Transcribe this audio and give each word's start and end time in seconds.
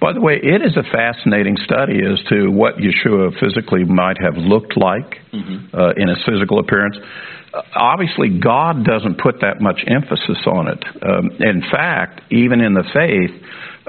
By 0.00 0.12
the 0.12 0.20
way, 0.20 0.34
it 0.34 0.62
is 0.62 0.76
a 0.76 0.82
fascinating 0.82 1.56
study 1.64 2.00
as 2.04 2.22
to 2.28 2.50
what 2.50 2.76
Yeshua 2.76 3.38
physically 3.40 3.84
might 3.84 4.18
have 4.20 4.36
looked 4.36 4.76
like 4.76 5.18
mm-hmm. 5.32 5.74
uh, 5.76 5.92
in 5.96 6.08
his 6.08 6.18
physical 6.26 6.60
appearance. 6.60 6.96
Uh, 7.52 7.62
obviously, 7.74 8.38
God 8.38 8.84
doesn't 8.84 9.18
put 9.18 9.40
that 9.40 9.60
much 9.60 9.80
emphasis 9.86 10.38
on 10.46 10.68
it. 10.68 10.84
Um, 11.02 11.30
in 11.40 11.62
fact, 11.70 12.20
even 12.30 12.60
in 12.60 12.74
the 12.74 12.84
faith, 12.92 13.32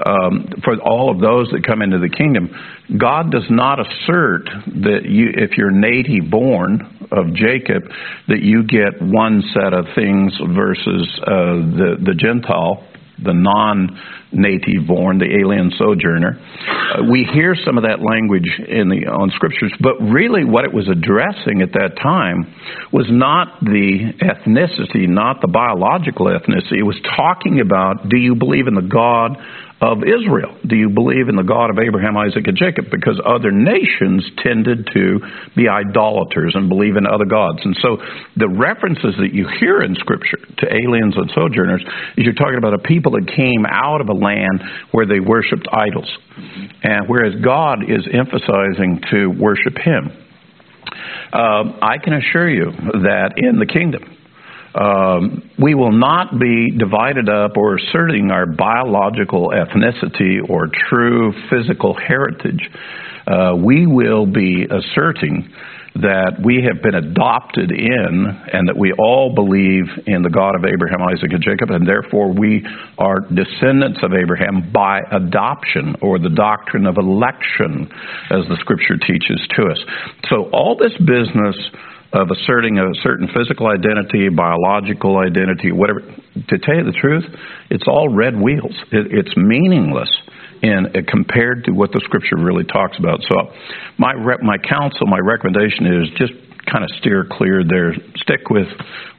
um, 0.04 0.48
for 0.64 0.80
all 0.80 1.10
of 1.10 1.20
those 1.20 1.50
that 1.52 1.66
come 1.66 1.82
into 1.82 1.98
the 1.98 2.08
kingdom, 2.08 2.50
God 2.98 3.30
does 3.30 3.46
not 3.50 3.78
assert 3.78 4.48
that 4.82 5.04
you, 5.04 5.28
if 5.34 5.58
you're 5.58 5.70
native 5.70 6.30
born 6.30 7.08
of 7.12 7.34
Jacob, 7.34 7.82
that 8.28 8.40
you 8.40 8.64
get 8.64 9.00
one 9.02 9.42
set 9.52 9.74
of 9.74 9.86
things 9.94 10.32
versus 10.56 11.20
uh, 11.22 11.60
the 11.76 11.96
the 12.00 12.14
Gentile 12.14 12.86
the 13.22 13.32
non-native 13.32 14.86
born, 14.86 15.18
the 15.18 15.30
alien 15.40 15.72
sojourner. 15.76 16.38
Uh, 16.38 17.04
we 17.10 17.28
hear 17.32 17.54
some 17.54 17.78
of 17.78 17.84
that 17.84 18.00
language 18.00 18.48
in 18.66 18.88
the 18.88 19.06
on 19.06 19.30
scriptures, 19.30 19.72
but 19.80 19.98
really 20.00 20.44
what 20.44 20.64
it 20.64 20.72
was 20.72 20.88
addressing 20.88 21.62
at 21.62 21.72
that 21.72 21.96
time 22.02 22.48
was 22.92 23.06
not 23.10 23.60
the 23.60 24.12
ethnicity, 24.20 25.08
not 25.08 25.40
the 25.40 25.48
biological 25.48 26.26
ethnicity. 26.26 26.78
It 26.78 26.88
was 26.88 27.00
talking 27.16 27.60
about 27.60 28.08
do 28.08 28.16
you 28.16 28.34
believe 28.34 28.66
in 28.66 28.74
the 28.74 28.82
God 28.82 29.36
of 29.80 30.04
Israel? 30.04 30.56
Do 30.66 30.76
you 30.76 30.90
believe 30.90 31.28
in 31.28 31.36
the 31.36 31.42
God 31.42 31.70
of 31.70 31.78
Abraham, 31.78 32.16
Isaac, 32.16 32.46
and 32.46 32.56
Jacob? 32.56 32.86
Because 32.90 33.20
other 33.24 33.50
nations 33.50 34.28
tended 34.38 34.88
to 34.92 35.20
be 35.56 35.68
idolaters 35.68 36.52
and 36.54 36.68
believe 36.68 36.96
in 36.96 37.06
other 37.06 37.24
gods. 37.24 37.60
And 37.64 37.76
so 37.80 37.96
the 38.36 38.48
references 38.48 39.14
that 39.18 39.32
you 39.32 39.48
hear 39.58 39.80
in 39.80 39.94
Scripture 39.96 40.38
to 40.58 40.66
aliens 40.68 41.14
and 41.16 41.30
sojourners 41.34 41.82
is 42.16 42.24
you're 42.24 42.34
talking 42.34 42.58
about 42.58 42.74
a 42.74 42.78
people 42.78 43.12
that 43.12 43.26
came 43.34 43.64
out 43.64 44.00
of 44.00 44.08
a 44.08 44.14
land 44.14 44.62
where 44.92 45.06
they 45.06 45.20
worshiped 45.20 45.66
idols. 45.72 46.10
And 46.82 47.08
whereas 47.08 47.34
God 47.42 47.82
is 47.88 48.06
emphasizing 48.12 49.00
to 49.10 49.28
worship 49.28 49.78
Him. 49.78 50.12
Uh, 51.32 51.78
I 51.80 51.96
can 52.02 52.12
assure 52.12 52.50
you 52.50 52.70
that 52.70 53.34
in 53.36 53.58
the 53.58 53.66
kingdom, 53.66 54.16
um, 54.74 55.50
we 55.58 55.74
will 55.74 55.92
not 55.92 56.38
be 56.38 56.70
divided 56.70 57.28
up 57.28 57.56
or 57.56 57.76
asserting 57.76 58.30
our 58.30 58.46
biological 58.46 59.50
ethnicity 59.50 60.38
or 60.48 60.68
true 60.88 61.32
physical 61.50 61.94
heritage. 61.94 62.70
Uh, 63.26 63.54
we 63.56 63.86
will 63.86 64.26
be 64.26 64.66
asserting 64.70 65.52
that 65.96 66.38
we 66.42 66.62
have 66.62 66.82
been 66.82 66.94
adopted 66.94 67.72
in 67.72 68.26
and 68.52 68.68
that 68.68 68.76
we 68.78 68.92
all 68.92 69.34
believe 69.34 69.84
in 70.06 70.22
the 70.22 70.30
God 70.30 70.54
of 70.54 70.64
Abraham, 70.64 71.02
Isaac, 71.02 71.32
and 71.32 71.42
Jacob, 71.42 71.70
and 71.70 71.86
therefore 71.86 72.32
we 72.32 72.64
are 72.96 73.20
descendants 73.20 73.98
of 74.02 74.12
Abraham 74.14 74.70
by 74.72 75.00
adoption 75.10 75.96
or 76.00 76.18
the 76.18 76.30
doctrine 76.30 76.86
of 76.86 76.96
election, 76.96 77.90
as 78.30 78.46
the 78.46 78.56
scripture 78.60 78.96
teaches 78.98 79.42
to 79.56 79.66
us. 79.66 79.78
So 80.30 80.48
all 80.52 80.76
this 80.78 80.94
business 80.98 81.58
of 82.12 82.28
asserting 82.30 82.78
a 82.78 82.90
certain 83.02 83.28
physical 83.28 83.68
identity, 83.68 84.28
biological 84.28 85.18
identity, 85.18 85.70
whatever. 85.70 86.00
To 86.00 86.58
tell 86.58 86.74
you 86.74 86.84
the 86.84 86.98
truth, 87.00 87.24
it's 87.70 87.84
all 87.86 88.08
red 88.08 88.38
wheels. 88.40 88.74
It, 88.90 89.12
it's 89.12 89.36
meaningless 89.36 90.10
in 90.62 90.86
uh, 90.86 91.00
compared 91.08 91.64
to 91.64 91.72
what 91.72 91.92
the 91.92 92.00
scripture 92.04 92.36
really 92.36 92.64
talks 92.64 92.98
about. 92.98 93.20
So, 93.22 93.52
my 93.98 94.12
re- 94.12 94.42
my 94.42 94.58
counsel, 94.58 95.06
my 95.06 95.18
recommendation 95.18 95.86
is 95.86 96.08
just 96.18 96.32
kind 96.66 96.84
of 96.84 96.90
steer 96.98 97.26
clear 97.30 97.62
there. 97.66 97.94
Stick 98.16 98.50
with 98.50 98.68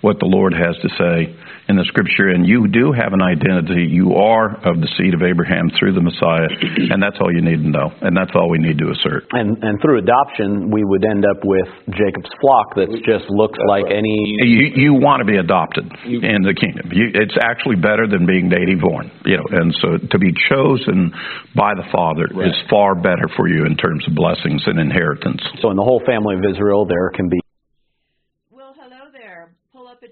what 0.01 0.19
the 0.19 0.27
Lord 0.27 0.53
has 0.53 0.75
to 0.81 0.89
say 0.99 1.35
in 1.71 1.79
the 1.79 1.87
scripture, 1.87 2.27
and 2.27 2.43
you 2.43 2.67
do 2.67 2.91
have 2.91 3.15
an 3.15 3.23
identity. 3.23 3.87
You 3.87 4.19
are 4.19 4.59
of 4.67 4.83
the 4.83 4.91
seed 4.99 5.15
of 5.15 5.23
Abraham 5.23 5.71
through 5.79 5.95
the 5.95 6.03
Messiah, 6.03 6.51
and 6.91 6.99
that's 6.99 7.15
all 7.23 7.31
you 7.31 7.39
need 7.39 7.63
to 7.63 7.71
know, 7.71 7.87
and 8.03 8.11
that's 8.11 8.35
all 8.35 8.51
we 8.51 8.59
need 8.59 8.75
to 8.83 8.91
assert. 8.91 9.31
And 9.31 9.55
and 9.63 9.79
through 9.79 10.03
adoption, 10.03 10.67
we 10.67 10.83
would 10.83 11.07
end 11.07 11.23
up 11.23 11.39
with 11.47 11.71
Jacob's 11.95 12.29
flock 12.43 12.75
that 12.75 12.91
just 13.07 13.31
looks 13.31 13.55
that's 13.55 13.71
like 13.71 13.87
right. 13.87 14.03
any. 14.03 14.35
You 14.43 14.91
you 14.91 14.91
want 14.99 15.23
to 15.23 15.27
be 15.27 15.39
adopted 15.39 15.87
in 16.03 16.43
the 16.43 16.53
kingdom. 16.53 16.91
You, 16.91 17.15
it's 17.15 17.39
actually 17.39 17.79
better 17.79 18.03
than 18.03 18.27
being 18.27 18.51
native 18.51 18.83
born, 18.83 19.07
you 19.23 19.39
know. 19.39 19.47
And 19.47 19.71
so 19.79 19.95
to 19.95 20.17
be 20.19 20.35
chosen 20.51 21.15
by 21.55 21.71
the 21.79 21.87
Father 21.87 22.27
right. 22.35 22.51
is 22.51 22.57
far 22.67 22.99
better 22.99 23.31
for 23.39 23.47
you 23.47 23.63
in 23.63 23.79
terms 23.79 24.03
of 24.03 24.13
blessings 24.13 24.67
and 24.67 24.75
inheritance. 24.75 25.39
So 25.63 25.71
in 25.71 25.79
the 25.79 25.87
whole 25.87 26.03
family 26.03 26.35
of 26.35 26.43
Israel, 26.43 26.83
there 26.83 27.09
can 27.15 27.29
be 27.31 27.39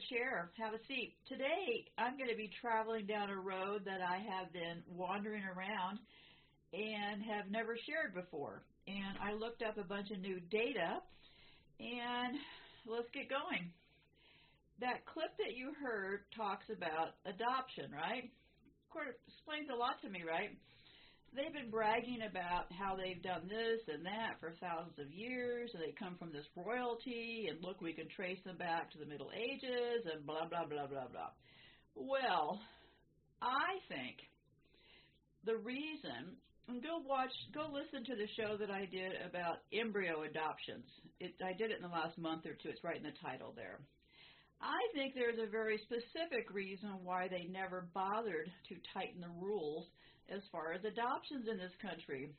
chair, 0.07 0.51
have 0.55 0.73
a 0.73 0.81
seat. 0.87 1.15
Today, 1.27 1.83
I'm 1.97 2.15
going 2.15 2.29
to 2.29 2.39
be 2.39 2.49
traveling 2.61 3.05
down 3.05 3.29
a 3.29 3.35
road 3.35 3.83
that 3.83 3.99
I 3.99 4.23
have 4.23 4.53
been 4.53 4.79
wandering 4.87 5.43
around 5.43 5.99
and 6.71 7.19
have 7.27 7.51
never 7.51 7.75
shared 7.75 8.15
before. 8.15 8.63
And 8.87 9.19
I 9.19 9.33
looked 9.35 9.61
up 9.61 9.77
a 9.77 9.83
bunch 9.83 10.11
of 10.11 10.19
new 10.19 10.39
data, 10.49 11.03
and 11.79 12.37
let's 12.87 13.09
get 13.11 13.27
going. 13.27 13.71
That 14.79 15.03
clip 15.05 15.35
that 15.43 15.59
you 15.59 15.75
heard 15.75 16.23
talks 16.35 16.66
about 16.71 17.19
adoption, 17.27 17.91
right? 17.91 18.23
Of 18.23 18.87
course, 18.89 19.16
explains 19.27 19.67
a 19.67 19.75
lot 19.75 19.99
to 20.01 20.09
me, 20.09 20.23
right? 20.23 20.55
They've 21.35 21.53
been 21.53 21.69
bragging 21.69 22.22
about 22.29 22.72
how 22.73 22.95
they've 22.95 23.22
done 23.22 23.47
this 23.47 23.81
and 23.88 24.06
that 24.06 24.40
for 24.40 24.53
thousands 24.59 24.97
of 25.00 25.12
years, 25.12 25.69
and 25.73 25.84
they 25.84 25.94
come 25.97 26.17
from 26.17 26.31
this 26.31 26.47
royalty, 26.56 27.47
and 27.50 27.62
look, 27.62 27.81
we 27.81 27.94
can 27.94 28.07
trace 28.16 28.40
them 28.45 28.57
back 28.57 28.91
to 28.91 28.97
the 28.97 29.06
Middle 29.06 29.31
Ages, 29.35 30.06
and 30.12 30.25
blah, 30.25 30.47
blah, 30.50 30.66
blah, 30.66 30.88
blah, 30.88 31.07
blah. 31.07 31.31
Well, 31.95 32.59
I 33.41 33.79
think 33.88 34.17
the 35.45 35.57
reason, 35.57 36.38
and 36.67 36.84
go 36.84 37.00
watch, 37.06 37.31
go 37.53 37.69
listen 37.72 38.06
to 38.06 38.16
the 38.16 38.29
show 38.35 38.57
that 38.57 38.72
I 38.72 38.85
did 38.85 39.13
about 39.25 39.63
embryo 39.73 40.23
adoptions. 40.23 40.85
It, 41.19 41.34
I 41.44 41.53
did 41.57 41.72
it 41.72 41.78
in 41.78 41.84
the 41.84 41.94
last 41.94 42.17
month 42.17 42.46
or 42.46 42.53
two. 42.53 42.69
It's 42.69 42.84
right 42.84 42.97
in 42.97 43.03
the 43.03 43.16
title 43.23 43.53
there. 43.56 43.79
I 44.61 44.79
think 44.94 45.16
there's 45.16 45.40
a 45.40 45.50
very 45.50 45.79
specific 45.88 46.51
reason 46.51 47.00
why 47.03 47.29
they 47.29 47.47
never 47.50 47.88
bothered 47.94 48.51
to 48.67 48.75
tighten 48.94 49.22
the 49.22 49.31
rules 49.40 49.88
as 50.31 50.41
far 50.51 50.73
as 50.73 50.81
adoptions 50.85 51.47
in 51.50 51.57
this 51.57 51.73
country, 51.81 52.29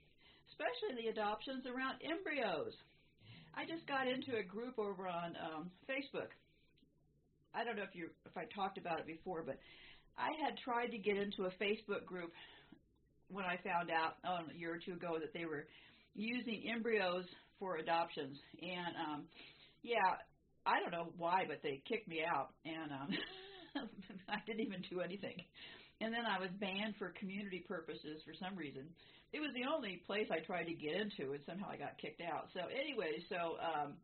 especially 0.51 1.03
the 1.03 1.11
adoptions 1.11 1.67
around 1.67 1.99
embryos. 2.03 2.75
I 3.55 3.67
just 3.67 3.87
got 3.87 4.06
into 4.06 4.39
a 4.39 4.47
group 4.47 4.78
over 4.78 5.09
on 5.09 5.34
um, 5.39 5.71
Facebook. 5.91 6.31
I 7.55 7.65
don't 7.65 7.75
know 7.75 7.83
if 7.83 7.95
you 7.95 8.11
if 8.27 8.37
I 8.37 8.47
talked 8.55 8.78
about 8.78 9.01
it 9.01 9.06
before, 9.06 9.43
but 9.43 9.59
I 10.17 10.31
had 10.45 10.55
tried 10.62 10.95
to 10.95 10.99
get 10.99 11.17
into 11.17 11.51
a 11.51 11.53
Facebook 11.59 12.06
group 12.06 12.31
when 13.28 13.45
I 13.45 13.59
found 13.62 13.91
out 13.91 14.22
um, 14.22 14.51
a 14.55 14.59
year 14.59 14.75
or 14.75 14.78
two 14.78 14.95
ago 14.95 15.19
that 15.19 15.34
they 15.34 15.45
were 15.45 15.67
using 16.15 16.62
embryos 16.71 17.25
for 17.59 17.77
adoptions, 17.77 18.39
and 18.62 18.95
um, 18.97 19.25
yeah, 19.83 20.19
I 20.67 20.78
don't 20.81 20.93
know 20.93 21.12
why, 21.19 21.45
but 21.49 21.59
they 21.62 21.83
kicked 21.89 22.09
me 22.09 22.22
out, 22.22 22.55
and 22.65 22.91
um, 22.93 23.09
I 24.28 24.39
didn't 24.47 24.62
even 24.67 24.83
do 24.91 25.01
anything 25.01 25.43
and 26.00 26.12
then 26.12 26.25
I 26.25 26.41
was 26.41 26.49
banned 26.59 26.97
for 26.99 27.12
community 27.21 27.65
purposes 27.69 28.22
for 28.25 28.33
some 28.41 28.56
reason. 28.56 28.88
It 29.33 29.41
was 29.41 29.53
the 29.55 29.69
only 29.69 30.03
place 30.06 30.27
I 30.33 30.41
tried 30.41 30.65
to 30.65 30.75
get 30.75 30.97
into, 30.97 31.33
and 31.33 31.43
somehow 31.47 31.71
I 31.71 31.77
got 31.77 31.99
kicked 32.00 32.21
out. 32.21 32.49
So 32.53 32.66
anyway, 32.66 33.22
so 33.28 33.61
um, 33.62 33.94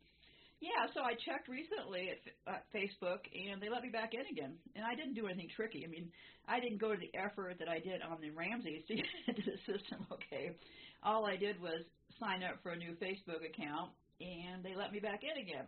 yeah, 0.60 0.88
so 0.94 1.02
I 1.02 1.12
checked 1.18 1.48
recently 1.48 2.14
at, 2.14 2.20
at 2.46 2.62
Facebook, 2.72 3.26
and 3.34 3.60
they 3.60 3.68
let 3.68 3.82
me 3.82 3.90
back 3.90 4.14
in 4.14 4.24
again. 4.30 4.56
And 4.76 4.84
I 4.84 4.94
didn't 4.94 5.14
do 5.14 5.26
anything 5.26 5.48
tricky. 5.52 5.84
I 5.84 5.90
mean, 5.90 6.08
I 6.48 6.60
didn't 6.60 6.78
go 6.78 6.94
to 6.94 7.00
the 7.00 7.12
effort 7.18 7.56
that 7.58 7.68
I 7.68 7.80
did 7.80 8.00
on 8.00 8.20
the 8.20 8.30
Ramses 8.30 8.84
to 8.88 8.94
get 9.00 9.08
into 9.26 9.42
the 9.42 9.58
system. 9.66 10.06
Okay, 10.12 10.56
all 11.02 11.26
I 11.26 11.36
did 11.36 11.60
was 11.60 11.84
sign 12.20 12.42
up 12.42 12.62
for 12.62 12.72
a 12.72 12.76
new 12.76 12.96
Facebook 12.96 13.44
account, 13.44 13.90
and 14.20 14.64
they 14.64 14.74
let 14.76 14.92
me 14.92 15.00
back 15.00 15.20
in 15.24 15.36
again. 15.42 15.66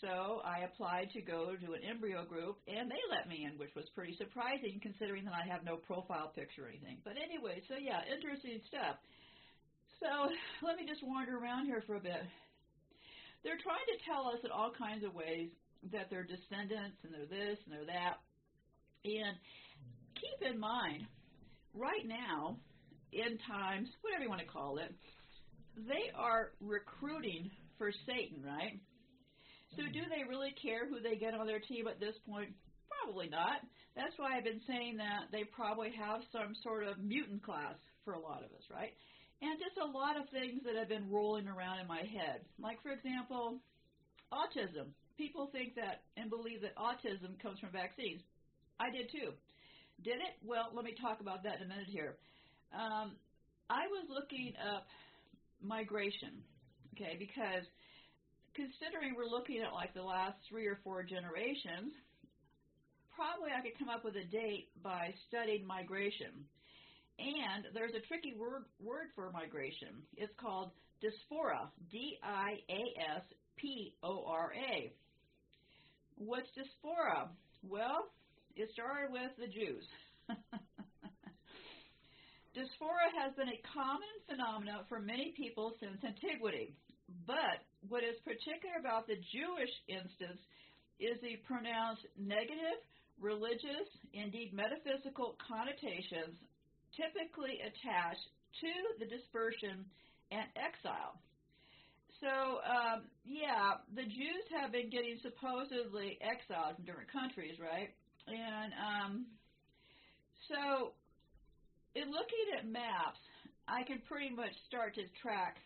So 0.00 0.40
I 0.44 0.64
applied 0.64 1.10
to 1.12 1.20
go 1.20 1.52
to 1.58 1.68
an 1.74 1.82
embryo 1.84 2.24
group, 2.24 2.56
and 2.66 2.90
they 2.90 3.02
let 3.10 3.28
me 3.28 3.44
in, 3.44 3.58
which 3.58 3.74
was 3.76 3.84
pretty 3.94 4.16
surprising 4.16 4.80
considering 4.80 5.24
that 5.26 5.34
I 5.34 5.44
have 5.50 5.64
no 5.64 5.76
profile 5.76 6.32
picture 6.34 6.64
or 6.64 6.68
anything. 6.68 6.98
But 7.04 7.20
anyway, 7.20 7.60
so 7.68 7.74
yeah, 7.76 8.00
interesting 8.08 8.60
stuff. 8.68 8.96
So 10.00 10.08
let 10.66 10.76
me 10.76 10.88
just 10.88 11.04
wander 11.04 11.36
around 11.36 11.66
here 11.66 11.84
for 11.86 11.96
a 11.96 12.00
bit. 12.00 12.24
They're 13.44 13.60
trying 13.60 13.88
to 13.92 13.98
tell 14.08 14.28
us 14.28 14.40
in 14.44 14.50
all 14.50 14.72
kinds 14.72 15.04
of 15.04 15.14
ways 15.14 15.48
that 15.92 16.08
they're 16.08 16.28
descendants 16.28 17.00
and 17.04 17.12
they're 17.12 17.28
this 17.28 17.58
and 17.64 17.72
they're 17.72 17.88
that. 17.88 18.20
And 19.04 19.36
keep 20.16 20.52
in 20.52 20.60
mind, 20.60 21.04
right 21.74 22.04
now, 22.04 22.56
in 23.12 23.38
times, 23.48 23.88
whatever 24.02 24.24
you 24.24 24.28
want 24.28 24.40
to 24.40 24.46
call 24.46 24.78
it, 24.78 24.92
they 25.76 26.12
are 26.14 26.52
recruiting 26.60 27.50
for 27.78 27.90
Satan, 28.06 28.44
right? 28.44 28.78
So 29.76 29.82
do 29.86 30.02
they 30.10 30.26
really 30.28 30.54
care 30.60 30.86
who 30.88 31.00
they 31.00 31.16
get 31.16 31.34
on 31.34 31.46
their 31.46 31.60
team 31.60 31.86
at 31.86 32.00
this 32.00 32.14
point? 32.26 32.50
Probably 32.90 33.28
not. 33.28 33.62
That's 33.94 34.14
why 34.18 34.36
I've 34.36 34.44
been 34.44 34.60
saying 34.66 34.98
that 34.98 35.30
they 35.32 35.44
probably 35.44 35.90
have 35.98 36.20
some 36.32 36.54
sort 36.62 36.86
of 36.86 36.98
mutant 36.98 37.42
class 37.42 37.74
for 38.04 38.14
a 38.14 38.20
lot 38.20 38.42
of 38.42 38.50
us, 38.52 38.66
right? 38.70 38.92
And 39.42 39.58
just 39.58 39.78
a 39.80 39.86
lot 39.86 40.16
of 40.20 40.28
things 40.30 40.62
that 40.66 40.76
have 40.76 40.88
been 40.88 41.08
rolling 41.10 41.48
around 41.48 41.80
in 41.80 41.86
my 41.86 42.02
head. 42.04 42.44
Like, 42.60 42.82
for 42.82 42.90
example, 42.90 43.58
autism. 44.32 44.92
People 45.16 45.48
think 45.52 45.74
that 45.76 46.02
and 46.16 46.30
believe 46.30 46.62
that 46.62 46.76
autism 46.76 47.38
comes 47.40 47.58
from 47.60 47.70
vaccines. 47.70 48.22
I 48.78 48.90
did 48.90 49.10
too. 49.10 49.32
Did 50.02 50.16
it? 50.16 50.34
Well, 50.44 50.72
let 50.72 50.84
me 50.84 50.94
talk 51.00 51.20
about 51.20 51.42
that 51.44 51.56
in 51.60 51.66
a 51.66 51.68
minute 51.68 51.88
here. 51.88 52.16
Um, 52.72 53.16
I 53.68 53.86
was 53.88 54.08
looking 54.08 54.54
up 54.56 54.86
migration, 55.62 56.40
okay, 56.94 57.16
because 57.18 57.64
considering 58.60 59.16
we're 59.16 59.24
looking 59.24 59.62
at 59.64 59.72
like 59.72 59.94
the 59.94 60.02
last 60.02 60.36
three 60.48 60.66
or 60.66 60.78
four 60.84 61.02
generations, 61.02 61.96
probably 63.16 63.48
I 63.56 63.64
could 63.64 63.78
come 63.78 63.88
up 63.88 64.04
with 64.04 64.16
a 64.16 64.24
date 64.28 64.68
by 64.84 65.14
studying 65.28 65.66
migration. 65.66 66.44
And 67.18 67.72
there's 67.72 67.96
a 67.96 68.04
tricky 68.06 68.34
word 68.36 68.64
word 68.80 69.08
for 69.14 69.30
migration. 69.32 70.04
It's 70.16 70.32
called 70.40 70.72
diaspora. 71.00 71.72
D 71.90 72.18
I 72.22 72.60
A 72.68 72.82
S 73.16 73.24
P 73.56 73.94
O 74.02 74.24
R 74.26 74.52
A. 74.52 74.92
What's 76.16 76.48
diaspora? 76.54 77.28
Well, 77.64 78.12
it 78.56 78.68
started 78.72 79.12
with 79.12 79.32
the 79.38 79.48
Jews. 79.48 79.84
Diaspora 82.52 83.06
has 83.22 83.32
been 83.36 83.46
a 83.48 83.62
common 83.72 84.10
phenomenon 84.28 84.82
for 84.88 84.98
many 84.98 85.32
people 85.36 85.72
since 85.78 86.02
antiquity. 86.02 86.74
But 87.26 87.66
what 87.88 88.04
is 88.04 88.16
particular 88.22 88.78
about 88.78 89.06
the 89.06 89.18
Jewish 89.32 89.72
instance 89.88 90.40
is 91.00 91.16
the 91.22 91.40
pronounced 91.48 92.04
negative, 92.18 92.78
religious, 93.20 93.88
indeed 94.12 94.52
metaphysical 94.52 95.36
connotations 95.40 96.36
typically 96.96 97.62
attached 97.62 98.26
to 98.60 98.72
the 98.98 99.06
dispersion 99.06 99.86
and 100.30 100.46
exile. 100.58 101.18
So, 102.20 102.60
um, 102.68 103.08
yeah, 103.24 103.80
the 103.96 104.04
Jews 104.04 104.44
have 104.60 104.72
been 104.72 104.90
getting 104.90 105.16
supposedly 105.24 106.20
exiled 106.20 106.76
from 106.76 106.84
different 106.84 107.08
countries, 107.08 107.56
right? 107.56 107.88
And 108.28 108.70
um, 108.76 109.12
so 110.52 110.92
in 111.94 112.12
looking 112.12 112.46
at 112.58 112.68
maps, 112.68 113.18
I 113.66 113.82
can 113.88 114.02
pretty 114.04 114.30
much 114.34 114.52
start 114.68 114.94
to 114.96 115.04
track 115.22 115.56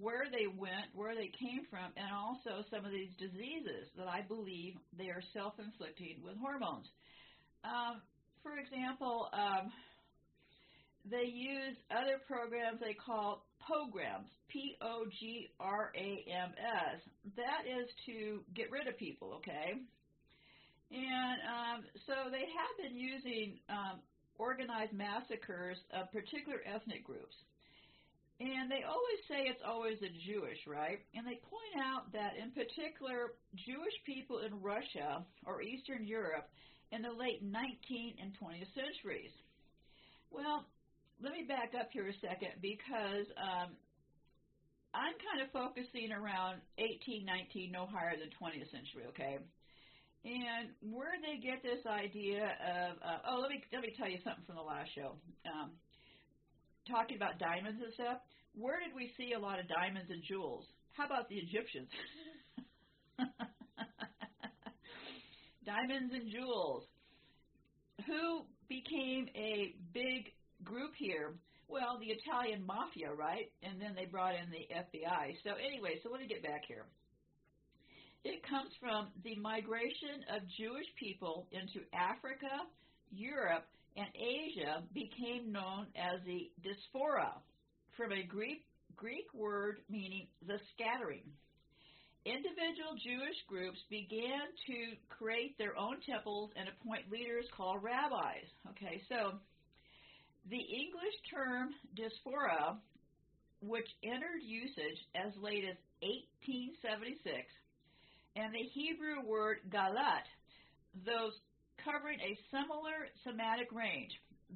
where 0.00 0.26
they 0.30 0.46
went, 0.46 0.94
where 0.94 1.14
they 1.14 1.30
came 1.38 1.66
from, 1.68 1.92
and 1.96 2.08
also 2.12 2.64
some 2.70 2.84
of 2.84 2.92
these 2.92 3.10
diseases 3.18 3.88
that 3.96 4.06
I 4.06 4.22
believe 4.22 4.74
they 4.96 5.08
are 5.08 5.22
self-inflicting 5.32 6.22
with 6.24 6.36
hormones. 6.38 6.86
Um, 7.64 8.00
for 8.42 8.58
example, 8.58 9.28
um, 9.32 9.72
they 11.10 11.26
use 11.26 11.76
other 11.90 12.18
programs 12.26 12.80
they 12.80 12.94
call 12.94 13.44
pogroms, 13.58 14.30
P-O-G-R-A-M-S. 14.48 15.50
That 17.36 17.66
is 17.66 17.88
to 18.06 18.44
get 18.54 18.70
rid 18.70 18.86
of 18.86 18.96
people, 18.98 19.34
okay? 19.38 19.74
And 20.92 21.38
um, 21.48 21.84
so 22.06 22.30
they 22.30 22.46
have 22.46 22.76
been 22.78 22.96
using 22.96 23.58
um, 23.68 24.00
organized 24.38 24.92
massacres 24.92 25.78
of 25.92 26.12
particular 26.12 26.60
ethnic 26.66 27.04
groups. 27.04 27.34
And 28.42 28.66
they 28.66 28.82
always 28.82 29.22
say 29.30 29.46
it's 29.46 29.62
always 29.62 30.02
the 30.02 30.10
Jewish, 30.26 30.58
right? 30.66 30.98
And 31.14 31.22
they 31.22 31.38
point 31.46 31.74
out 31.78 32.10
that 32.10 32.34
in 32.34 32.50
particular, 32.50 33.38
Jewish 33.54 33.94
people 34.02 34.42
in 34.42 34.58
Russia 34.58 35.22
or 35.46 35.62
Eastern 35.62 36.02
Europe 36.02 36.50
in 36.90 37.06
the 37.06 37.14
late 37.14 37.38
19th 37.46 38.18
and 38.18 38.34
20th 38.34 38.66
centuries. 38.74 39.30
Well, 40.34 40.66
let 41.22 41.30
me 41.30 41.46
back 41.46 41.70
up 41.78 41.94
here 41.94 42.10
a 42.10 42.18
second 42.18 42.58
because 42.58 43.30
um, 43.38 43.78
I'm 44.90 45.14
kind 45.22 45.38
of 45.38 45.54
focusing 45.54 46.10
around 46.10 46.66
18, 46.82 47.22
19, 47.22 47.70
no 47.70 47.86
higher 47.86 48.18
than 48.18 48.34
20th 48.42 48.74
century, 48.74 49.06
okay? 49.14 49.38
And 50.26 50.74
where 50.82 51.14
they 51.22 51.38
get 51.38 51.62
this 51.62 51.86
idea 51.86 52.42
of, 52.58 52.98
uh, 53.06 53.18
oh, 53.30 53.38
let 53.38 53.50
me 53.50 53.62
let 53.72 53.82
me 53.82 53.94
tell 53.98 54.06
you 54.06 54.18
something 54.22 54.46
from 54.46 54.54
the 54.54 54.62
last 54.62 54.90
show. 54.94 55.18
Um, 55.46 55.74
talking 56.88 57.16
about 57.16 57.38
diamonds 57.38 57.80
and 57.82 57.92
stuff. 57.94 58.18
Where 58.54 58.80
did 58.80 58.94
we 58.94 59.12
see 59.16 59.32
a 59.32 59.38
lot 59.38 59.58
of 59.58 59.68
diamonds 59.68 60.10
and 60.10 60.22
jewels? 60.22 60.66
How 60.92 61.06
about 61.06 61.28
the 61.28 61.36
Egyptians? 61.36 61.88
diamonds 65.64 66.12
and 66.14 66.30
jewels. 66.30 66.84
Who 68.06 68.44
became 68.68 69.28
a 69.36 69.74
big 69.94 70.32
group 70.64 70.92
here? 70.96 71.34
Well, 71.68 71.98
the 71.98 72.12
Italian 72.12 72.66
mafia, 72.66 73.12
right? 73.12 73.50
And 73.62 73.80
then 73.80 73.94
they 73.96 74.04
brought 74.04 74.34
in 74.34 74.50
the 74.50 74.68
FBI. 74.68 75.36
So 75.44 75.56
anyway, 75.56 75.96
so 76.02 76.10
let 76.10 76.20
me 76.20 76.26
get 76.26 76.42
back 76.42 76.62
here. 76.68 76.84
It 78.24 78.42
comes 78.46 78.70
from 78.78 79.08
the 79.24 79.34
migration 79.36 80.22
of 80.36 80.42
Jewish 80.58 80.86
people 81.00 81.46
into 81.50 81.82
Africa, 81.90 82.68
Europe, 83.10 83.66
and 83.96 84.08
Asia 84.14 84.82
became 84.94 85.52
known 85.52 85.86
as 85.96 86.20
the 86.24 86.50
diaspora, 86.62 87.32
from 87.96 88.12
a 88.12 88.22
Greek, 88.22 88.64
Greek 88.96 89.26
word 89.34 89.78
meaning 89.90 90.26
the 90.46 90.58
scattering. 90.74 91.24
Individual 92.24 92.94
Jewish 93.02 93.36
groups 93.48 93.78
began 93.90 94.46
to 94.66 94.94
create 95.10 95.58
their 95.58 95.76
own 95.76 95.96
temples 96.06 96.50
and 96.56 96.68
appoint 96.68 97.10
leaders 97.10 97.44
called 97.56 97.82
rabbis. 97.82 98.46
Okay, 98.70 99.02
so 99.08 99.34
the 100.48 100.62
English 100.62 101.16
term 101.28 101.70
diaspora, 101.96 102.78
which 103.60 103.88
entered 104.04 104.40
usage 104.42 104.98
as 105.14 105.32
late 105.42 105.64
as 105.64 105.76
1876, 106.00 107.18
and 108.36 108.54
the 108.54 108.70
Hebrew 108.72 109.26
word 109.26 109.58
galut, 109.68 110.26
those 111.04 111.34
covering 111.84 112.18
a 112.20 112.32
similar 112.50 113.10
semantic 113.26 113.70
range, 113.70 114.12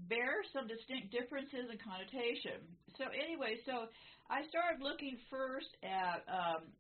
bear 0.09 0.43
some 0.53 0.67
distinct 0.67 1.11
differences 1.11 1.69
in 1.71 1.79
connotation. 1.79 2.63
So 2.99 3.11
anyway, 3.13 3.61
so 3.67 3.91
I 4.31 4.47
started 4.49 4.83
looking 4.83 5.19
first 5.31 5.71
at 5.85 6.25
um, 6.27 6.73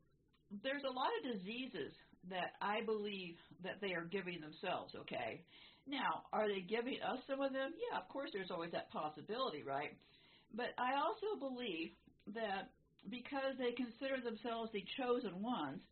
there's 0.62 0.84
a 0.86 0.94
lot 0.94 1.10
of 1.20 1.36
diseases 1.36 1.92
that 2.28 2.58
I 2.60 2.82
believe 2.82 3.38
that 3.62 3.78
they 3.80 3.94
are 3.94 4.06
giving 4.06 4.40
themselves. 4.42 4.94
Okay, 5.06 5.42
now 5.86 6.26
are 6.32 6.48
they 6.48 6.62
giving 6.66 6.98
us 7.02 7.22
some 7.30 7.40
of 7.40 7.52
them? 7.52 7.74
Yeah, 7.78 7.98
of 7.98 8.08
course. 8.08 8.30
There's 8.32 8.50
always 8.50 8.72
that 8.72 8.90
possibility, 8.90 9.62
right? 9.62 9.94
But 10.54 10.74
I 10.78 10.98
also 10.98 11.38
believe 11.38 11.94
that 12.34 12.74
because 13.10 13.54
they 13.58 13.72
consider 13.78 14.18
themselves 14.18 14.70
the 14.72 14.82
chosen 14.98 15.42
ones, 15.42 15.82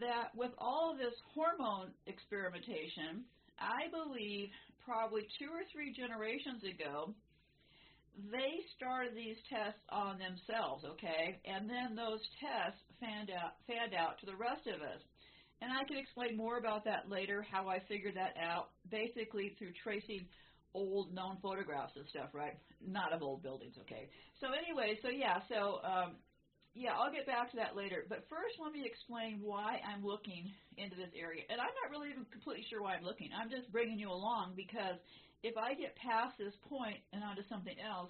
that 0.00 0.30
with 0.36 0.52
all 0.58 0.94
this 0.96 1.14
hormone 1.34 1.90
experimentation, 2.06 3.24
I 3.62 3.86
believe 3.94 4.50
probably 4.84 5.22
two 5.38 5.54
or 5.54 5.62
three 5.70 5.94
generations 5.94 6.66
ago, 6.66 7.14
they 8.30 8.60
started 8.76 9.14
these 9.14 9.38
tests 9.48 9.80
on 9.88 10.18
themselves, 10.18 10.84
okay? 10.84 11.40
And 11.46 11.70
then 11.70 11.94
those 11.94 12.20
tests 12.42 12.82
fanned 13.00 13.30
out, 13.30 13.56
fanned 13.66 13.94
out 13.94 14.18
to 14.20 14.26
the 14.26 14.36
rest 14.36 14.66
of 14.66 14.82
us. 14.82 15.00
And 15.62 15.70
I 15.70 15.86
can 15.86 15.96
explain 15.96 16.36
more 16.36 16.58
about 16.58 16.84
that 16.84 17.08
later, 17.08 17.46
how 17.46 17.68
I 17.68 17.78
figured 17.88 18.18
that 18.18 18.34
out, 18.36 18.74
basically 18.90 19.54
through 19.58 19.72
tracing 19.82 20.26
old 20.74 21.14
known 21.14 21.38
photographs 21.40 21.92
and 21.96 22.04
stuff, 22.08 22.30
right? 22.34 22.58
Not 22.84 23.12
of 23.12 23.22
old 23.22 23.42
buildings, 23.42 23.76
okay? 23.82 24.10
So 24.40 24.48
anyway, 24.50 24.98
so 25.02 25.08
yeah, 25.08 25.38
so 25.48 25.78
um, 25.86 26.16
yeah, 26.74 26.96
I'll 26.96 27.12
get 27.12 27.26
back 27.26 27.50
to 27.52 27.56
that 27.60 27.76
later. 27.76 28.04
But 28.08 28.24
first, 28.32 28.56
let 28.56 28.72
me 28.72 28.84
explain 28.84 29.40
why 29.44 29.76
I'm 29.84 30.00
looking 30.04 30.48
into 30.80 30.96
this 30.96 31.12
area. 31.12 31.44
And 31.52 31.60
I'm 31.60 31.74
not 31.84 31.92
really 31.92 32.08
even 32.08 32.24
completely 32.32 32.64
sure 32.70 32.80
why 32.80 32.96
I'm 32.96 33.04
looking. 33.04 33.28
I'm 33.36 33.50
just 33.52 33.70
bringing 33.70 33.98
you 33.98 34.08
along 34.08 34.56
because 34.56 34.96
if 35.44 35.56
I 35.60 35.74
get 35.74 35.92
past 36.00 36.38
this 36.38 36.56
point 36.68 36.96
and 37.12 37.20
onto 37.22 37.44
something 37.48 37.76
else, 37.76 38.08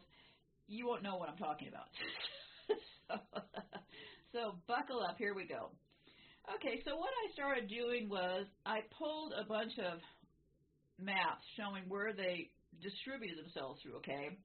you 0.69 0.87
won't 0.87 1.02
know 1.02 1.16
what 1.16 1.28
I'm 1.28 1.42
talking 1.42 1.69
about. 1.69 1.90
so, 3.11 3.19
so 4.33 4.40
buckle 4.71 5.02
up. 5.02 5.19
Here 5.19 5.35
we 5.35 5.47
go. 5.47 5.75
Okay, 6.59 6.83
so 6.87 6.95
what 6.95 7.11
I 7.11 7.33
started 7.35 7.66
doing 7.66 8.09
was 8.09 8.47
I 8.66 8.87
pulled 8.99 9.33
a 9.35 9.47
bunch 9.47 9.75
of 9.78 9.99
maps 10.99 11.42
showing 11.59 11.85
where 11.88 12.12
they 12.12 12.50
distributed 12.83 13.38
themselves 13.42 13.83
through, 13.83 13.99
okay? 14.02 14.38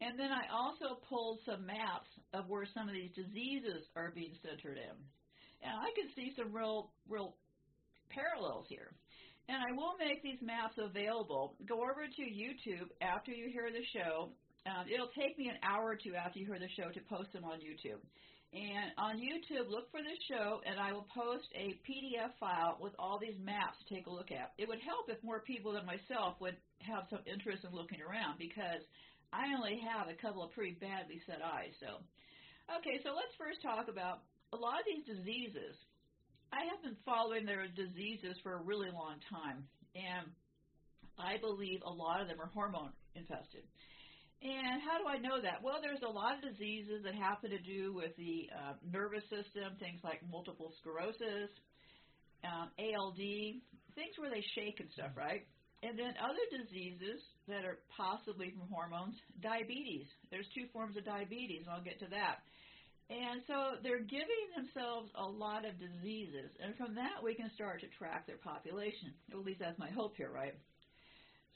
And 0.00 0.18
then 0.18 0.30
I 0.30 0.48
also 0.50 0.98
pulled 1.08 1.38
some 1.46 1.66
maps 1.66 2.08
of 2.32 2.48
where 2.48 2.66
some 2.74 2.88
of 2.88 2.94
these 2.94 3.10
diseases 3.14 3.86
are 3.96 4.12
being 4.14 4.34
centered 4.42 4.78
in. 4.78 4.96
And 5.62 5.74
I 5.74 5.90
can 5.94 6.08
see 6.16 6.32
some 6.36 6.52
real, 6.52 6.90
real 7.08 7.36
parallels 8.08 8.66
here. 8.68 8.92
And 9.48 9.58
I 9.58 9.74
will 9.74 9.98
make 9.98 10.22
these 10.22 10.40
maps 10.40 10.78
available. 10.78 11.56
Go 11.66 11.82
over 11.82 12.06
to 12.06 12.22
YouTube 12.22 12.88
after 13.02 13.32
you 13.32 13.50
hear 13.50 13.68
the 13.70 13.84
show. 13.92 14.30
Um, 14.66 14.86
it'll 14.86 15.10
take 15.18 15.36
me 15.38 15.48
an 15.48 15.58
hour 15.64 15.90
or 15.90 15.96
two 15.96 16.14
after 16.14 16.38
you 16.38 16.46
hear 16.46 16.60
the 16.60 16.70
show 16.78 16.92
to 16.92 17.00
post 17.08 17.32
them 17.32 17.44
on 17.44 17.58
YouTube. 17.58 17.98
And 18.52 18.90
on 18.98 19.22
YouTube, 19.22 19.70
look 19.70 19.90
for 19.94 20.02
this 20.02 20.18
show, 20.26 20.58
and 20.66 20.74
I 20.78 20.90
will 20.90 21.06
post 21.14 21.46
a 21.54 21.78
PDF 21.86 22.34
file 22.42 22.78
with 22.82 22.92
all 22.98 23.18
these 23.18 23.38
maps 23.38 23.78
to 23.78 23.94
take 23.94 24.06
a 24.06 24.10
look 24.10 24.34
at. 24.34 24.54
It 24.58 24.66
would 24.66 24.82
help 24.82 25.06
if 25.06 25.22
more 25.22 25.38
people 25.46 25.72
than 25.72 25.86
myself 25.86 26.34
would 26.40 26.58
have 26.82 27.06
some 27.10 27.22
interest 27.30 27.62
in 27.62 27.70
looking 27.70 28.02
around 28.02 28.42
because 28.42 28.82
I 29.32 29.54
only 29.54 29.78
have 29.86 30.10
a 30.10 30.18
couple 30.18 30.42
of 30.42 30.50
pretty 30.50 30.74
badly 30.82 31.22
set 31.26 31.38
eyes. 31.42 31.70
So, 31.78 32.02
okay, 32.78 33.00
so 33.02 33.10
let's 33.10 33.34
first 33.34 33.62
talk 33.62 33.88
about 33.88 34.22
a 34.52 34.58
lot 34.58 34.78
of 34.78 34.86
these 34.86 35.06
diseases. 35.06 35.74
I 36.52 36.66
have 36.70 36.82
been 36.82 36.98
following 37.06 37.46
their 37.46 37.66
diseases 37.70 38.38
for 38.42 38.54
a 38.58 38.62
really 38.62 38.90
long 38.90 39.22
time, 39.30 39.66
and 39.94 40.26
I 41.18 41.38
believe 41.38 41.82
a 41.86 41.90
lot 41.90 42.20
of 42.20 42.28
them 42.28 42.40
are 42.40 42.50
hormone 42.50 42.90
infested. 43.14 43.66
And 44.42 44.80
how 44.80 44.96
do 44.96 45.06
I 45.06 45.20
know 45.20 45.36
that? 45.42 45.60
Well, 45.62 45.84
there's 45.84 46.00
a 46.02 46.10
lot 46.10 46.40
of 46.40 46.40
diseases 46.40 47.04
that 47.04 47.14
happen 47.14 47.50
to 47.50 47.60
do 47.60 47.92
with 47.92 48.16
the 48.16 48.48
uh, 48.48 48.72
nervous 48.80 49.22
system, 49.28 49.76
things 49.78 50.00
like 50.02 50.24
multiple 50.30 50.72
sclerosis, 50.80 51.52
um, 52.42 52.72
ALD, 52.80 53.20
things 53.94 54.14
where 54.16 54.30
they 54.32 54.42
shake 54.56 54.80
and 54.80 54.88
stuff, 54.96 55.12
right? 55.14 55.44
And 55.82 55.98
then 55.98 56.12
other 56.20 56.44
diseases 56.52 57.24
that 57.48 57.64
are 57.64 57.80
possibly 57.96 58.52
from 58.52 58.68
hormones, 58.68 59.16
diabetes. 59.40 60.06
There's 60.30 60.48
two 60.54 60.68
forms 60.72 60.96
of 60.96 61.04
diabetes, 61.04 61.64
and 61.64 61.72
I'll 61.72 61.84
get 61.84 61.98
to 62.00 62.10
that. 62.12 62.44
And 63.08 63.42
so 63.48 63.80
they're 63.82 64.04
giving 64.04 64.44
themselves 64.54 65.10
a 65.16 65.24
lot 65.24 65.64
of 65.64 65.80
diseases, 65.80 66.52
and 66.62 66.76
from 66.76 66.94
that 66.94 67.18
we 67.24 67.34
can 67.34 67.50
start 67.56 67.80
to 67.80 67.88
track 67.98 68.26
their 68.26 68.38
population. 68.38 69.10
At 69.32 69.42
least 69.42 69.58
that's 69.58 69.78
my 69.80 69.90
hope 69.90 70.14
here, 70.16 70.30
right? 70.30 70.54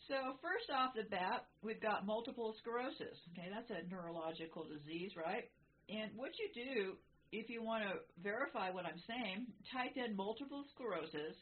So 0.09 0.35
first 0.43 0.67
off 0.73 0.97
the 0.97 1.07
bat, 1.09 1.47
we've 1.63 1.81
got 1.81 2.07
multiple 2.07 2.57
sclerosis. 2.59 3.17
Okay, 3.33 3.49
that's 3.53 3.71
a 3.71 3.87
neurological 3.87 4.67
disease, 4.67 5.13
right? 5.15 5.47
And 5.89 6.11
what 6.17 6.33
you 6.41 6.49
do 6.53 6.97
if 7.35 7.51
you 7.51 7.63
want 7.63 7.83
to 7.83 7.99
verify 8.23 8.71
what 8.71 8.87
I'm 8.87 9.01
saying, 9.07 9.47
type 9.75 9.97
in 9.97 10.15
multiple 10.15 10.65
sclerosis 10.75 11.35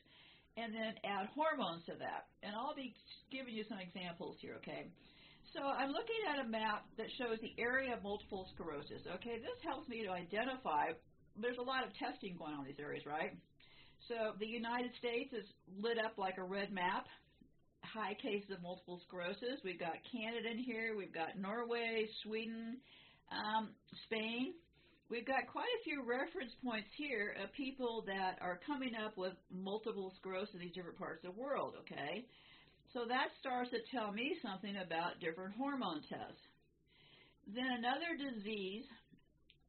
and 0.56 0.74
then 0.74 0.92
add 1.04 1.32
hormones 1.32 1.84
to 1.86 1.96
that. 1.96 2.28
And 2.42 2.52
I'll 2.54 2.76
be 2.76 2.92
giving 3.30 3.54
you 3.54 3.64
some 3.68 3.78
examples 3.80 4.36
here, 4.40 4.60
okay? 4.60 4.92
So 5.52 5.60
I'm 5.60 5.92
looking 5.92 6.22
at 6.32 6.44
a 6.44 6.48
map 6.48 6.88
that 6.96 7.08
shows 7.20 7.36
the 7.40 7.52
area 7.60 7.92
of 7.96 8.02
multiple 8.02 8.48
sclerosis. 8.54 9.04
Okay, 9.20 9.36
this 9.36 9.60
helps 9.64 9.88
me 9.88 10.04
to 10.04 10.10
identify. 10.10 10.96
There's 11.36 11.60
a 11.60 11.64
lot 11.64 11.84
of 11.84 11.92
testing 11.96 12.36
going 12.36 12.56
on 12.56 12.64
in 12.64 12.72
these 12.72 12.80
areas, 12.80 13.04
right? 13.04 13.36
So 14.08 14.32
the 14.40 14.46
United 14.46 14.92
States 14.98 15.32
is 15.32 15.44
lit 15.80 15.98
up 16.00 16.16
like 16.16 16.36
a 16.38 16.44
red 16.44 16.72
map. 16.72 17.06
High 17.84 18.16
cases 18.20 18.48
of 18.50 18.62
multiple 18.62 19.00
sclerosis. 19.06 19.60
We've 19.64 19.80
got 19.80 19.92
Canada 20.08 20.48
in 20.52 20.58
here. 20.58 20.96
We've 20.96 21.12
got 21.12 21.36
Norway, 21.36 22.08
Sweden, 22.22 22.78
um, 23.28 23.70
Spain. 24.04 24.54
We've 25.12 25.28
got 25.28 25.44
quite 25.52 25.68
a 25.68 25.84
few 25.84 26.00
reference 26.08 26.56
points 26.64 26.88
here 26.96 27.36
of 27.36 27.52
people 27.52 28.02
that 28.08 28.40
are 28.40 28.58
coming 28.66 28.96
up 28.96 29.12
with 29.18 29.36
multiple 29.52 30.10
sclerosis 30.16 30.54
in 30.54 30.60
these 30.60 30.72
different 30.72 30.96
parts 30.96 31.20
of 31.22 31.36
the 31.36 31.38
world, 31.38 31.76
okay? 31.84 32.24
So 32.96 33.04
that 33.04 33.28
starts 33.38 33.68
to 33.76 33.84
tell 33.92 34.10
me 34.10 34.32
something 34.40 34.72
about 34.80 35.20
different 35.20 35.52
hormone 35.52 36.00
tests. 36.08 36.40
Then 37.44 37.68
another 37.76 38.16
disease, 38.16 38.88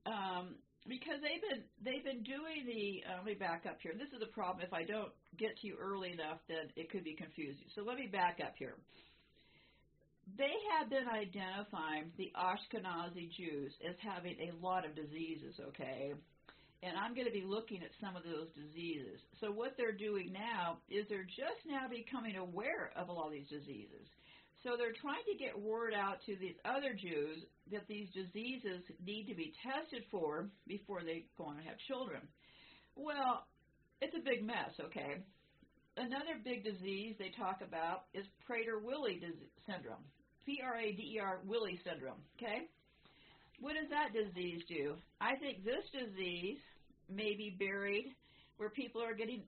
um, 0.07 0.55
because 0.87 1.19
they've 1.19 1.43
been 1.43 1.67
they've 1.83 2.07
been 2.07 2.23
doing 2.23 2.63
the. 2.63 3.03
Uh, 3.03 3.19
let 3.19 3.25
me 3.27 3.35
back 3.35 3.67
up 3.67 3.83
here. 3.83 3.91
This 3.99 4.15
is 4.15 4.23
a 4.23 4.31
problem. 4.31 4.63
If 4.63 4.71
I 4.71 4.87
don't 4.87 5.11
get 5.35 5.59
to 5.59 5.67
you 5.67 5.75
early 5.75 6.15
enough, 6.15 6.39
then 6.47 6.71
it 6.79 6.87
could 6.87 7.03
be 7.03 7.19
confusing. 7.19 7.67
So 7.75 7.83
let 7.83 7.99
me 7.99 8.07
back 8.07 8.39
up 8.39 8.55
here 8.55 8.79
they 10.37 10.55
have 10.77 10.89
been 10.89 11.07
identifying 11.07 12.11
the 12.17 12.31
Ashkenazi 12.35 13.29
Jews 13.35 13.73
as 13.87 13.95
having 13.99 14.37
a 14.39 14.55
lot 14.65 14.85
of 14.85 14.95
diseases, 14.95 15.55
okay? 15.69 16.13
And 16.81 16.97
I'm 16.97 17.15
going 17.15 17.27
to 17.27 17.33
be 17.33 17.45
looking 17.45 17.83
at 17.83 17.91
some 17.99 18.15
of 18.15 18.23
those 18.23 18.47
diseases. 18.55 19.19
So 19.39 19.51
what 19.51 19.75
they're 19.77 19.95
doing 19.95 20.33
now 20.33 20.79
is 20.89 21.05
they're 21.07 21.27
just 21.27 21.63
now 21.67 21.87
becoming 21.87 22.35
aware 22.35 22.91
of 22.95 23.07
a 23.07 23.11
lot 23.11 23.27
of 23.27 23.33
these 23.33 23.47
diseases. 23.47 24.07
So 24.63 24.75
they're 24.79 24.95
trying 24.95 25.23
to 25.27 25.35
get 25.35 25.59
word 25.59 25.93
out 25.93 26.23
to 26.25 26.35
these 26.39 26.55
other 26.63 26.95
Jews 26.95 27.43
that 27.71 27.87
these 27.87 28.07
diseases 28.15 28.83
need 29.05 29.27
to 29.27 29.35
be 29.35 29.53
tested 29.59 30.03
for 30.09 30.47
before 30.67 31.03
they 31.03 31.25
go 31.37 31.51
on 31.51 31.57
and 31.57 31.67
have 31.67 31.77
children. 31.87 32.21
Well, 32.95 33.43
it's 33.99 34.15
a 34.15 34.23
big 34.23 34.43
mess, 34.43 34.71
okay? 34.79 35.19
Another 35.97 36.41
big 36.43 36.63
disease 36.63 37.15
they 37.19 37.31
talk 37.37 37.61
about 37.61 38.05
is 38.13 38.25
Prader-Willi 38.49 39.21
syndrome. 39.67 40.03
P-R-A-D-E-R 40.45 41.39
Willi 41.47 41.79
syndrome. 41.85 42.19
Okay, 42.37 42.67
what 43.59 43.73
does 43.79 43.89
that 43.89 44.11
disease 44.11 44.61
do? 44.67 44.95
I 45.21 45.35
think 45.39 45.63
this 45.63 45.83
disease 45.93 46.59
may 47.09 47.35
be 47.35 47.55
buried 47.57 48.13
where 48.57 48.69
people 48.69 49.01
are 49.01 49.13
getting 49.15 49.43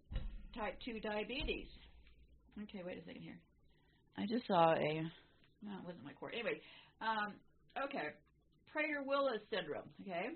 type 0.56 0.78
two 0.86 1.00
diabetes. 1.00 1.68
Okay, 2.64 2.82
wait 2.86 2.98
a 2.98 3.06
second 3.06 3.22
here. 3.22 3.40
I 4.18 4.26
just 4.26 4.48
saw 4.48 4.74
a. 4.74 4.94
No, 5.62 5.72
it 5.82 5.86
wasn't 5.86 6.06
my 6.06 6.14
cord. 6.14 6.34
Anyway, 6.34 6.62
um, 7.02 7.34
okay, 7.84 8.16
Prader-Willi 8.72 9.40
syndrome. 9.52 9.90
Okay, 10.02 10.32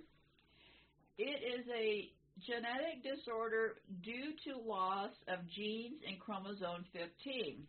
it 1.18 1.40
is 1.40 1.66
a 1.72 2.12
genetic 2.46 3.04
disorder 3.04 3.76
due 4.04 4.34
to 4.46 4.60
loss 4.60 5.12
of 5.28 5.40
genes 5.56 6.02
in 6.08 6.18
chromosome 6.18 6.86
15. 6.94 7.64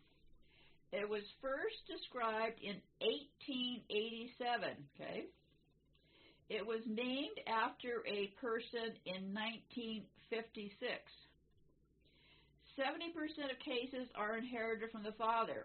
It 0.91 1.07
was 1.07 1.23
first 1.41 1.79
described 1.87 2.59
in 2.59 2.75
1887, 2.99 4.75
okay? 4.95 5.25
It 6.49 6.65
was 6.65 6.83
named 6.85 7.39
after 7.47 8.03
a 8.03 8.27
person 8.43 8.91
in 9.07 9.31
1956. 9.31 10.83
70% 12.75 13.51
of 13.51 13.59
cases 13.63 14.07
are 14.15 14.37
inherited 14.37 14.91
from 14.91 15.03
the 15.03 15.15
father. 15.15 15.63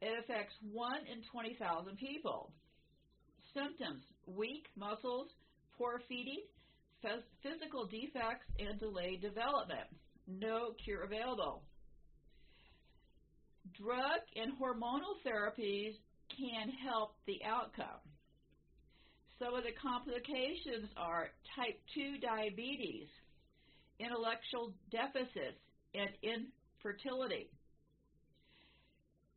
It 0.00 0.16
affects 0.24 0.54
1 0.72 1.06
in 1.12 1.20
20,000 1.30 1.96
people. 1.96 2.52
Symptoms 3.52 4.04
weak 4.26 4.66
muscles, 4.76 5.28
poor 5.76 6.00
feeding, 6.08 6.40
physical 7.42 7.86
defects 7.86 8.46
and 8.58 8.78
delayed 8.78 9.20
development. 9.20 9.88
No 10.26 10.72
cure 10.84 11.04
available. 11.04 11.62
Drug 13.78 14.20
and 14.34 14.52
hormonal 14.58 15.20
therapies 15.24 15.94
can 16.36 16.70
help 16.82 17.14
the 17.26 17.38
outcome. 17.44 18.00
Some 19.38 19.54
of 19.54 19.64
the 19.64 19.76
complications 19.76 20.88
are 20.96 21.28
type 21.54 21.78
2 21.94 22.18
diabetes, 22.18 23.08
intellectual 24.00 24.72
deficits, 24.90 25.60
and 25.94 26.08
infertility. 26.24 27.50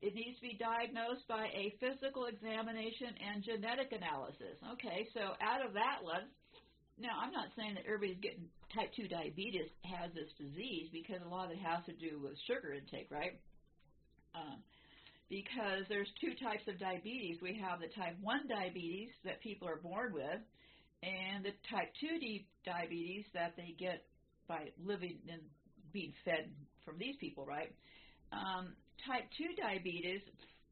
It 0.01 0.15
needs 0.15 0.39
to 0.39 0.47
be 0.47 0.55
diagnosed 0.55 1.27
by 1.27 1.51
a 1.51 1.75
physical 1.83 2.31
examination 2.31 3.11
and 3.19 3.43
genetic 3.43 3.91
analysis. 3.91 4.55
Okay, 4.79 5.07
so 5.13 5.35
out 5.43 5.59
of 5.65 5.73
that 5.75 5.99
one, 6.01 6.31
now, 6.99 7.15
I'm 7.23 7.31
not 7.31 7.47
saying 7.55 7.75
that 7.75 7.87
everybody's 7.87 8.19
getting 8.19 8.51
type 8.75 8.91
2 8.95 9.07
diabetes 9.07 9.71
has 9.87 10.11
this 10.13 10.29
disease 10.35 10.91
because 10.91 11.23
a 11.23 11.31
lot 11.31 11.47
of 11.47 11.51
it 11.55 11.63
has 11.63 11.83
to 11.87 11.95
do 11.95 12.19
with 12.19 12.35
sugar 12.45 12.75
intake, 12.75 13.07
right? 13.09 13.39
Um, 14.35 14.59
because 15.31 15.87
there's 15.87 16.11
two 16.19 16.35
types 16.43 16.67
of 16.67 16.77
diabetes. 16.77 17.39
We 17.41 17.55
have 17.63 17.79
the 17.79 17.87
type 17.95 18.19
1 18.21 18.47
diabetes 18.51 19.09
that 19.23 19.41
people 19.41 19.67
are 19.67 19.79
born 19.79 20.13
with, 20.13 20.43
and 21.01 21.45
the 21.45 21.55
type 21.71 21.87
2 22.03 22.19
diabetes 22.65 23.25
that 23.33 23.55
they 23.55 23.75
get 23.79 24.03
by 24.47 24.75
living 24.83 25.19
and 25.31 25.41
being 25.93 26.13
fed 26.25 26.51
from 26.83 26.97
these 26.99 27.15
people, 27.19 27.45
right? 27.45 27.71
Um, 28.33 28.75
type 29.07 29.23
2 29.37 29.55
diabetes, 29.55 30.21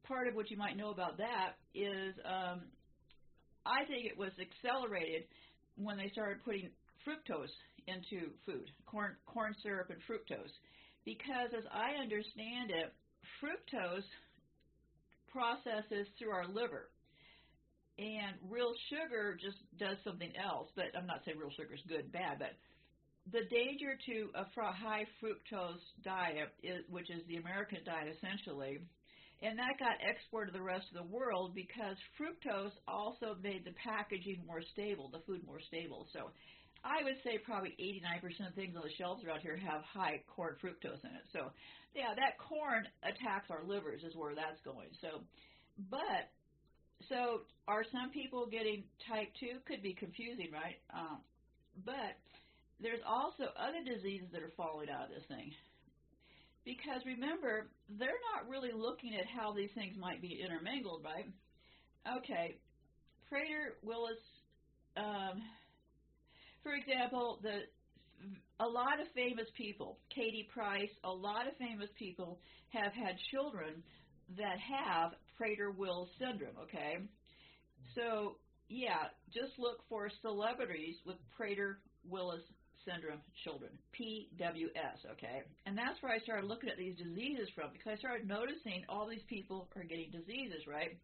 part 0.04 0.28
of 0.28 0.34
what 0.34 0.50
you 0.50 0.56
might 0.56 0.76
know 0.76 0.90
about 0.90 1.16
that 1.18 1.56
is 1.74 2.14
um, 2.24 2.68
I 3.64 3.84
think 3.88 4.04
it 4.06 4.18
was 4.18 4.32
accelerated 4.36 5.24
when 5.80 5.96
they 5.96 6.10
started 6.10 6.44
putting 6.44 6.70
fructose 7.06 7.54
into 7.86 8.30
food, 8.44 8.70
corn, 8.86 9.16
corn 9.26 9.54
syrup 9.62 9.90
and 9.90 9.98
fructose. 10.04 10.52
Because 11.04 11.50
as 11.56 11.64
I 11.72 12.00
understand 12.02 12.70
it, 12.70 12.92
fructose 13.40 14.04
processes 15.32 16.06
through 16.18 16.32
our 16.32 16.46
liver. 16.46 16.90
And 17.98 18.36
real 18.48 18.74
sugar 18.90 19.36
just 19.40 19.58
does 19.78 19.96
something 20.04 20.30
else, 20.36 20.68
but 20.76 20.94
I'm 20.96 21.06
not 21.06 21.22
saying 21.24 21.38
real 21.38 21.50
sugar 21.56 21.74
is 21.74 21.80
good, 21.88 22.12
bad, 22.12 22.38
but 22.38 22.54
the 23.32 23.44
danger 23.50 23.98
to 24.06 24.30
a 24.36 24.72
high 24.72 25.04
fructose 25.20 25.82
diet, 26.04 26.48
is, 26.62 26.84
which 26.88 27.10
is 27.10 27.22
the 27.28 27.36
American 27.36 27.78
diet 27.84 28.14
essentially, 28.16 28.80
and 29.42 29.58
that 29.58 29.78
got 29.78 30.02
exported 30.02 30.52
to 30.52 30.58
the 30.58 30.64
rest 30.64 30.86
of 30.90 30.98
the 30.98 31.10
world 31.14 31.54
because 31.54 31.96
fructose 32.18 32.74
also 32.88 33.36
made 33.42 33.64
the 33.64 33.74
packaging 33.78 34.42
more 34.46 34.62
stable, 34.72 35.08
the 35.12 35.22
food 35.26 35.46
more 35.46 35.60
stable. 35.68 36.06
So 36.12 36.30
I 36.82 37.02
would 37.04 37.18
say 37.22 37.38
probably 37.38 37.74
89% 37.78 38.48
of 38.48 38.54
things 38.54 38.74
on 38.74 38.82
the 38.82 38.94
shelves 38.98 39.22
around 39.24 39.40
here 39.40 39.56
have 39.56 39.82
high 39.82 40.22
corn 40.34 40.56
fructose 40.62 41.02
in 41.06 41.14
it. 41.14 41.26
So 41.32 41.50
yeah, 41.94 42.14
that 42.14 42.38
corn 42.38 42.86
attacks 43.02 43.50
our 43.50 43.62
livers 43.62 44.02
is 44.02 44.14
where 44.14 44.34
that's 44.34 44.60
going. 44.64 44.90
So, 45.00 45.22
but 45.90 46.30
so 47.08 47.46
are 47.66 47.84
some 47.92 48.10
people 48.10 48.46
getting 48.50 48.84
type 49.06 49.30
2? 49.38 49.62
Could 49.66 49.82
be 49.82 49.94
confusing, 49.94 50.50
right? 50.50 50.82
Um, 50.90 51.22
but 51.86 52.18
there's 52.80 53.02
also 53.06 53.50
other 53.54 53.82
diseases 53.86 54.28
that 54.32 54.42
are 54.42 54.52
falling 54.56 54.90
out 54.90 55.06
of 55.06 55.10
this 55.10 55.26
thing. 55.28 55.52
Because 56.68 57.00
remember, 57.06 57.70
they're 57.88 58.20
not 58.36 58.46
really 58.46 58.72
looking 58.76 59.14
at 59.14 59.24
how 59.24 59.54
these 59.54 59.70
things 59.74 59.96
might 59.98 60.20
be 60.20 60.38
intermingled, 60.44 61.02
right? 61.02 61.24
Okay, 62.18 62.58
Prader 63.32 63.80
Willis, 63.82 64.20
um, 64.94 65.40
for 66.62 66.74
example, 66.74 67.40
the 67.42 67.64
a 68.60 68.68
lot 68.68 69.00
of 69.00 69.06
famous 69.14 69.46
people, 69.56 69.96
Katie 70.14 70.46
Price, 70.52 70.90
a 71.04 71.10
lot 71.10 71.48
of 71.48 71.56
famous 71.56 71.88
people 71.98 72.38
have 72.68 72.92
had 72.92 73.16
children 73.30 73.82
that 74.36 74.58
have 74.58 75.12
Prader-Wills 75.40 76.10
syndrome. 76.18 76.58
Okay, 76.64 76.98
so 77.94 78.36
yeah, 78.68 79.08
just 79.32 79.58
look 79.58 79.78
for 79.88 80.10
celebrities 80.20 80.96
with 81.06 81.16
Prader 81.40 81.76
Willis 82.06 82.42
syndrome 82.84 83.20
children, 83.44 83.70
PWS, 83.94 85.06
okay? 85.12 85.42
And 85.66 85.76
that's 85.76 86.00
where 86.02 86.12
I 86.12 86.18
started 86.20 86.46
looking 86.46 86.68
at 86.68 86.76
these 86.76 86.96
diseases 86.96 87.48
from 87.54 87.70
because 87.72 87.94
I 87.94 87.96
started 87.96 88.28
noticing 88.28 88.84
all 88.88 89.08
these 89.08 89.24
people 89.28 89.68
are 89.76 89.84
getting 89.84 90.10
diseases, 90.10 90.66
right? 90.66 90.98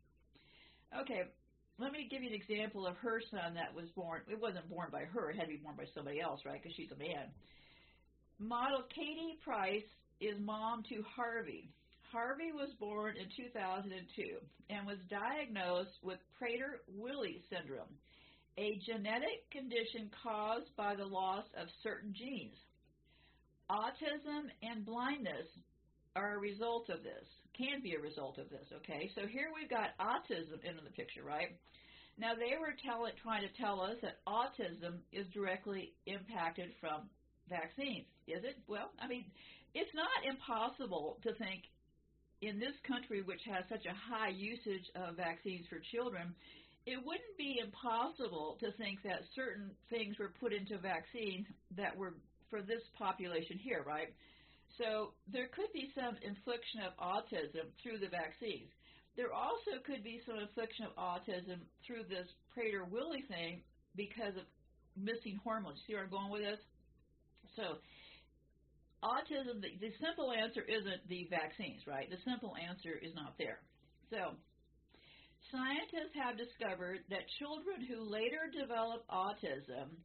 Okay, 0.95 1.23
let 1.79 1.93
me 1.93 2.07
give 2.11 2.23
you 2.23 2.31
an 2.31 2.39
example 2.39 2.87
of 2.87 2.97
her 2.99 3.21
son 3.31 3.55
that 3.55 3.75
was 3.75 3.91
born. 3.97 4.23
It 4.31 4.41
wasn't 4.41 4.69
born 4.71 4.89
by 4.93 5.05
her, 5.11 5.31
it 5.31 5.37
had 5.37 5.51
to 5.51 5.57
be 5.57 5.63
born 5.63 5.77
by 5.77 5.87
somebody 5.95 6.21
else, 6.21 6.41
right? 6.47 6.63
Because 6.63 6.77
she's 6.77 6.93
a 6.93 6.99
man. 6.99 7.33
Model 8.39 8.83
Katie 8.95 9.39
Price 9.43 9.87
is 10.21 10.35
mom 10.41 10.83
to 10.89 11.03
Harvey. 11.17 11.71
Harvey 12.13 12.53
was 12.55 12.71
born 12.79 13.17
in 13.17 13.27
2002 13.35 13.91
and 14.71 14.87
was 14.87 14.99
diagnosed 15.11 15.99
with 16.03 16.19
Prader-Willi 16.39 17.43
syndrome, 17.51 17.91
a 18.57 18.81
genetic 18.87 19.51
condition 19.51 20.11
caused 20.23 20.75
by 20.77 20.95
the 20.95 21.05
loss 21.05 21.45
of 21.57 21.69
certain 21.83 22.15
genes. 22.15 22.57
Autism 23.71 24.51
and 24.63 24.85
blindness 24.85 25.49
are 26.15 26.37
a 26.37 26.39
result 26.39 26.89
of 26.91 27.03
this, 27.03 27.27
can 27.57 27.83
be 27.83 27.95
a 27.95 28.01
result 28.01 28.39
of 28.39 28.49
this, 28.51 28.67
okay? 28.77 29.11
So 29.15 29.27
here 29.27 29.51
we've 29.55 29.71
got 29.71 29.99
autism 29.99 30.63
in 30.63 30.77
the 30.77 30.91
picture, 30.95 31.25
right? 31.25 31.57
Now 32.19 32.35
they 32.35 32.55
were 32.61 32.75
tell, 32.85 33.03
trying 33.23 33.43
to 33.43 33.53
tell 33.59 33.81
us 33.81 33.97
that 34.03 34.23
autism 34.27 35.03
is 35.13 35.27
directly 35.35 35.93
impacted 36.07 36.71
from 36.81 37.11
vaccines. 37.49 38.07
Is 38.29 38.45
it? 38.45 38.57
Well, 38.69 38.91
I 39.03 39.09
mean, 39.09 39.25
it's 39.75 39.91
not 39.95 40.23
impossible 40.23 41.19
to 41.25 41.35
think 41.35 41.67
in 42.41 42.61
this 42.61 42.75
country, 42.87 43.23
which 43.23 43.43
has 43.51 43.65
such 43.69 43.87
a 43.87 43.95
high 43.95 44.31
usage 44.31 44.87
of 44.95 45.17
vaccines 45.17 45.67
for 45.67 45.81
children, 45.91 46.35
it 46.87 47.01
wouldn't 47.01 47.37
be 47.39 47.61
impossible 47.65 48.57
to 48.61 48.73
think 48.77 49.03
that 49.03 49.25
certain 49.35 49.71
things 49.89 50.19
were 50.19 50.33
put 50.41 50.53
into 50.53 50.77
vaccines 50.79 51.47
that 51.77 51.97
were 51.97 52.15
for 52.51 52.61
this 52.61 52.83
population 52.99 53.59
here, 53.59 53.83
right? 53.87 54.13
So 54.77 55.15
there 55.33 55.49
could 55.55 55.73
be 55.73 55.91
some 55.95 56.19
infliction 56.21 56.85
of 56.85 56.93
autism 57.01 57.73
through 57.83 57.99
the 57.99 58.11
vaccines. 58.11 58.69
There 59.17 59.33
also 59.33 59.79
could 59.87 60.03
be 60.03 60.21
some 60.27 60.39
infliction 60.39 60.91
of 60.91 60.93
autism 60.99 61.63
through 61.87 62.05
this 62.11 62.27
Prader-Willi 62.53 63.25
thing 63.31 63.63
because 63.97 64.35
of 64.37 64.45
missing 64.99 65.39
hormones. 65.43 65.79
See 65.87 65.95
where 65.95 66.05
I'm 66.05 66.11
going 66.11 66.31
with 66.31 66.43
this? 66.43 66.61
So 67.57 67.79
autism, 69.03 69.63
the, 69.63 69.71
the 69.79 69.93
simple 70.03 70.33
answer 70.33 70.63
isn't 70.67 71.07
the 71.09 71.29
vaccines, 71.31 71.87
right? 71.87 72.11
The 72.11 72.19
simple 72.25 72.55
answer 72.59 72.99
is 72.99 73.15
not 73.15 73.39
there. 73.39 73.63
So, 74.11 74.35
scientists 75.55 76.15
have 76.19 76.37
discovered 76.37 76.99
that 77.11 77.31
children 77.39 77.87
who 77.87 78.11
later 78.11 78.51
develop 78.51 79.07
autism 79.07 80.03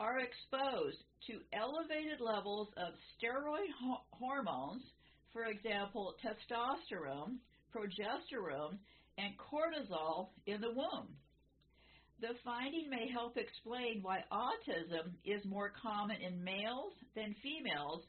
are 0.00 0.18
exposed 0.18 0.98
to 1.30 1.38
elevated 1.54 2.18
levels 2.20 2.68
of 2.76 2.94
steroid 3.14 3.70
ho- 3.80 4.02
hormones, 4.10 4.82
for 5.32 5.44
example, 5.46 6.14
testosterone, 6.18 7.38
progesterone, 7.74 8.78
and 9.18 9.34
cortisol 9.38 10.30
in 10.46 10.60
the 10.60 10.74
womb. 10.74 11.14
The 12.20 12.34
finding 12.44 12.90
may 12.90 13.06
help 13.12 13.36
explain 13.36 14.02
why 14.02 14.18
autism 14.32 15.14
is 15.24 15.44
more 15.44 15.70
common 15.80 16.16
in 16.20 16.42
males 16.42 16.92
than 17.14 17.34
females 17.42 18.02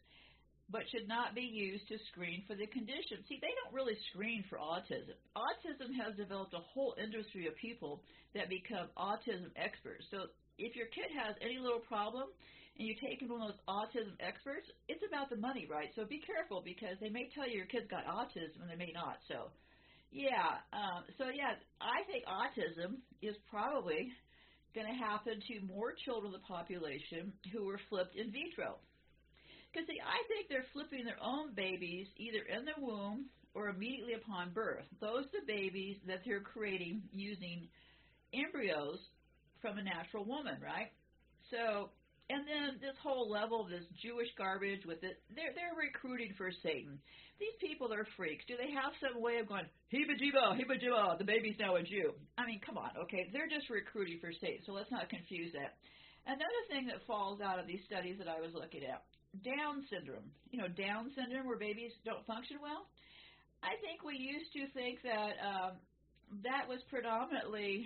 but 0.72 0.86
should 0.92 1.08
not 1.08 1.34
be 1.34 1.42
used 1.42 1.88
to 1.90 1.98
screen 2.14 2.44
for 2.48 2.56
the 2.56 2.68
condition. 2.68 3.26
See, 3.28 3.42
they 3.42 3.54
don't 3.58 3.74
really 3.74 3.98
screen 4.14 4.46
for 4.50 4.58
autism. 4.58 5.18
Autism 5.36 5.90
has 5.98 6.16
developed 6.16 6.54
a 6.54 6.62
whole 6.74 6.96
industry 7.02 7.48
of 7.48 7.56
people 7.58 8.02
that 8.34 8.50
become 8.50 8.88
autism 8.98 9.50
experts. 9.58 10.06
So 10.12 10.30
if 10.58 10.76
your 10.76 10.88
kid 10.94 11.10
has 11.18 11.36
any 11.42 11.58
little 11.58 11.82
problem 11.82 12.30
and 12.78 12.88
you 12.88 12.94
take 13.02 13.22
him 13.22 13.30
to 13.30 13.34
one 13.34 13.50
of 13.50 13.58
those 13.58 13.66
autism 13.66 14.14
experts, 14.22 14.70
it's 14.88 15.02
about 15.02 15.30
the 15.30 15.38
money, 15.42 15.66
right? 15.66 15.90
So 15.96 16.06
be 16.06 16.22
careful 16.22 16.62
because 16.62 17.02
they 17.02 17.10
may 17.10 17.30
tell 17.34 17.50
you 17.50 17.58
your 17.58 17.72
kid's 17.72 17.90
got 17.90 18.06
autism 18.06 18.62
and 18.62 18.70
they 18.70 18.78
may 18.78 18.94
not. 18.94 19.18
So, 19.28 19.50
yeah. 20.12 20.62
Um, 20.74 21.06
so, 21.18 21.34
yeah, 21.34 21.58
I 21.82 22.06
think 22.06 22.26
autism 22.30 23.02
is 23.22 23.36
probably 23.50 24.14
going 24.76 24.88
to 24.88 24.94
happen 24.94 25.42
to 25.50 25.66
more 25.66 25.94
children 26.06 26.34
in 26.34 26.38
the 26.38 26.46
population 26.46 27.34
who 27.52 27.66
were 27.66 27.80
flipped 27.90 28.16
in 28.16 28.32
vitro. 28.32 28.78
Because 29.72 29.88
see, 29.88 30.02
I 30.02 30.26
think 30.28 30.50
they're 30.50 30.66
flipping 30.74 31.06
their 31.06 31.22
own 31.22 31.54
babies 31.54 32.08
either 32.18 32.42
in 32.42 32.66
the 32.66 32.78
womb 32.82 33.30
or 33.54 33.70
immediately 33.70 34.14
upon 34.14 34.50
birth. 34.52 34.86
Those 35.00 35.26
are 35.30 35.42
the 35.42 35.48
babies 35.48 35.98
that 36.08 36.22
they're 36.26 36.42
creating 36.42 37.04
using 37.14 37.70
embryos 38.34 39.00
from 39.62 39.78
a 39.78 39.84
natural 39.84 40.26
woman, 40.26 40.58
right? 40.62 40.90
So, 41.52 41.90
and 42.30 42.46
then 42.46 42.78
this 42.82 42.98
whole 43.02 43.30
level 43.30 43.62
of 43.62 43.70
this 43.70 43.86
Jewish 44.02 44.30
garbage 44.38 44.86
with 44.86 45.04
it, 45.04 45.22
they're 45.34 45.54
they're 45.54 45.78
recruiting 45.78 46.34
for 46.38 46.50
Satan. 46.62 46.98
These 47.40 47.58
people 47.62 47.94
are 47.94 48.06
freaks. 48.18 48.46
Do 48.46 48.58
they 48.58 48.70
have 48.74 48.94
some 49.00 49.22
way 49.22 49.38
of 49.40 49.48
going, 49.48 49.66
heba 49.94 50.14
jiba, 50.20 51.18
the 51.18 51.24
baby's 51.24 51.56
now 51.58 51.78
a 51.78 51.82
Jew? 51.82 52.14
I 52.38 52.46
mean, 52.46 52.60
come 52.60 52.78
on, 52.78 52.92
okay? 53.06 53.30
They're 53.32 53.50
just 53.50 53.70
recruiting 53.70 54.20
for 54.20 54.34
Satan, 54.34 54.62
so 54.66 54.74
let's 54.74 54.92
not 54.92 55.10
confuse 55.10 55.54
that. 55.54 55.80
Another 56.28 56.64
thing 56.70 56.86
that 56.92 57.02
falls 57.08 57.40
out 57.40 57.58
of 57.58 57.66
these 57.66 57.80
studies 57.88 58.20
that 58.20 58.28
I 58.28 58.44
was 58.44 58.52
looking 58.54 58.84
at 58.84 59.02
down 59.44 59.86
syndrome. 59.90 60.32
You 60.52 60.60
know, 60.60 60.68
Down 60.68 61.12
syndrome 61.16 61.48
where 61.48 61.58
babies 61.58 61.94
don't 62.06 62.26
function 62.26 62.58
well. 62.62 62.90
I 63.62 63.76
think 63.84 64.04
we 64.04 64.16
used 64.18 64.52
to 64.54 64.72
think 64.72 65.04
that 65.04 65.36
um, 65.44 65.72
that 66.44 66.68
was 66.68 66.80
predominantly 66.90 67.86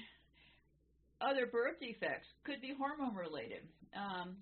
other 1.22 1.48
birth 1.48 1.80
defects, 1.80 2.28
could 2.44 2.62
be 2.62 2.76
hormone 2.78 3.16
related. 3.16 3.64
Um, 3.96 4.38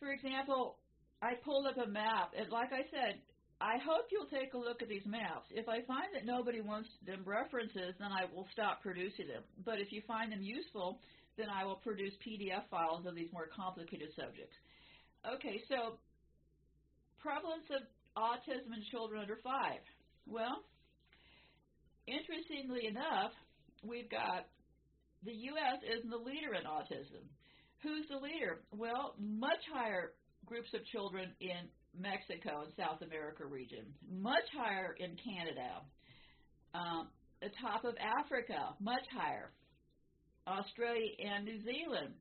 for 0.00 0.10
example, 0.10 0.76
I 1.20 1.34
pulled 1.44 1.66
up 1.66 1.78
a 1.78 1.88
map, 1.88 2.32
and 2.36 2.50
like 2.50 2.72
I 2.72 2.82
said, 2.90 3.20
I 3.60 3.78
hope 3.78 4.10
you'll 4.10 4.26
take 4.26 4.54
a 4.54 4.58
look 4.58 4.82
at 4.82 4.88
these 4.88 5.06
maps. 5.06 5.46
If 5.54 5.68
I 5.68 5.86
find 5.86 6.10
that 6.14 6.26
nobody 6.26 6.60
wants 6.60 6.88
them 7.06 7.22
references, 7.22 7.94
then 8.00 8.10
I 8.10 8.26
will 8.34 8.48
stop 8.50 8.82
producing 8.82 9.28
them. 9.28 9.44
But 9.64 9.78
if 9.78 9.92
you 9.92 10.02
find 10.08 10.32
them 10.32 10.42
useful, 10.42 10.98
then 11.38 11.46
I 11.46 11.64
will 11.64 11.78
produce 11.78 12.12
PDF 12.26 12.66
files 12.70 13.06
of 13.06 13.14
these 13.14 13.30
more 13.32 13.46
complicated 13.54 14.10
subjects. 14.18 14.56
Okay, 15.22 15.62
so 15.68 15.98
prevalence 17.22 17.70
of 17.70 17.86
autism 18.18 18.74
in 18.74 18.82
children 18.90 19.22
under 19.22 19.38
five. 19.44 19.78
Well, 20.26 20.64
interestingly 22.06 22.86
enough, 22.86 23.30
we've 23.86 24.10
got 24.10 24.50
the 25.24 25.32
U.S. 25.32 25.78
is 25.86 26.10
the 26.10 26.16
leader 26.16 26.58
in 26.58 26.66
autism. 26.66 27.22
Who's 27.82 28.06
the 28.10 28.18
leader? 28.18 28.62
Well, 28.74 29.14
much 29.18 29.62
higher 29.72 30.14
groups 30.46 30.70
of 30.74 30.84
children 30.86 31.30
in 31.40 31.70
Mexico 31.94 32.66
and 32.66 32.72
South 32.76 33.02
America 33.02 33.46
region, 33.46 33.86
much 34.10 34.46
higher 34.56 34.96
in 34.98 35.14
Canada, 35.22 35.86
um, 36.74 37.08
the 37.40 37.50
top 37.60 37.84
of 37.84 37.94
Africa, 37.98 38.74
much 38.80 39.06
higher, 39.14 39.52
Australia 40.46 41.10
and 41.22 41.44
New 41.44 41.62
Zealand. 41.62 42.14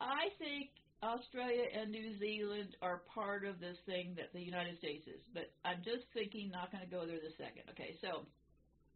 I 0.00 0.32
think 0.38 0.70
Australia 1.04 1.68
and 1.68 1.92
New 1.92 2.16
Zealand 2.18 2.76
are 2.80 3.04
part 3.12 3.44
of 3.44 3.60
this 3.60 3.76
thing 3.84 4.16
that 4.16 4.32
the 4.32 4.40
United 4.40 4.78
States 4.78 5.06
is, 5.06 5.20
but 5.36 5.52
I'm 5.64 5.84
just 5.84 6.08
thinking 6.16 6.50
not 6.50 6.72
going 6.72 6.82
to 6.82 6.90
go 6.90 7.04
there 7.04 7.20
this 7.20 7.36
second. 7.36 7.68
Okay, 7.76 7.92
so, 8.00 8.24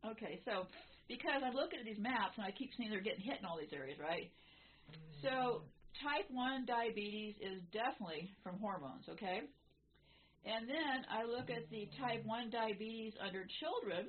okay, 0.02 0.40
so 0.48 0.64
because 1.06 1.44
I'm 1.44 1.54
looking 1.54 1.78
at 1.78 1.84
these 1.84 2.00
maps 2.00 2.40
and 2.40 2.48
I 2.48 2.50
keep 2.50 2.72
seeing 2.76 2.88
they're 2.88 3.04
getting 3.04 3.24
hit 3.24 3.38
in 3.40 3.44
all 3.44 3.60
these 3.60 3.76
areas, 3.76 4.00
right? 4.00 4.32
So 5.20 5.68
type 6.00 6.24
1 6.32 6.64
diabetes 6.64 7.36
is 7.44 7.60
definitely 7.76 8.32
from 8.40 8.56
hormones, 8.56 9.04
okay? 9.12 9.44
And 10.48 10.64
then 10.64 11.04
I 11.12 11.28
look 11.28 11.52
at 11.52 11.68
the 11.68 11.88
type 12.00 12.24
1 12.24 12.50
diabetes 12.50 13.12
under 13.20 13.44
children, 13.60 14.08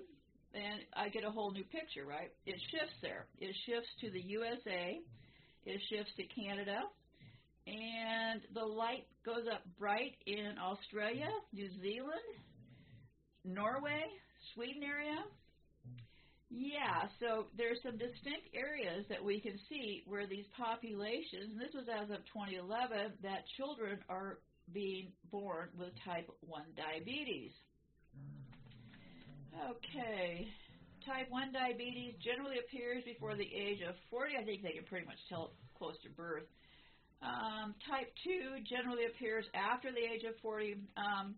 and 0.56 0.80
I 0.96 1.10
get 1.12 1.28
a 1.28 1.32
whole 1.32 1.52
new 1.52 1.68
picture, 1.68 2.08
right? 2.08 2.32
It 2.46 2.56
shifts 2.72 2.96
there. 3.02 3.28
It 3.44 3.52
shifts 3.68 3.92
to 4.02 4.12
the 4.12 4.24
USA, 4.40 5.04
it 5.66 5.80
shifts 5.92 6.14
to 6.16 6.24
Canada, 6.32 6.88
and 7.68 8.42
the 8.54 8.64
light 8.64 9.06
goes 9.26 9.46
up 9.52 9.64
bright 9.78 10.16
in 10.26 10.58
Australia, 10.62 11.30
New 11.54 11.70
Zealand, 11.82 12.30
Norway, 13.46 14.06
Sweden 14.54 14.84
area. 14.84 15.24
Yeah, 16.50 17.06
so 17.20 17.46
there's 17.56 17.78
some 17.84 17.98
distinct 17.98 18.50
areas 18.56 19.06
that 19.10 19.24
we 19.24 19.40
can 19.40 19.54
see 19.70 20.02
where 20.08 20.26
these 20.26 20.46
populations, 20.58 21.54
and 21.54 21.62
this 21.62 21.74
was 21.76 21.86
as 21.86 22.10
of 22.10 22.26
2011, 22.34 23.14
that 23.22 23.46
children 23.56 24.00
are 24.10 24.40
being 24.74 25.12
born 25.32 25.70
with 25.78 25.90
type 26.04 26.28
1 26.42 26.64
diabetes. 26.76 27.52
Okay, 29.70 30.48
type 31.06 31.30
1 31.30 31.54
diabetes 31.54 32.16
generally 32.24 32.58
appears 32.58 33.04
before 33.04 33.36
the 33.36 33.50
age 33.54 33.82
of 33.88 33.94
40. 34.10 34.34
I 34.42 34.44
think 34.44 34.64
they 34.64 34.72
can 34.72 34.86
pretty 34.86 35.06
much 35.06 35.22
tell 35.30 35.54
close 35.78 35.96
to 36.04 36.10
birth. 36.10 36.50
Um, 37.22 37.76
type 37.90 38.08
2 38.24 38.64
generally 38.64 39.06
appears 39.06 39.46
after 39.54 39.92
the 39.92 40.00
age 40.00 40.24
of 40.24 40.40
40. 40.42 40.80
Um, 40.96 41.36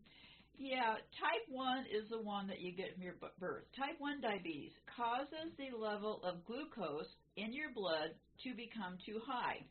yeah, 0.57 1.01
type 1.17 1.45
1 1.49 1.89
is 1.89 2.09
the 2.09 2.21
one 2.21 2.45
that 2.47 2.61
you 2.61 2.71
get 2.71 2.93
from 2.93 3.01
your 3.01 3.17
birth. 3.39 3.65
Type 3.73 3.97
1 3.97 4.21
diabetes 4.21 4.73
causes 4.95 5.49
the 5.57 5.73
level 5.75 6.21
of 6.23 6.45
glucose 6.45 7.09
in 7.35 7.53
your 7.53 7.73
blood 7.73 8.13
to 8.45 8.53
become 8.53 8.97
too 9.05 9.19
high. 9.25 9.65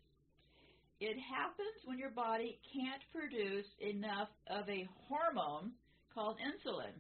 It 1.01 1.17
happens 1.17 1.79
when 1.85 1.99
your 1.99 2.11
body 2.11 2.59
can't 2.75 3.03
produce 3.15 3.67
enough 3.81 4.29
of 4.51 4.69
a 4.69 4.89
hormone 5.09 5.73
called 6.13 6.37
insulin, 6.43 6.93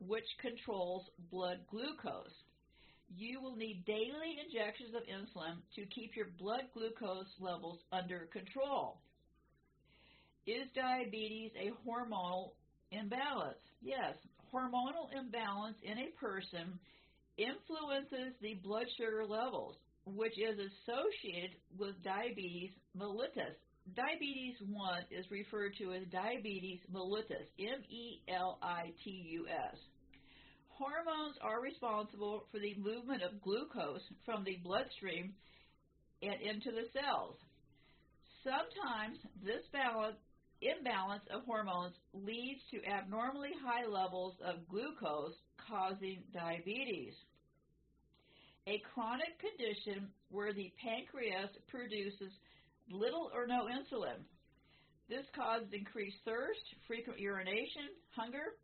which 0.00 0.26
controls 0.40 1.04
blood 1.30 1.60
glucose. 1.70 2.34
You 3.16 3.40
will 3.40 3.56
need 3.56 3.84
daily 3.86 4.36
injections 4.44 4.94
of 4.94 5.02
insulin 5.08 5.56
to 5.76 5.86
keep 5.86 6.14
your 6.14 6.28
blood 6.38 6.68
glucose 6.74 7.32
levels 7.40 7.78
under 7.92 8.28
control. 8.32 8.98
Is 10.46 10.68
diabetes 10.74 11.52
a 11.56 11.72
hormonal 11.86 12.52
imbalance? 12.90 13.58
Yes, 13.82 14.14
hormonal 14.52 15.12
imbalance 15.16 15.76
in 15.82 15.98
a 15.98 16.10
person 16.20 16.78
influences 17.36 18.34
the 18.40 18.54
blood 18.62 18.86
sugar 18.96 19.24
levels, 19.26 19.76
which 20.04 20.38
is 20.38 20.58
associated 20.58 21.56
with 21.78 22.02
diabetes 22.02 22.70
mellitus. 22.96 23.56
Diabetes 23.94 24.56
1 24.60 25.02
is 25.10 25.24
referred 25.30 25.72
to 25.78 25.92
as 25.92 26.02
diabetes 26.12 26.80
mellitus, 26.92 27.48
M 27.58 27.82
E 27.88 28.20
L 28.28 28.58
I 28.62 28.92
T 29.02 29.10
U 29.10 29.46
S. 29.48 29.78
Hormones 30.78 31.34
are 31.42 31.60
responsible 31.60 32.46
for 32.52 32.60
the 32.60 32.76
movement 32.78 33.22
of 33.24 33.42
glucose 33.42 34.06
from 34.24 34.44
the 34.44 34.58
bloodstream 34.62 35.34
and 36.22 36.40
into 36.40 36.70
the 36.70 36.86
cells. 36.94 37.34
Sometimes 38.44 39.18
this 39.42 39.66
balance, 39.72 40.16
imbalance 40.62 41.26
of 41.34 41.42
hormones 41.44 41.94
leads 42.14 42.60
to 42.70 42.86
abnormally 42.86 43.50
high 43.58 43.90
levels 43.90 44.34
of 44.46 44.68
glucose, 44.70 45.34
causing 45.66 46.22
diabetes. 46.32 47.14
A 48.68 48.78
chronic 48.94 49.34
condition 49.42 50.06
where 50.30 50.52
the 50.52 50.70
pancreas 50.78 51.50
produces 51.66 52.30
little 52.88 53.32
or 53.34 53.48
no 53.48 53.66
insulin. 53.66 54.22
This 55.08 55.26
causes 55.34 55.72
increased 55.72 56.18
thirst, 56.24 56.62
frequent 56.86 57.18
urination, 57.18 57.90
hunger, 58.14 58.54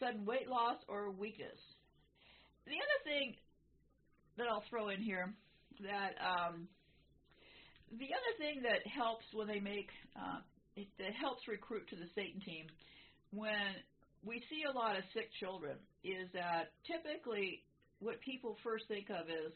sudden 0.00 0.24
weight 0.24 0.48
loss, 0.48 0.78
or 0.88 1.10
weakness. 1.10 1.58
The 2.66 2.72
other 2.76 3.00
thing 3.04 3.34
that 4.36 4.46
I'll 4.48 4.64
throw 4.70 4.88
in 4.88 5.00
here 5.00 5.34
that 5.80 6.14
um, 6.20 6.68
the 7.90 8.10
other 8.10 8.34
thing 8.38 8.62
that 8.62 8.86
helps 8.86 9.24
when 9.32 9.46
they 9.46 9.60
make 9.60 9.88
uh, 10.16 10.40
it, 10.76 10.86
that 10.98 11.14
helps 11.18 11.46
recruit 11.48 11.88
to 11.90 11.96
the 11.96 12.06
Satan 12.14 12.40
team 12.40 12.66
when 13.30 13.74
we 14.24 14.42
see 14.50 14.64
a 14.68 14.72
lot 14.72 14.96
of 14.96 15.04
sick 15.14 15.28
children 15.38 15.76
is 16.02 16.28
that 16.34 16.72
typically 16.86 17.62
what 18.00 18.20
people 18.20 18.56
first 18.62 18.86
think 18.88 19.10
of 19.10 19.28
is, 19.28 19.52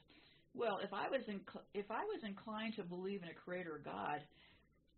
well, 0.54 0.78
if 0.82 0.92
I 0.92 1.08
was 1.08 1.22
inc- 1.28 1.66
if 1.74 1.90
I 1.90 2.02
was 2.04 2.20
inclined 2.26 2.74
to 2.76 2.82
believe 2.82 3.22
in 3.22 3.28
a 3.28 3.34
creator 3.34 3.80
God, 3.84 4.20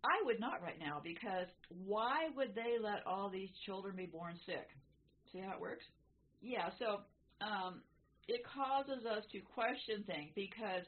I 0.03 0.17
would 0.25 0.39
not 0.39 0.61
right 0.61 0.79
now 0.79 1.01
because 1.03 1.47
why 1.69 2.29
would 2.35 2.53
they 2.53 2.77
let 2.81 3.05
all 3.07 3.29
these 3.29 3.49
children 3.65 3.95
be 3.95 4.05
born 4.05 4.35
sick? 4.45 4.67
See 5.35 5.41
how 5.43 5.51
it 5.51 5.59
works? 5.59 5.83
Yeah, 6.41 6.69
so 6.79 7.03
um, 7.43 7.83
it 8.29 8.39
causes 8.47 9.03
us 9.03 9.27
to 9.33 9.39
question 9.41 10.07
things 10.07 10.31
because 10.33 10.87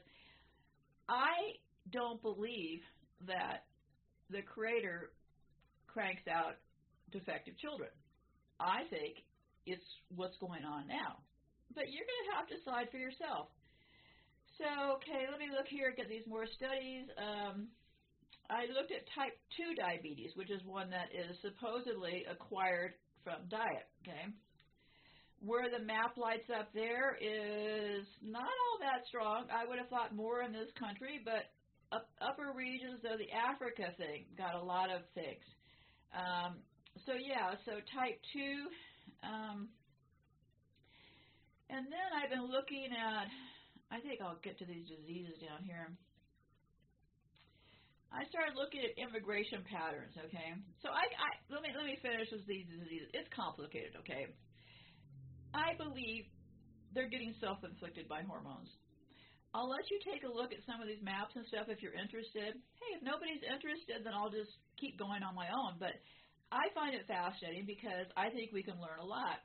I 1.06 1.60
don't 1.92 2.22
believe 2.22 2.80
that 3.26 3.68
the 4.30 4.40
creator 4.40 5.12
cranks 5.86 6.24
out 6.32 6.56
defective 7.12 7.58
children. 7.58 7.90
I 8.58 8.88
think 8.88 9.20
it's 9.66 9.84
what's 10.16 10.38
going 10.38 10.64
on 10.64 10.88
now. 10.88 11.20
But 11.74 11.92
you're 11.92 12.08
going 12.08 12.24
to 12.32 12.36
have 12.40 12.48
to 12.48 12.56
decide 12.56 12.88
for 12.88 12.96
yourself. 12.96 13.52
So, 14.56 14.96
okay, 14.96 15.28
let 15.28 15.38
me 15.38 15.52
look 15.52 15.68
here, 15.68 15.92
get 15.94 16.08
these 16.08 16.24
more 16.26 16.48
studies. 16.56 17.04
Um, 17.20 17.68
I 18.48 18.64
looked 18.72 18.96
at 18.96 19.04
type 19.12 19.36
2 19.60 19.76
diabetes, 19.76 20.32
which 20.40 20.48
is 20.48 20.64
one 20.64 20.88
that 20.88 21.12
is 21.12 21.36
supposedly 21.44 22.24
acquired 22.24 22.96
from 23.24 23.48
diet, 23.48 23.88
okay? 24.02 24.32
Where 25.40 25.70
the 25.70 25.84
map 25.84 26.16
lights 26.16 26.50
up 26.50 26.70
there 26.74 27.14
is 27.20 28.06
not 28.22 28.42
all 28.42 28.76
that 28.80 29.06
strong. 29.06 29.46
I 29.54 29.66
would 29.66 29.78
have 29.78 29.88
thought 29.88 30.14
more 30.14 30.42
in 30.42 30.52
this 30.52 30.70
country, 30.78 31.20
but 31.24 31.46
up, 31.92 32.10
upper 32.20 32.52
regions 32.54 33.00
of 33.06 33.18
the 33.18 33.30
Africa 33.30 33.94
thing 33.96 34.26
got 34.36 34.54
a 34.54 34.62
lot 34.62 34.90
of 34.90 35.02
things. 35.14 35.46
Um, 36.12 36.58
so 37.06 37.14
yeah, 37.14 37.54
so 37.64 37.78
type 37.94 38.18
2. 38.34 38.66
Um, 39.22 39.68
and 41.70 41.86
then 41.86 42.08
I've 42.16 42.30
been 42.30 42.48
looking 42.50 42.90
at, 42.90 43.28
I 43.92 44.00
think 44.00 44.20
I'll 44.20 44.40
get 44.42 44.58
to 44.58 44.66
these 44.66 44.88
diseases 44.88 45.36
down 45.38 45.62
here. 45.62 45.92
I 48.08 48.24
started 48.32 48.56
looking 48.56 48.80
at 48.80 48.96
immigration 48.96 49.60
patterns, 49.68 50.16
okay? 50.16 50.56
So 50.80 50.88
I, 50.88 51.04
I 51.04 51.28
let 51.52 51.60
me 51.60 51.70
let 51.76 51.84
me 51.84 52.00
finish 52.00 52.28
with 52.32 52.48
these 52.48 52.64
diseases. 52.68 53.12
It's 53.12 53.28
complicated, 53.36 54.00
okay? 54.00 54.32
I 55.52 55.76
believe 55.76 56.24
they're 56.96 57.12
getting 57.12 57.36
self-inflicted 57.40 58.08
by 58.08 58.24
hormones. 58.24 58.68
I'll 59.52 59.68
let 59.68 59.84
you 59.88 60.00
take 60.04 60.24
a 60.24 60.32
look 60.32 60.52
at 60.52 60.60
some 60.68 60.80
of 60.80 60.88
these 60.88 61.00
maps 61.00 61.32
and 61.36 61.44
stuff 61.48 61.72
if 61.72 61.80
you're 61.80 61.96
interested. 61.96 62.52
Hey, 62.52 62.90
if 62.96 63.02
nobody's 63.04 63.40
interested, 63.44 64.04
then 64.04 64.12
I'll 64.12 64.32
just 64.32 64.52
keep 64.76 65.00
going 65.00 65.24
on 65.24 65.32
my 65.32 65.48
own. 65.48 65.80
But 65.80 65.96
I 66.52 66.68
find 66.76 66.92
it 66.92 67.08
fascinating 67.08 67.64
because 67.64 68.08
I 68.16 68.28
think 68.32 68.52
we 68.52 68.64
can 68.64 68.76
learn 68.80 69.00
a 69.00 69.08
lot. 69.08 69.40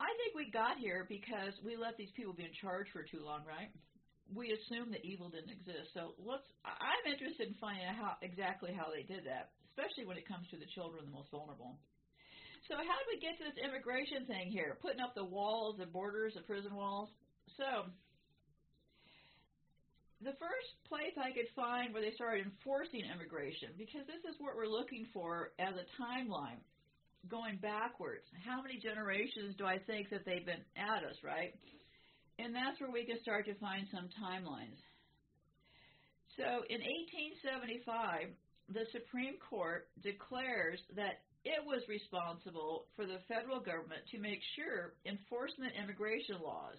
I 0.00 0.08
think 0.20 0.36
we 0.36 0.52
got 0.52 0.76
here 0.76 1.08
because 1.08 1.56
we 1.64 1.76
let 1.76 1.96
these 1.96 2.12
people 2.16 2.36
be 2.36 2.44
in 2.44 2.52
charge 2.60 2.88
for 2.92 3.04
too 3.04 3.24
long, 3.24 3.44
right? 3.48 3.72
We 4.34 4.50
assumed 4.50 4.90
that 4.94 5.06
evil 5.06 5.30
didn't 5.30 5.54
exist. 5.54 5.94
So 5.94 6.18
let's. 6.18 6.46
I'm 6.66 7.04
interested 7.06 7.46
in 7.46 7.54
finding 7.62 7.86
out 7.86 7.94
how 7.94 8.12
exactly 8.22 8.74
how 8.74 8.90
they 8.90 9.06
did 9.06 9.22
that, 9.26 9.54
especially 9.70 10.06
when 10.06 10.18
it 10.18 10.26
comes 10.26 10.50
to 10.50 10.58
the 10.58 10.66
children, 10.74 11.06
the 11.06 11.14
most 11.14 11.30
vulnerable. 11.30 11.78
So 12.66 12.74
how 12.74 12.96
did 12.98 13.08
we 13.14 13.22
get 13.22 13.38
to 13.38 13.46
this 13.46 13.58
immigration 13.62 14.26
thing 14.26 14.50
here? 14.50 14.74
Putting 14.82 14.98
up 14.98 15.14
the 15.14 15.24
walls, 15.24 15.78
the 15.78 15.86
borders, 15.86 16.34
the 16.34 16.42
prison 16.42 16.74
walls. 16.74 17.08
So 17.54 17.86
the 20.18 20.34
first 20.42 20.70
place 20.90 21.14
I 21.14 21.30
could 21.30 21.46
find 21.54 21.94
where 21.94 22.02
they 22.02 22.10
started 22.18 22.42
enforcing 22.42 23.06
immigration, 23.06 23.70
because 23.78 24.02
this 24.10 24.26
is 24.26 24.34
what 24.42 24.58
we're 24.58 24.66
looking 24.66 25.06
for 25.14 25.54
as 25.62 25.78
a 25.78 25.86
timeline 25.94 26.58
going 27.30 27.58
backwards. 27.62 28.26
How 28.42 28.62
many 28.62 28.78
generations 28.82 29.54
do 29.58 29.66
I 29.66 29.78
think 29.86 30.10
that 30.10 30.24
they've 30.24 30.46
been 30.46 30.64
at 30.74 31.04
us, 31.06 31.16
right? 31.22 31.54
And 32.38 32.54
that's 32.54 32.80
where 32.80 32.90
we 32.90 33.04
can 33.04 33.20
start 33.22 33.46
to 33.46 33.54
find 33.54 33.86
some 33.90 34.08
timelines. 34.20 34.80
So 36.36 36.68
in 36.68 36.84
1875, 36.84 38.28
the 38.68 38.84
Supreme 38.92 39.40
Court 39.40 39.88
declares 40.02 40.78
that 40.96 41.24
it 41.46 41.62
was 41.64 41.80
responsible 41.88 42.90
for 42.94 43.06
the 43.06 43.22
federal 43.30 43.60
government 43.60 44.04
to 44.10 44.18
make 44.18 44.42
sure 44.58 44.98
enforcement 45.06 45.72
immigration 45.80 46.42
laws. 46.42 46.76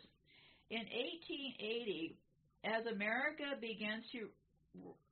In 0.69 0.83
1880, 0.83 2.19
as 2.67 2.85
America 2.85 3.55
begins 3.57 4.03
to 4.11 4.27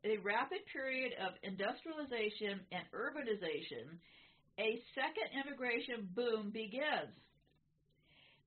a 0.03 0.21
rapid 0.21 0.62
period 0.69 1.13
of 1.17 1.34
industrialization 1.41 2.62
and 2.69 2.86
urbanization, 2.93 3.97
a 4.60 4.77
second 4.93 5.31
immigration 5.34 6.05
boom 6.13 6.51
begins. 6.51 7.15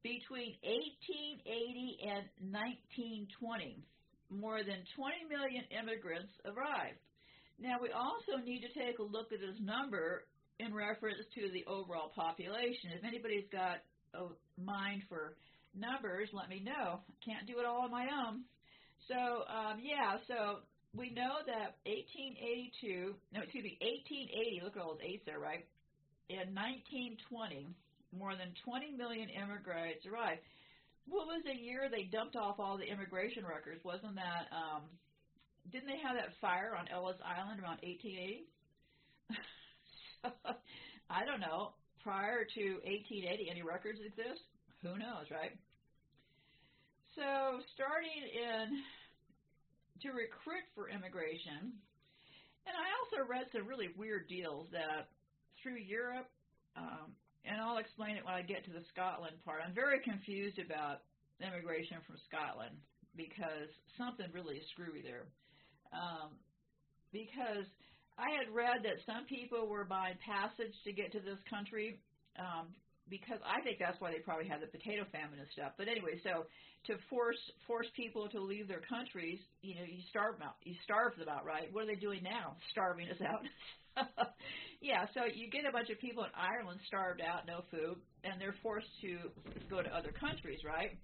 Between 0.02 0.54
1880 0.62 1.98
and 2.06 2.24
1920, 2.54 3.82
more 4.30 4.62
than 4.62 4.86
20 4.94 5.26
million 5.28 5.64
immigrants 5.74 6.30
arrived. 6.46 7.02
Now, 7.58 7.82
we 7.82 7.90
also 7.90 8.38
need 8.44 8.62
to 8.62 8.72
take 8.72 8.98
a 8.98 9.02
look 9.02 9.32
at 9.32 9.40
this 9.40 9.58
number 9.58 10.24
in 10.60 10.72
reference 10.72 11.18
to 11.34 11.50
the 11.50 11.64
overall 11.66 12.10
population. 12.14 12.94
If 12.94 13.04
anybody's 13.04 13.48
got 13.50 13.82
a 14.14 14.30
mind 14.60 15.02
for 15.08 15.34
numbers, 15.74 16.28
let 16.32 16.48
me 16.48 16.60
know. 16.62 17.00
Can't 17.24 17.46
do 17.46 17.58
it 17.58 17.66
all 17.66 17.82
on 17.82 17.90
my 17.90 18.06
own. 18.06 18.46
So, 19.08 19.44
um, 19.50 19.82
yeah, 19.82 20.18
so 20.28 20.62
we 20.94 21.10
know 21.10 21.42
that 21.46 21.82
1882, 21.86 23.14
no, 23.34 23.42
excuse 23.42 23.64
me, 23.64 23.78
1880, 23.82 24.60
look 24.62 24.76
at 24.76 24.82
all 24.82 24.94
those 24.94 25.02
eights 25.02 25.26
there, 25.26 25.38
right? 25.38 25.66
in 26.28 26.52
1920, 26.52 27.72
more 28.16 28.36
than 28.36 28.54
20 28.64 28.92
million 28.96 29.28
immigrants 29.28 30.06
arrived. 30.06 30.40
What 31.08 31.26
was 31.26 31.42
the 31.44 31.56
year 31.56 31.88
they 31.90 32.04
dumped 32.04 32.36
off 32.36 32.60
all 32.60 32.76
the 32.76 32.84
immigration 32.84 33.44
records? 33.44 33.84
Wasn't 33.84 34.14
that, 34.16 34.48
um, 34.52 34.82
didn't 35.72 35.88
they 35.88 36.00
have 36.04 36.16
that 36.16 36.36
fire 36.40 36.76
on 36.76 36.88
Ellis 36.88 37.16
Island 37.24 37.60
around 37.60 37.80
1880? 37.80 38.44
I 41.10 41.24
don't 41.24 41.40
know. 41.40 41.72
Prior 42.04 42.44
to 42.44 42.64
1880, 42.84 43.50
any 43.50 43.62
records 43.62 44.00
exist? 44.04 44.44
Who 44.82 44.96
knows, 44.96 45.28
right? 45.32 45.52
So, 47.16 47.58
starting 47.74 48.22
in 48.30 48.84
to 50.06 50.14
recruit 50.14 50.62
for 50.76 50.88
immigration, 50.88 51.74
and 52.68 52.74
I 52.76 52.86
also 53.00 53.26
read 53.26 53.50
some 53.50 53.66
really 53.66 53.90
weird 53.96 54.28
deals 54.28 54.68
that 54.70 55.10
through 55.60 55.82
Europe, 55.82 56.30
um, 56.76 57.10
and 57.44 57.60
I'll 57.60 57.78
explain 57.78 58.16
it 58.16 58.24
when 58.24 58.34
I 58.34 58.42
get 58.42 58.64
to 58.66 58.72
the 58.72 58.84
Scotland 58.92 59.36
part. 59.44 59.60
I'm 59.64 59.74
very 59.74 60.00
confused 60.00 60.58
about 60.58 61.06
immigration 61.38 61.98
from 62.06 62.16
Scotland 62.26 62.74
because 63.16 63.70
something 63.96 64.26
really 64.34 64.58
is 64.58 64.66
screwy 64.74 65.02
there. 65.02 65.26
Um, 65.94 66.38
because 67.12 67.66
I 68.18 68.34
had 68.34 68.50
read 68.52 68.82
that 68.82 68.98
some 69.06 69.24
people 69.26 69.66
were 69.66 69.86
buying 69.86 70.18
passage 70.22 70.74
to 70.84 70.92
get 70.92 71.12
to 71.12 71.20
this 71.20 71.38
country 71.48 72.02
um, 72.38 72.74
because 73.08 73.40
I 73.46 73.62
think 73.62 73.78
that's 73.78 73.98
why 74.00 74.12
they 74.12 74.20
probably 74.20 74.46
had 74.46 74.60
the 74.60 74.68
potato 74.68 75.06
famine 75.10 75.40
and 75.40 75.48
stuff. 75.54 75.72
But 75.78 75.88
anyway, 75.88 76.20
so 76.22 76.44
to 76.86 76.94
force 77.08 77.40
force 77.66 77.88
people 77.96 78.28
to 78.28 78.40
leave 78.40 78.68
their 78.68 78.84
countries, 78.84 79.40
you 79.62 79.74
know, 79.74 79.86
you 79.86 80.02
starve 80.10 80.38
them 80.38 80.48
out. 80.50 80.60
You 80.62 80.74
starve 80.84 81.16
them 81.16 81.28
out, 81.28 81.46
right? 81.46 81.72
What 81.72 81.84
are 81.84 81.90
they 81.90 82.00
doing 82.00 82.22
now? 82.22 82.56
Starving 82.72 83.08
us 83.08 83.22
out. 83.22 83.42
yeah, 84.80 85.06
so 85.14 85.26
you 85.26 85.50
get 85.50 85.66
a 85.66 85.72
bunch 85.72 85.90
of 85.90 85.98
people 85.98 86.24
in 86.24 86.30
Ireland 86.38 86.80
starved 86.86 87.20
out, 87.20 87.46
no 87.46 87.62
food, 87.70 87.98
and 88.22 88.40
they're 88.40 88.54
forced 88.62 88.88
to 89.02 89.18
go 89.68 89.82
to 89.82 89.90
other 89.90 90.12
countries, 90.12 90.60
right? 90.64 90.94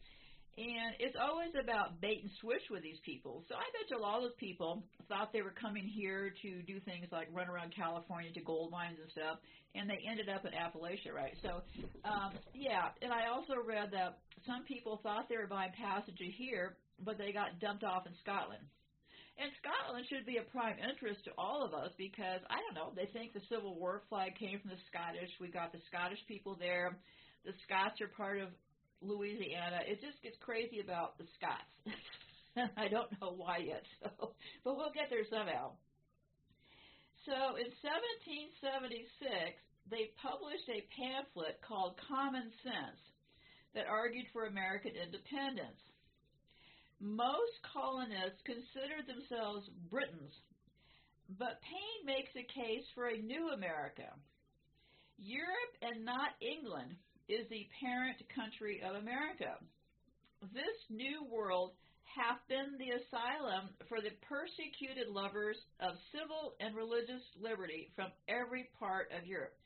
And 0.57 0.95
it's 1.03 1.17
always 1.19 1.51
about 1.59 2.01
bait 2.01 2.23
and 2.23 2.31
switch 2.41 2.63
with 2.71 2.87
these 2.87 3.03
people. 3.03 3.43
So 3.49 3.57
I 3.59 3.67
bet 3.75 3.91
you 3.91 3.99
a 3.99 4.05
lot 4.07 4.23
of 4.23 4.31
those 4.31 4.39
people 4.39 4.85
thought 5.09 5.33
they 5.33 5.43
were 5.43 5.55
coming 5.59 5.83
here 5.83 6.31
to 6.43 6.63
do 6.63 6.79
things 6.87 7.11
like 7.11 7.27
run 7.35 7.51
around 7.51 7.75
California 7.75 8.31
to 8.31 8.41
gold 8.43 8.71
mines 8.71 8.99
and 9.03 9.11
stuff, 9.11 9.43
and 9.75 9.91
they 9.91 9.99
ended 10.07 10.29
up 10.31 10.47
in 10.47 10.55
Appalachia, 10.55 11.11
right? 11.11 11.35
So, 11.43 11.59
um, 12.07 12.39
yeah, 12.55 12.95
and 13.03 13.11
I 13.13 13.27
also 13.27 13.55
read 13.67 13.91
that 13.91 14.23
some 14.47 14.63
people 14.63 15.01
thought 15.03 15.27
they 15.29 15.37
were 15.37 15.51
buying 15.51 15.73
passage 15.75 16.23
here, 16.39 16.77
but 17.03 17.19
they 17.19 17.33
got 17.33 17.59
dumped 17.59 17.83
off 17.83 18.07
in 18.07 18.15
Scotland. 18.23 18.63
And 19.35 19.51
Scotland 19.59 20.07
should 20.07 20.27
be 20.27 20.39
a 20.39 20.47
prime 20.55 20.79
interest 20.79 21.27
to 21.27 21.35
all 21.35 21.67
of 21.67 21.75
us 21.75 21.91
because, 21.99 22.39
I 22.47 22.63
don't 22.63 22.79
know, 22.79 22.95
they 22.95 23.11
think 23.11 23.35
the 23.35 23.43
Civil 23.51 23.75
War 23.75 24.07
flag 24.09 24.39
came 24.39 24.61
from 24.63 24.71
the 24.71 24.83
Scottish. 24.87 25.31
We 25.41 25.51
got 25.51 25.75
the 25.75 25.83
Scottish 25.91 26.23
people 26.29 26.55
there. 26.55 26.97
The 27.43 27.53
Scots 27.67 27.99
are 28.01 28.09
part 28.15 28.39
of 28.39 28.55
Louisiana. 29.03 29.83
It 29.91 29.99
just 30.01 30.23
gets 30.23 30.39
crazy 30.39 30.79
about 30.79 31.19
the 31.19 31.27
Scots. 31.35 31.75
I 32.79 32.87
don't 32.87 33.11
know 33.19 33.35
why 33.35 33.59
yet, 33.67 33.83
so 34.01 34.39
but 34.63 34.79
we'll 34.79 34.95
get 34.95 35.11
there 35.11 35.27
somehow. 35.27 35.75
So 37.27 37.59
in 37.59 37.73
1776, 37.83 39.59
they 39.91 40.15
published 40.23 40.69
a 40.71 40.87
pamphlet 40.95 41.59
called 41.67 41.99
Common 42.07 42.53
Sense 42.63 43.03
that 43.75 43.91
argued 43.91 44.31
for 44.33 44.47
American 44.47 44.95
independence. 44.95 45.81
Most 47.05 47.61
colonists 47.69 48.41
considered 48.49 49.05
themselves 49.05 49.69
Britons, 49.93 50.33
but 51.37 51.61
Paine 51.61 52.07
makes 52.09 52.33
a 52.33 52.49
case 52.49 52.89
for 52.95 53.13
a 53.13 53.21
new 53.21 53.53
America. 53.53 54.09
Europe 55.19 55.75
and 55.83 56.03
not 56.03 56.33
England 56.41 56.97
is 57.29 57.45
the 57.51 57.69
parent 57.79 58.17
country 58.35 58.81
of 58.81 58.97
America. 58.97 59.61
This 60.57 60.81
new 60.89 61.29
world 61.29 61.77
hath 62.09 62.41
been 62.49 62.81
the 62.81 62.97
asylum 62.97 63.69
for 63.85 64.01
the 64.01 64.17
persecuted 64.25 65.13
lovers 65.13 65.61
of 65.85 66.01
civil 66.09 66.57
and 66.59 66.75
religious 66.75 67.21
liberty 67.37 67.93
from 67.95 68.09
every 68.33 68.71
part 68.81 69.13
of 69.13 69.29
Europe. 69.29 69.61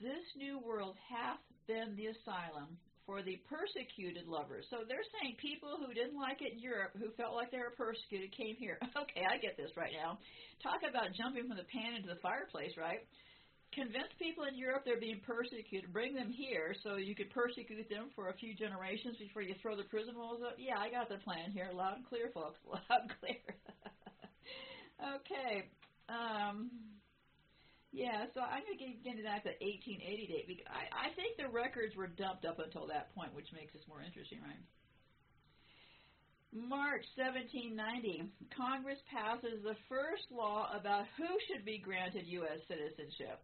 This 0.00 0.22
new 0.38 0.62
world 0.62 0.94
hath 1.10 1.42
been 1.66 1.98
the 1.98 2.14
asylum 2.14 2.78
for 3.06 3.22
the 3.22 3.40
persecuted 3.50 4.26
lovers. 4.30 4.66
So 4.70 4.86
they're 4.86 5.06
saying 5.18 5.36
people 5.42 5.76
who 5.78 5.90
didn't 5.92 6.18
like 6.18 6.40
it 6.40 6.54
in 6.54 6.60
Europe, 6.62 6.94
who 6.94 7.10
felt 7.18 7.34
like 7.34 7.50
they 7.50 7.58
were 7.58 7.74
persecuted, 7.74 8.30
came 8.36 8.56
here. 8.56 8.78
Okay, 9.02 9.26
I 9.26 9.38
get 9.42 9.56
this 9.56 9.74
right 9.74 9.90
now. 9.90 10.18
Talk 10.62 10.86
about 10.86 11.10
jumping 11.18 11.48
from 11.48 11.58
the 11.58 11.66
pan 11.66 11.98
into 11.98 12.08
the 12.08 12.20
fireplace, 12.22 12.76
right? 12.78 13.02
convince 13.72 14.12
people 14.20 14.44
in 14.44 14.54
Europe 14.54 14.84
they're 14.84 15.00
being 15.00 15.20
persecuted, 15.24 15.92
bring 15.92 16.14
them 16.14 16.28
here 16.30 16.76
so 16.84 16.96
you 16.96 17.16
could 17.16 17.30
persecute 17.30 17.88
them 17.88 18.12
for 18.14 18.28
a 18.28 18.34
few 18.36 18.54
generations 18.54 19.16
before 19.16 19.42
you 19.42 19.54
throw 19.60 19.76
the 19.76 19.88
prison 19.88 20.14
walls 20.16 20.40
up. 20.44 20.56
Yeah, 20.58 20.76
I 20.78 20.90
got 20.92 21.08
the 21.08 21.16
plan 21.24 21.50
here, 21.52 21.68
loud 21.72 21.96
and 21.96 22.06
clear, 22.06 22.30
folks, 22.32 22.60
loud 22.68 23.08
and 23.08 23.12
clear. 23.18 23.44
okay. 25.16 25.72
Um, 26.08 26.70
yeah, 27.92 28.24
so 28.32 28.40
I'm 28.40 28.64
going 28.64 28.80
to 28.80 28.82
get 28.82 29.04
into 29.04 29.22
that 29.28 29.44
the 29.44 29.52
1880 29.60 30.00
date 30.26 30.48
because 30.48 30.64
I, 30.66 30.88
I 30.88 31.08
think 31.12 31.36
the 31.36 31.52
records 31.52 31.92
were 31.92 32.08
dumped 32.08 32.48
up 32.48 32.58
until 32.58 32.88
that 32.88 33.12
point, 33.14 33.36
which 33.36 33.52
makes 33.52 33.76
this 33.76 33.84
more 33.84 34.00
interesting, 34.00 34.40
right? 34.40 34.64
March 36.52 37.04
1790, 37.16 38.28
Congress 38.52 39.00
passes 39.08 39.60
the 39.64 39.76
first 39.88 40.24
law 40.32 40.68
about 40.72 41.08
who 41.16 41.28
should 41.48 41.64
be 41.64 41.80
granted 41.80 42.28
U.S. 42.44 42.60
citizenship. 42.68 43.40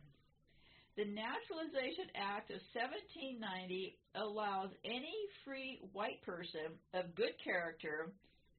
The 0.97 1.09
Naturalization 1.09 2.13
Act 2.17 2.51
of 2.51 2.61
1790 2.77 3.97
allows 4.17 4.73
any 4.85 5.17
free 5.45 5.81
white 5.93 6.21
person 6.25 6.77
of 6.93 7.15
good 7.15 7.33
character 7.41 8.13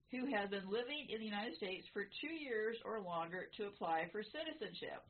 who 0.09 0.25
has 0.33 0.49
been 0.49 0.65
living 0.65 1.09
in 1.09 1.19
the 1.21 1.29
United 1.29 1.57
States 1.57 1.85
for 1.93 2.09
two 2.21 2.33
years 2.33 2.77
or 2.85 3.01
longer 3.01 3.49
to 3.57 3.69
apply 3.69 4.09
for 4.09 4.23
citizenship. 4.23 5.05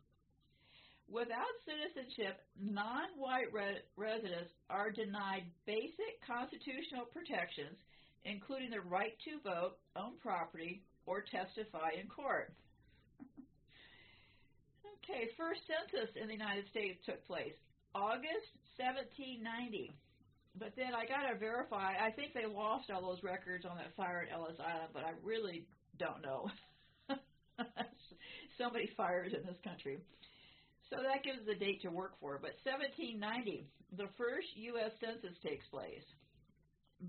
Without 1.10 1.50
citizenship, 1.66 2.38
non 2.62 3.10
white 3.18 3.52
re- 3.52 3.82
residents 3.98 4.54
are 4.70 4.92
denied 4.92 5.50
basic 5.66 6.22
constitutional 6.22 7.06
protections, 7.10 7.74
including 8.26 8.70
the 8.70 8.82
right 8.82 9.18
to 9.26 9.42
vote, 9.42 9.82
own 9.98 10.22
property, 10.22 10.84
or 11.06 11.22
testify 11.22 11.98
in 12.00 12.08
court. 12.08 12.54
Okay, 15.10 15.26
first 15.38 15.62
census 15.66 16.14
in 16.22 16.28
the 16.28 16.38
United 16.38 16.70
States 16.70 17.02
took 17.04 17.26
place 17.26 17.58
August 17.96 18.54
1790. 18.78 19.90
But 20.54 20.74
then 20.78 20.94
I 20.94 21.10
got 21.10 21.26
to 21.26 21.34
verify. 21.34 21.98
I 21.98 22.12
think 22.12 22.36
they 22.36 22.46
lost 22.46 22.92
all 22.92 23.02
those 23.02 23.24
records 23.24 23.66
on 23.66 23.78
that 23.78 23.96
fire 23.98 24.28
at 24.28 24.34
Ellis 24.34 24.60
Island, 24.60 24.94
but 24.94 25.02
I 25.02 25.14
really 25.24 25.66
don't 25.98 26.22
know. 26.22 26.52
so 28.58 28.70
many 28.70 28.92
fires 28.96 29.34
in 29.34 29.42
this 29.48 29.58
country. 29.64 29.98
So 30.90 30.98
that 31.04 31.24
gives 31.24 31.46
the 31.46 31.56
date 31.56 31.82
to 31.84 31.90
work 31.90 32.20
for. 32.20 32.40
But 32.42 32.58
1790, 32.66 33.68
the 33.98 34.10
first 34.18 34.48
U.S. 34.74 34.92
census 35.00 35.38
takes 35.46 35.68
place. 35.68 36.06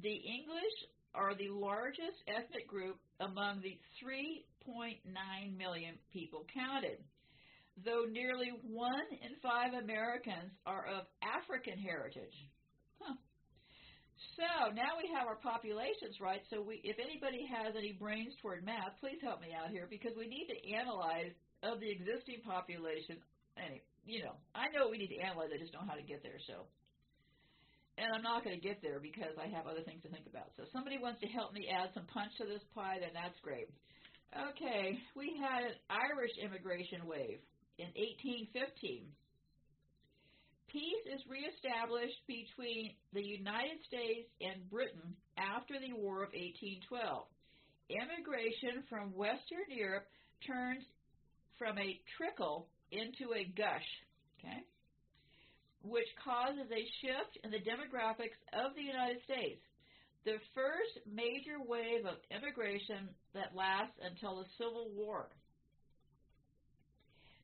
The 0.02 0.14
English 0.14 0.76
are 1.14 1.34
the 1.34 1.48
largest 1.48 2.22
ethnic 2.28 2.68
group 2.68 2.96
among 3.18 3.62
the 3.62 3.78
3.9 4.04 5.00
million 5.56 5.94
people 6.12 6.44
counted 6.54 6.98
though 7.84 8.04
nearly 8.10 8.52
one 8.62 9.08
in 9.22 9.36
five 9.42 9.72
Americans 9.72 10.52
are 10.66 10.86
of 10.86 11.06
African 11.22 11.78
heritage. 11.78 12.34
Huh. 13.00 13.16
So 14.36 14.72
now 14.76 15.00
we 15.00 15.08
have 15.16 15.26
our 15.26 15.40
populations 15.40 16.20
right. 16.20 16.40
So 16.50 16.60
we, 16.60 16.80
if 16.84 16.96
anybody 17.00 17.48
has 17.48 17.74
any 17.76 17.92
brains 17.92 18.34
toward 18.40 18.64
math, 18.64 19.00
please 19.00 19.18
help 19.22 19.40
me 19.40 19.56
out 19.56 19.70
here 19.70 19.86
because 19.88 20.12
we 20.16 20.28
need 20.28 20.48
to 20.48 20.58
analyze 20.76 21.32
of 21.62 21.80
the 21.80 21.90
existing 21.90 22.44
population. 22.44 23.16
Any, 23.60 23.84
you 24.08 24.24
know, 24.24 24.34
I 24.56 24.72
know 24.72 24.88
we 24.88 24.96
need 24.96 25.12
to 25.12 25.20
analyze. 25.20 25.52
I 25.52 25.60
just 25.60 25.72
don't 25.72 25.84
know 25.84 25.92
how 25.92 26.00
to 26.00 26.06
get 26.06 26.24
there. 26.24 26.40
So, 26.48 26.64
and 28.00 28.08
I'm 28.16 28.24
not 28.24 28.40
going 28.42 28.56
to 28.56 28.64
get 28.64 28.80
there 28.80 28.98
because 28.98 29.36
I 29.36 29.52
have 29.52 29.68
other 29.68 29.84
things 29.84 30.00
to 30.02 30.10
think 30.10 30.24
about. 30.24 30.56
So, 30.56 30.64
if 30.64 30.72
somebody 30.72 30.96
wants 30.96 31.20
to 31.20 31.28
help 31.28 31.52
me 31.52 31.68
add 31.68 31.92
some 31.92 32.08
punch 32.08 32.32
to 32.40 32.48
this 32.48 32.64
pie, 32.72 33.04
then 33.04 33.12
that's 33.12 33.36
great. 33.44 33.68
Okay, 34.32 34.96
we 35.18 35.36
had 35.36 35.74
an 35.74 35.76
Irish 35.90 36.32
immigration 36.40 37.04
wave 37.04 37.42
in 37.76 37.90
1815. 37.92 39.10
Peace 40.70 41.04
is 41.10 41.20
reestablished 41.26 42.22
between 42.30 42.94
the 43.12 43.26
United 43.26 43.82
States 43.90 44.30
and 44.38 44.70
Britain 44.70 45.18
after 45.34 45.74
the 45.82 45.90
War 45.98 46.22
of 46.22 46.30
1812. 46.30 47.26
Immigration 47.90 48.86
from 48.86 49.10
Western 49.18 49.66
Europe 49.66 50.06
turns 50.46 50.86
from 51.58 51.74
a 51.74 51.98
trickle 52.14 52.70
into 52.90 53.32
a 53.34 53.44
gush, 53.56 53.90
okay, 54.38 54.62
which 55.82 56.08
causes 56.22 56.68
a 56.70 56.84
shift 57.00 57.38
in 57.44 57.50
the 57.50 57.62
demographics 57.62 58.36
of 58.52 58.74
the 58.74 58.82
United 58.82 59.22
States. 59.24 59.62
The 60.24 60.36
first 60.52 61.00
major 61.08 61.56
wave 61.64 62.04
of 62.04 62.20
immigration 62.28 63.08
that 63.32 63.56
lasts 63.56 63.96
until 64.04 64.36
the 64.36 64.50
Civil 64.58 64.92
War. 64.92 65.32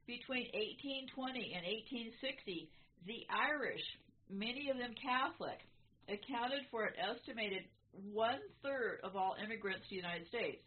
Between 0.04 0.52
1820 0.52 1.56
and 1.56 1.64
1860, 2.12 2.68
the 3.08 3.24
Irish, 3.32 3.82
many 4.28 4.68
of 4.68 4.76
them 4.76 4.92
Catholic, 5.00 5.58
accounted 6.06 6.68
for 6.70 6.84
an 6.84 6.94
estimated 7.00 7.64
one 8.12 8.38
third 8.62 9.00
of 9.02 9.16
all 9.16 9.34
immigrants 9.42 9.88
to 9.88 9.90
the 9.90 10.02
United 10.04 10.28
States. 10.28 10.62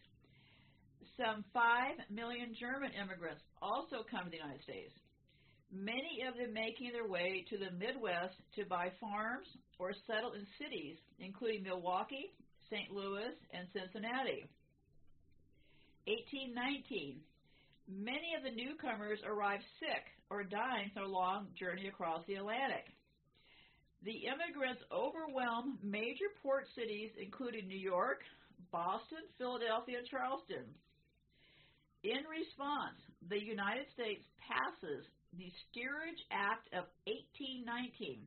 Some 1.16 1.44
5 1.52 2.10
million 2.10 2.54
German 2.58 2.92
immigrants 2.92 3.42
also 3.60 4.04
come 4.10 4.24
to 4.24 4.30
the 4.30 4.40
United 4.40 4.62
States, 4.62 4.92
many 5.72 6.24
of 6.26 6.36
them 6.36 6.52
making 6.52 6.92
their 6.92 7.06
way 7.06 7.44
to 7.50 7.58
the 7.58 7.70
Midwest 7.76 8.34
to 8.56 8.64
buy 8.64 8.90
farms 9.00 9.46
or 9.78 9.92
settle 10.06 10.32
in 10.32 10.46
cities, 10.58 10.96
including 11.18 11.62
Milwaukee, 11.62 12.32
St. 12.70 12.90
Louis, 12.90 13.36
and 13.52 13.68
Cincinnati. 13.72 14.48
1819, 16.08 17.20
Many 17.90 18.38
of 18.38 18.44
the 18.44 18.54
newcomers 18.54 19.18
arrived 19.26 19.64
sick 19.80 20.06
or 20.30 20.44
dying 20.44 20.90
from 20.94 21.04
a 21.04 21.08
long 21.08 21.48
journey 21.58 21.88
across 21.88 22.22
the 22.26 22.36
Atlantic. 22.36 22.86
The 24.04 24.30
immigrants 24.30 24.80
overwhelmed 24.94 25.82
major 25.82 26.30
port 26.40 26.66
cities, 26.76 27.10
including 27.20 27.66
New 27.66 27.78
York, 27.78 28.22
Boston, 28.70 29.26
Philadelphia, 29.38 29.98
and 29.98 30.06
Charleston. 30.06 30.70
In 32.02 32.24
response, 32.24 32.96
the 33.28 33.36
United 33.36 33.84
States 33.92 34.24
passes 34.40 35.04
the 35.36 35.52
Steerage 35.68 36.20
Act 36.32 36.64
of 36.72 36.88
1819, 37.04 38.24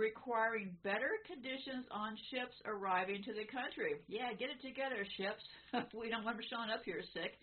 requiring 0.00 0.72
better 0.80 1.20
conditions 1.28 1.84
on 1.92 2.16
ships 2.32 2.56
arriving 2.64 3.20
to 3.28 3.36
the 3.36 3.44
country. 3.52 4.00
Yeah, 4.08 4.32
get 4.40 4.48
it 4.48 4.64
together, 4.64 5.04
ships. 5.20 5.44
we 5.92 6.08
don't 6.08 6.24
want 6.24 6.40
them 6.40 6.48
showing 6.48 6.72
up 6.72 6.80
here 6.88 7.04
sick. 7.12 7.36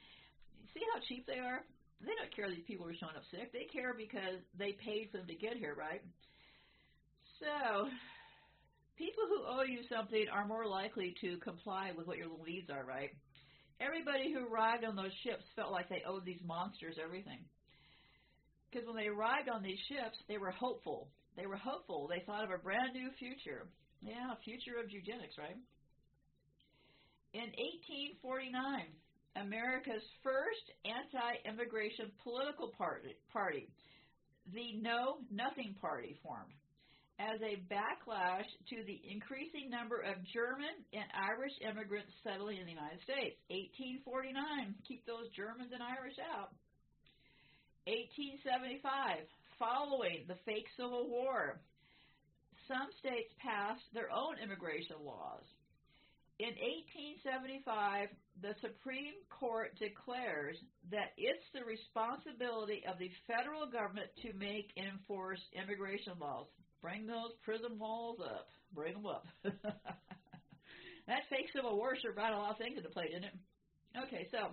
See 0.74 0.82
how 0.90 1.00
cheap 1.06 1.30
they 1.30 1.38
are? 1.38 1.62
They 2.02 2.18
don't 2.18 2.34
care 2.34 2.50
these 2.50 2.66
people 2.66 2.90
are 2.90 2.98
showing 2.98 3.16
up 3.16 3.24
sick. 3.30 3.54
They 3.54 3.70
care 3.70 3.94
because 3.94 4.42
they 4.58 4.74
paid 4.82 5.14
for 5.14 5.22
them 5.22 5.30
to 5.30 5.38
get 5.38 5.56
here, 5.56 5.78
right? 5.78 6.02
So, 7.38 7.88
people 8.98 9.30
who 9.30 9.46
owe 9.46 9.64
you 9.64 9.86
something 9.86 10.26
are 10.34 10.50
more 10.50 10.66
likely 10.66 11.14
to 11.22 11.38
comply 11.46 11.94
with 11.96 12.10
what 12.10 12.18
your 12.18 12.34
needs 12.42 12.74
are, 12.74 12.84
right? 12.84 13.14
Everybody 13.84 14.32
who 14.32 14.48
arrived 14.48 14.86
on 14.86 14.96
those 14.96 15.12
ships 15.24 15.44
felt 15.56 15.72
like 15.72 15.90
they 15.90 16.04
owed 16.08 16.24
these 16.24 16.40
monsters 16.46 16.96
everything. 17.04 17.44
Because 18.72 18.88
when 18.88 18.96
they 18.96 19.12
arrived 19.12 19.50
on 19.50 19.62
these 19.62 19.80
ships, 19.90 20.18
they 20.28 20.38
were 20.38 20.52
hopeful. 20.52 21.10
They 21.36 21.46
were 21.46 21.58
hopeful. 21.58 22.08
They 22.08 22.24
thought 22.26 22.44
of 22.44 22.52
a 22.52 22.64
brand 22.64 22.94
new 22.94 23.10
future. 23.20 23.68
Yeah, 24.02 24.34
future 24.44 24.80
of 24.80 24.90
eugenics, 24.90 25.36
right? 25.38 25.58
In 27.34 27.50
1849, 28.24 28.54
America's 29.36 30.06
first 30.24 30.66
anti-immigration 30.86 32.12
political 32.24 32.72
party, 32.78 33.16
party, 33.32 33.68
the 34.54 34.78
Know 34.82 35.18
Nothing 35.32 35.76
Party, 35.82 36.20
formed 36.24 36.54
as 37.20 37.38
a 37.42 37.62
backlash 37.70 38.48
to 38.70 38.84
the 38.86 39.00
increasing 39.06 39.70
number 39.70 40.02
of 40.02 40.18
German 40.34 40.74
and 40.94 41.06
Irish 41.14 41.54
immigrants 41.62 42.10
settling 42.24 42.58
in 42.58 42.66
the 42.66 42.74
United 42.74 43.02
States. 43.06 43.38
1849, 43.54 44.74
keep 44.88 45.06
those 45.06 45.30
Germans 45.38 45.70
and 45.70 45.84
Irish 45.84 46.18
out. 46.18 46.50
1875, 47.86 49.28
following 49.60 50.26
the 50.26 50.40
fake 50.48 50.66
Civil 50.80 51.06
War, 51.12 51.60
some 52.68 52.88
states 53.00 53.30
passed 53.44 53.84
their 53.94 54.10
own 54.10 54.40
immigration 54.40 54.98
laws. 55.04 55.44
In 56.40 56.56
1875, 57.30 58.10
the 58.42 58.56
Supreme 58.58 59.20
Court 59.30 59.78
declares 59.78 60.58
that 60.90 61.14
it's 61.16 61.46
the 61.54 61.62
responsibility 61.62 62.82
of 62.90 62.98
the 62.98 63.12
federal 63.30 63.70
government 63.70 64.10
to 64.26 64.34
make 64.34 64.74
and 64.76 64.98
enforce 64.98 65.40
immigration 65.54 66.18
laws. 66.18 66.48
Bring 66.84 67.08
those 67.08 67.32
prison 67.48 67.80
walls 67.80 68.20
up. 68.20 68.52
Bring 68.76 68.94
them 69.00 69.08
up. 69.08 69.24
that 69.44 71.24
fake 71.32 71.48
Civil 71.56 71.80
sure 71.80 72.12
brought 72.12 72.36
a 72.36 72.38
lot 72.38 72.52
of 72.52 72.58
things 72.60 72.76
into 72.76 72.92
play, 72.92 73.08
didn't 73.08 73.32
it? 73.32 73.38
Okay, 74.04 74.28
so 74.36 74.52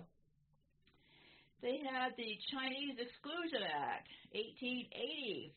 they 1.59 1.83
had 1.83 2.15
the 2.15 2.31
Chinese 2.55 2.95
Exclusion 2.95 3.67
Act, 3.67 4.07
1880. 4.31 5.51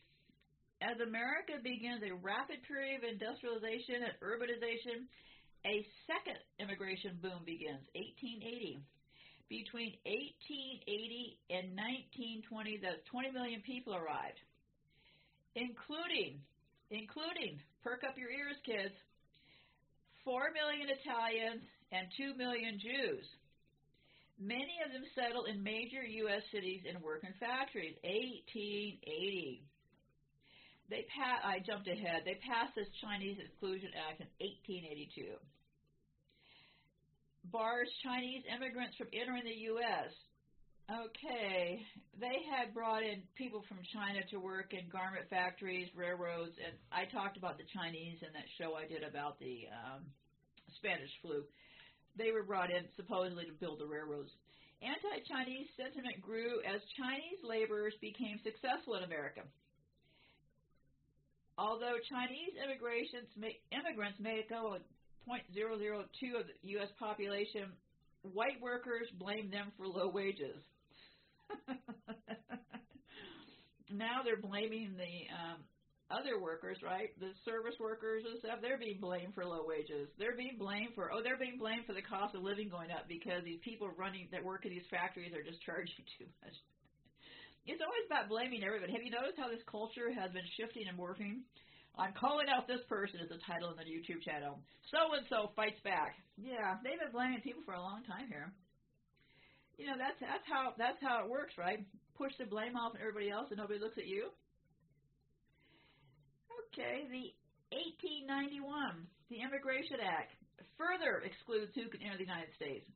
As 0.83 0.99
America 0.99 1.63
begins 1.63 2.03
a 2.03 2.11
rapid 2.19 2.59
period 2.67 2.99
of 2.99 3.07
industrialization 3.07 4.03
and 4.03 4.13
urbanization, 4.19 5.07
a 5.63 5.79
second 6.03 6.43
immigration 6.59 7.15
boom 7.23 7.47
begins, 7.47 7.87
1880. 7.95 8.83
Between 9.47 9.95
1880 10.03 11.39
and 11.55 11.71
1920, 12.43 12.83
the 12.83 12.99
20 13.07 13.31
million 13.31 13.63
people 13.63 13.95
arrived, 13.95 14.43
including 15.55 16.43
including, 16.91 17.59
perk 17.83 18.03
up 18.03 18.17
your 18.17 18.29
ears, 18.29 18.57
kids, 18.65 18.93
4 20.23 20.51
million 20.53 20.89
Italians 20.89 21.61
and 21.91 22.07
2 22.17 22.33
million 22.35 22.79
Jews. 22.81 23.25
Many 24.41 24.81
of 24.83 24.91
them 24.91 25.05
settle 25.15 25.45
in 25.45 25.63
major 25.63 26.03
U.S. 26.03 26.43
cities 26.51 26.83
and 26.83 27.01
work 27.01 27.23
in 27.23 27.31
factories. 27.39 27.95
1880. 28.03 29.63
They 30.89 31.05
pa- 31.15 31.41
I 31.41 31.63
jumped 31.65 31.87
ahead. 31.87 32.23
They 32.25 32.35
passed 32.43 32.75
this 32.75 32.91
Chinese 33.01 33.39
Exclusion 33.39 33.89
Act 33.95 34.21
in 34.21 34.29
1882. 34.43 35.39
Bars 37.49 37.89
Chinese 38.03 38.43
immigrants 38.49 38.97
from 38.97 39.07
entering 39.13 39.45
the 39.45 39.61
U.S. 39.77 40.11
Okay, 40.85 41.81
they 42.21 42.45
had 42.45 42.69
brought 42.69 43.01
in 43.01 43.25
people 43.33 43.65
from 43.65 43.81
China 43.89 44.21
to 44.29 44.37
work 44.37 44.69
in 44.69 44.85
garment 44.93 45.25
factories, 45.33 45.89
railroads, 45.97 46.53
and 46.61 46.77
I 46.93 47.09
talked 47.09 47.41
about 47.41 47.57
the 47.57 47.65
Chinese 47.73 48.21
in 48.21 48.29
that 48.37 48.45
show 48.61 48.77
I 48.77 48.85
did 48.85 49.01
about 49.01 49.41
the 49.41 49.65
um, 49.73 50.05
Spanish 50.77 51.09
flu. 51.25 51.41
They 52.21 52.29
were 52.29 52.45
brought 52.45 52.69
in 52.69 52.85
supposedly 52.93 53.49
to 53.49 53.57
build 53.57 53.81
the 53.81 53.89
railroads. 53.89 54.29
Anti-Chinese 54.85 55.73
sentiment 55.73 56.21
grew 56.21 56.61
as 56.61 56.77
Chinese 56.93 57.41
laborers 57.41 57.97
became 57.97 58.37
successful 58.45 58.93
in 59.01 59.09
America. 59.09 59.41
Although 61.57 61.97
Chinese 62.13 62.53
immigrants 62.61 64.21
make 64.21 64.53
up 64.53 64.85
0.002 65.25 66.37
of 66.37 66.45
the 66.45 66.57
U.S. 66.77 66.93
population, 67.01 67.73
white 68.21 68.61
workers 68.61 69.09
blame 69.17 69.49
them 69.49 69.73
for 69.77 69.87
low 69.87 70.13
wages. 70.13 70.61
now 73.91 74.21
they're 74.23 74.41
blaming 74.41 74.95
the 74.97 75.33
um, 75.33 75.63
other 76.13 76.37
workers, 76.37 76.77
right? 76.85 77.09
The 77.17 77.33
service 77.45 77.77
workers 77.79 78.21
and 78.25 78.37
stuff. 78.39 78.61
They're 78.61 78.77
being 78.77 79.01
blamed 79.01 79.33
for 79.33 79.45
low 79.45 79.65
wages. 79.65 80.09
They're 80.21 80.37
being 80.37 80.57
blamed 80.57 80.93
for 80.93 81.09
oh, 81.09 81.25
they're 81.25 81.39
being 81.39 81.57
blamed 81.57 81.89
for 81.89 81.93
the 81.93 82.05
cost 82.05 82.35
of 82.35 82.45
living 82.45 82.69
going 82.69 82.93
up 82.93 83.09
because 83.09 83.41
these 83.43 83.61
people 83.65 83.89
running 83.97 84.29
that 84.31 84.45
work 84.45 84.65
in 84.65 84.71
these 84.71 84.85
factories 84.93 85.33
are 85.33 85.41
just 85.41 85.61
charging 85.65 86.05
too 86.17 86.29
much. 86.45 86.55
It's 87.65 87.81
always 87.81 88.05
about 88.05 88.29
blaming 88.29 88.61
everybody. 88.61 88.93
Have 88.93 89.01
you 89.01 89.09
noticed 89.09 89.41
how 89.41 89.49
this 89.49 89.65
culture 89.65 90.13
has 90.13 90.29
been 90.29 90.45
shifting 90.53 90.85
and 90.85 90.93
morphing? 90.93 91.41
I'm 91.97 92.13
calling 92.13 92.45
out 92.45 92.69
this 92.69 92.83
person 92.85 93.23
is 93.23 93.31
the 93.31 93.41
title 93.41 93.73
in 93.73 93.79
the 93.79 93.89
YouTube 93.89 94.21
channel. 94.21 94.61
So 94.93 95.17
and 95.17 95.25
so 95.33 95.49
fights 95.57 95.81
back. 95.81 96.13
Yeah, 96.37 96.77
they've 96.85 97.01
been 97.01 97.09
blaming 97.09 97.41
people 97.41 97.65
for 97.65 97.73
a 97.73 97.81
long 97.81 98.05
time 98.05 98.29
here 98.29 98.53
you 99.77 99.87
know 99.87 99.99
that's 99.99 100.19
that's 100.19 100.47
how 100.47 100.73
that's 100.77 100.99
how 101.01 101.23
it 101.23 101.29
works, 101.29 101.53
right? 101.57 101.79
Push 102.17 102.31
the 102.39 102.45
blame 102.45 102.75
off 102.75 102.95
on 102.95 103.01
everybody 103.01 103.29
else, 103.29 103.47
and 103.51 103.59
nobody 103.59 103.79
looks 103.79 103.97
at 103.97 104.07
you. 104.07 104.31
Okay, 106.71 107.07
the 107.07 107.31
1891, 107.71 109.07
the 109.31 109.39
Immigration 109.39 109.99
Act, 110.03 110.35
further 110.75 111.23
excludes 111.23 111.71
who 111.75 111.87
can 111.87 112.03
enter 112.03 112.19
the 112.19 112.27
United 112.27 112.51
States, 112.55 112.87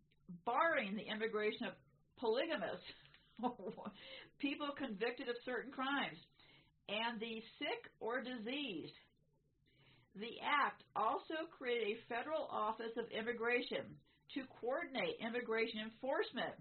barring 0.43 0.95
the 0.95 1.07
immigration 1.07 1.71
of 1.71 1.79
polygamists, 2.19 2.87
people 4.43 4.71
convicted 4.75 5.31
of 5.31 5.35
certain 5.47 5.71
crimes, 5.71 6.19
and 6.91 7.19
the 7.19 7.39
sick 7.55 7.87
or 8.03 8.19
diseased. 8.19 8.95
The 10.19 10.35
Act 10.43 10.83
also 10.95 11.47
created 11.55 11.95
a 11.95 12.03
federal 12.11 12.51
office 12.51 12.91
of 12.99 13.07
immigration 13.15 13.95
to 14.35 14.43
coordinate 14.59 15.23
immigration 15.23 15.87
enforcement 15.87 16.59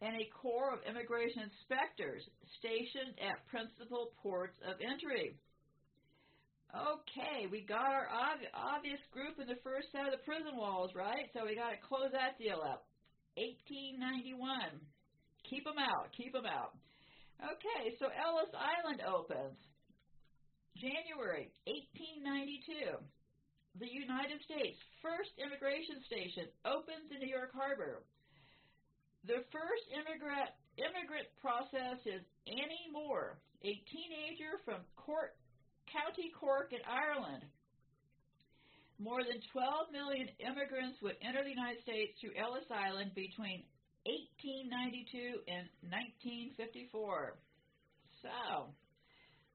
and 0.00 0.14
a 0.16 0.30
corps 0.30 0.74
of 0.74 0.82
immigration 0.88 1.50
inspectors 1.50 2.22
stationed 2.58 3.18
at 3.20 3.46
principal 3.46 4.14
ports 4.22 4.56
of 4.66 4.80
entry. 4.80 5.38
Okay, 6.74 7.46
we 7.46 7.62
got 7.62 7.86
our 7.86 8.10
ob- 8.10 8.50
obvious 8.54 8.98
group 9.12 9.38
in 9.38 9.46
the 9.46 9.62
first 9.62 9.92
set 9.92 10.06
of 10.06 10.12
the 10.12 10.24
prison 10.26 10.56
walls, 10.56 10.90
right? 10.94 11.30
So 11.32 11.46
we 11.46 11.54
got 11.54 11.70
to 11.70 11.78
close 11.86 12.10
that 12.10 12.38
deal 12.38 12.58
up. 12.58 12.90
1891. 13.38 14.82
Keep 15.50 15.64
them 15.64 15.78
out, 15.78 16.10
keep 16.16 16.32
them 16.32 16.46
out. 16.46 16.74
Okay, 17.38 17.94
so 17.98 18.10
Ellis 18.10 18.50
Island 18.54 19.02
opens. 19.06 19.58
January 20.74 21.54
1892 21.70 22.98
the 23.78 23.90
United 23.90 24.38
States' 24.46 24.78
first 25.02 25.34
immigration 25.34 25.98
station 26.06 26.46
opens 26.62 27.10
in 27.10 27.18
New 27.18 27.30
York 27.30 27.50
Harbor. 27.50 28.06
The 29.24 29.40
first 29.48 29.84
immigrant 29.88 30.52
immigrant 30.76 31.28
process 31.40 31.96
is 32.04 32.20
Annie 32.44 32.92
Moore, 32.92 33.40
a 33.64 33.72
teenager 33.88 34.60
from 34.68 34.84
Cork, 35.00 35.32
County 35.88 36.28
Cork 36.36 36.76
in 36.76 36.84
Ireland. 36.84 37.40
More 38.98 39.24
than 39.24 39.40
12 39.48 39.96
million 39.96 40.28
immigrants 40.44 41.00
would 41.00 41.16
enter 41.24 41.42
the 41.42 41.56
United 41.56 41.80
States 41.82 42.12
through 42.20 42.36
Ellis 42.36 42.68
Island 42.68 43.16
between 43.16 43.64
1892 44.04 45.40
and 45.48 45.64
1954. 45.88 47.40
So, 48.20 48.28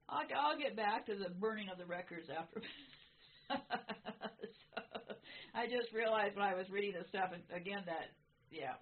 I'll, 0.09 0.25
I'll 0.33 0.57
get 0.57 0.75
back 0.75 1.05
to 1.07 1.15
the 1.15 1.29
burning 1.37 1.69
of 1.69 1.77
the 1.77 1.85
records 1.85 2.27
after. 2.33 2.59
so, 3.53 4.81
I 5.53 5.69
just 5.69 5.93
realized 5.93 6.35
when 6.35 6.45
I 6.45 6.57
was 6.57 6.65
reading 6.73 6.97
this 6.97 7.07
stuff 7.13 7.31
again 7.53 7.85
that 7.85 8.17
yeah, 8.49 8.81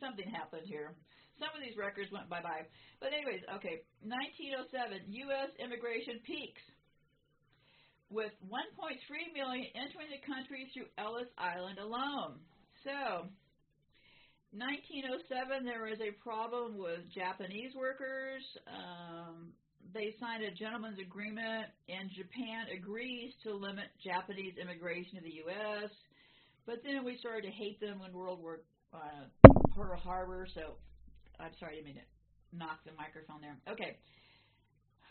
something 0.00 0.26
happened 0.28 0.66
here. 0.66 0.94
Some 1.38 1.50
of 1.50 1.60
these 1.62 1.76
records 1.76 2.10
went 2.12 2.30
bye 2.30 2.42
bye. 2.42 2.66
But 3.00 3.12
anyways, 3.12 3.42
okay, 3.58 3.82
1907, 4.06 5.10
U.S. 5.26 5.50
immigration 5.58 6.22
peaks 6.22 6.62
with 8.10 8.30
1.3 8.46 8.94
million 9.34 9.66
entering 9.74 10.10
the 10.14 10.22
country 10.22 10.70
through 10.70 10.86
Ellis 10.98 11.30
Island 11.36 11.78
alone. 11.82 12.38
So, 12.86 13.26
1907, 14.54 15.66
there 15.66 15.82
was 15.82 15.98
a 15.98 16.14
problem 16.22 16.78
with 16.78 17.02
Japanese 17.10 17.74
workers. 17.74 18.44
Um, 18.70 19.50
they 19.92 20.14
signed 20.20 20.44
a 20.44 20.54
gentleman's 20.54 20.98
agreement, 21.02 21.66
and 21.88 22.10
Japan 22.14 22.70
agrees 22.70 23.34
to 23.42 23.54
limit 23.54 23.90
Japanese 24.04 24.54
immigration 24.60 25.18
to 25.18 25.22
the 25.22 25.42
U.S. 25.50 25.90
But 26.66 26.86
then 26.86 27.04
we 27.04 27.18
started 27.18 27.50
to 27.50 27.52
hate 27.52 27.80
them 27.80 27.98
when 27.98 28.12
World 28.12 28.40
War 28.40 28.60
uh, 28.94 29.26
Pearl 29.74 29.98
Harbor. 29.98 30.46
So, 30.54 30.78
I'm 31.38 31.52
sorry, 31.58 31.78
I 31.78 31.84
mean 31.84 31.98
to 31.98 32.06
knock 32.54 32.80
the 32.86 32.94
microphone 32.94 33.42
there. 33.42 33.58
Okay. 33.66 33.98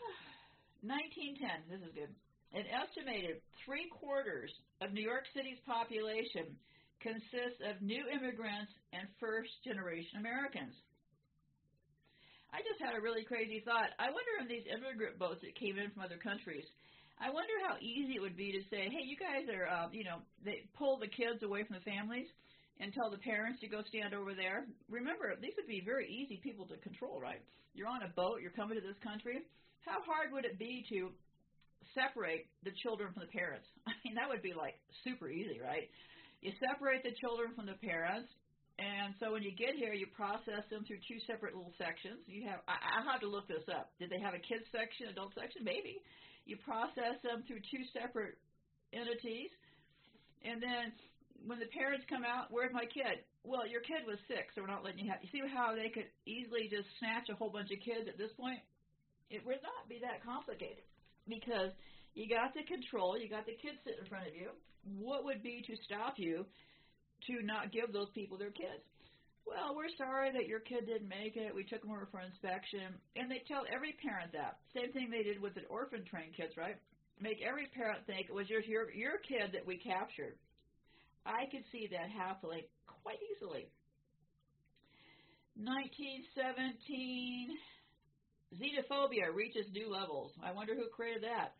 1910. 0.80 1.68
This 1.68 1.84
is 1.84 1.92
good. 1.92 2.12
An 2.56 2.64
estimated 2.70 3.44
three 3.66 3.90
quarters 3.92 4.52
of 4.80 4.92
New 4.96 5.04
York 5.04 5.28
City's 5.34 5.60
population 5.66 6.56
consists 7.02 7.60
of 7.68 7.82
new 7.84 8.00
immigrants 8.08 8.72
and 8.96 9.04
first 9.20 9.52
generation 9.66 10.22
Americans. 10.22 10.72
I 12.54 12.62
just 12.62 12.78
had 12.78 12.94
a 12.94 13.02
really 13.02 13.26
crazy 13.26 13.60
thought. 13.66 13.90
I 13.98 14.14
wonder 14.14 14.32
if 14.40 14.46
these 14.46 14.64
immigrant 14.70 15.18
boats 15.18 15.42
that 15.42 15.58
came 15.58 15.76
in 15.76 15.90
from 15.90 16.06
other 16.06 16.22
countries, 16.22 16.62
I 17.18 17.34
wonder 17.34 17.52
how 17.66 17.74
easy 17.82 18.14
it 18.16 18.22
would 18.22 18.38
be 18.38 18.54
to 18.54 18.62
say, 18.70 18.86
hey, 18.86 19.02
you 19.02 19.18
guys 19.18 19.50
are, 19.50 19.66
uh, 19.66 19.90
you 19.90 20.06
know, 20.06 20.22
they 20.46 20.62
pull 20.78 21.02
the 21.02 21.10
kids 21.10 21.42
away 21.42 21.66
from 21.66 21.82
the 21.82 21.86
families 21.86 22.30
and 22.80 22.92
tell 22.92 23.10
the 23.10 23.18
parents 23.18 23.60
to 23.60 23.68
go 23.68 23.82
stand 23.88 24.14
over 24.14 24.34
there. 24.34 24.66
Remember, 24.90 25.34
these 25.40 25.54
would 25.56 25.68
be 25.68 25.82
very 25.84 26.08
easy 26.10 26.40
people 26.42 26.66
to 26.66 26.76
control, 26.78 27.20
right? 27.20 27.42
You're 27.74 27.88
on 27.88 28.02
a 28.02 28.12
boat, 28.14 28.40
you're 28.40 28.54
coming 28.54 28.78
to 28.78 28.84
this 28.84 28.98
country. 29.02 29.42
How 29.84 30.02
hard 30.02 30.32
would 30.32 30.44
it 30.44 30.58
be 30.58 30.84
to 30.90 31.10
separate 31.92 32.48
the 32.64 32.72
children 32.80 33.12
from 33.12 33.28
the 33.28 33.32
parents. 33.32 33.68
I 33.88 33.92
mean, 34.04 34.16
that 34.16 34.28
would 34.28 34.40
be 34.40 34.56
like 34.56 34.80
super 35.04 35.28
easy, 35.28 35.60
right? 35.60 35.88
You 36.40 36.52
separate 36.60 37.04
the 37.04 37.12
children 37.20 37.52
from 37.52 37.68
the 37.68 37.76
parents, 37.80 38.28
and 38.76 39.14
so 39.20 39.32
when 39.32 39.44
you 39.44 39.54
get 39.54 39.78
here, 39.78 39.94
you 39.94 40.10
process 40.12 40.66
them 40.68 40.84
through 40.84 41.00
two 41.06 41.22
separate 41.30 41.54
little 41.54 41.72
sections. 41.78 42.24
You 42.26 42.48
have 42.48 42.60
I, 42.66 42.76
I 42.80 43.00
have 43.06 43.20
to 43.20 43.30
look 43.30 43.48
this 43.48 43.64
up. 43.70 43.92
Did 44.00 44.10
they 44.10 44.20
have 44.20 44.34
a 44.34 44.42
kids 44.42 44.66
section, 44.72 45.08
adult 45.08 45.32
section? 45.36 45.62
Maybe. 45.64 46.02
You 46.44 46.60
process 46.60 47.16
them 47.24 47.46
through 47.48 47.64
two 47.72 47.84
separate 47.96 48.36
entities, 48.92 49.52
and 50.44 50.60
then 50.60 50.92
when 51.42 51.58
the 51.58 51.70
parents 51.74 52.06
come 52.08 52.24
out, 52.24 52.48
where's 52.50 52.72
my 52.72 52.86
kid? 52.86 53.26
Well, 53.42 53.66
your 53.66 53.82
kid 53.82 54.06
was 54.06 54.18
sick, 54.28 54.48
so 54.54 54.62
we're 54.62 54.72
not 54.72 54.84
letting 54.84 55.04
you 55.04 55.10
have. 55.10 55.20
You 55.20 55.28
see 55.32 55.44
how 55.44 55.74
they 55.74 55.90
could 55.90 56.08
easily 56.24 56.70
just 56.70 56.88
snatch 56.98 57.28
a 57.28 57.36
whole 57.36 57.50
bunch 57.50 57.68
of 57.74 57.82
kids 57.84 58.08
at 58.08 58.16
this 58.16 58.32
point? 58.38 58.62
It 59.28 59.44
would 59.44 59.60
not 59.60 59.88
be 59.88 60.00
that 60.00 60.24
complicated 60.24 60.84
because 61.28 61.72
you 62.14 62.30
got 62.30 62.54
the 62.54 62.64
control, 62.64 63.18
you 63.18 63.28
got 63.28 63.44
the 63.44 63.58
kids 63.58 63.80
sitting 63.84 64.04
in 64.04 64.08
front 64.08 64.28
of 64.30 64.34
you. 64.34 64.54
What 64.96 65.24
would 65.24 65.42
be 65.42 65.64
to 65.66 65.74
stop 65.84 66.16
you 66.16 66.46
to 67.26 67.34
not 67.42 67.72
give 67.72 67.92
those 67.92 68.12
people 68.14 68.38
their 68.38 68.54
kids? 68.54 68.84
Well, 69.44 69.76
we're 69.76 69.92
sorry 70.00 70.32
that 70.32 70.48
your 70.48 70.60
kid 70.60 70.88
didn't 70.88 71.08
make 71.08 71.36
it. 71.36 71.54
We 71.54 71.64
took 71.64 71.82
them 71.82 71.92
over 71.92 72.08
for 72.08 72.20
inspection. 72.20 72.96
And 73.16 73.28
they 73.28 73.44
tell 73.44 73.68
every 73.68 73.92
parent 74.00 74.32
that. 74.32 74.56
Same 74.72 74.92
thing 74.92 75.12
they 75.12 75.22
did 75.22 75.40
with 75.40 75.54
the 75.54 75.68
orphan 75.68 76.04
train 76.08 76.32
kids, 76.32 76.56
right? 76.56 76.80
Make 77.20 77.44
every 77.44 77.68
parent 77.76 78.06
think 78.06 78.28
it 78.28 78.34
was 78.34 78.48
your, 78.48 78.64
your, 78.64 78.90
your 78.92 79.20
kid 79.20 79.52
that 79.52 79.66
we 79.66 79.76
captured. 79.76 80.40
I 81.26 81.46
could 81.50 81.64
see 81.72 81.88
that 81.90 82.10
happening 82.10 82.62
quite 83.02 83.18
easily. 83.32 83.68
1917 85.56 87.56
Xenophobia 88.58 89.34
reaches 89.34 89.66
new 89.72 89.90
levels. 89.90 90.32
I 90.42 90.52
wonder 90.52 90.74
who 90.74 90.86
created 90.90 91.24
that. 91.24 91.54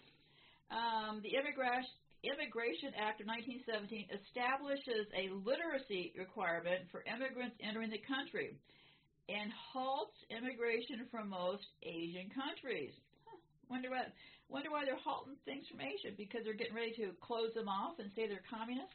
Um, 0.71 1.21
the 1.23 1.35
Immigration, 1.35 1.91
Immigration 2.23 2.95
Act 2.95 3.21
of 3.21 3.27
1917 3.27 4.11
establishes 4.15 5.07
a 5.15 5.31
literacy 5.43 6.15
requirement 6.19 6.87
for 6.91 7.03
immigrants 7.07 7.57
entering 7.63 7.91
the 7.91 8.03
country 8.07 8.55
and 9.29 9.51
halts 9.73 10.15
immigration 10.31 11.07
from 11.11 11.31
most 11.31 11.67
Asian 11.83 12.31
countries. 12.31 12.93
Wonder 13.71 13.91
what? 13.91 14.13
Wonder 14.49 14.71
why 14.71 14.85
they're 14.85 15.01
halting 15.01 15.41
things 15.49 15.65
from 15.69 15.81
Asia 15.81 16.13
because 16.17 16.45
they're 16.45 16.59
getting 16.59 16.77
ready 16.77 16.93
to 17.01 17.17
close 17.25 17.55
them 17.57 17.69
off 17.69 17.99
and 17.99 18.13
say 18.13 18.29
they're 18.29 18.45
communist. 18.45 18.93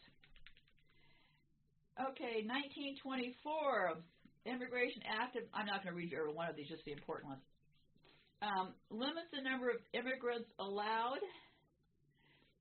Okay, 1.99 2.47
1924 2.47 3.99
Immigration 4.47 5.03
Act. 5.03 5.35
Of, 5.35 5.43
I'm 5.53 5.67
not 5.67 5.83
going 5.83 5.91
to 5.93 5.99
read 5.99 6.11
you 6.11 6.19
every 6.19 6.31
one 6.31 6.47
of 6.47 6.55
these, 6.55 6.71
just 6.71 6.85
the 6.85 6.95
important 6.95 7.35
ones 7.35 7.43
um, 8.41 8.71
limits 8.89 9.27
the 9.35 9.43
number 9.43 9.69
of 9.69 9.79
immigrants 9.91 10.47
allowed 10.59 11.19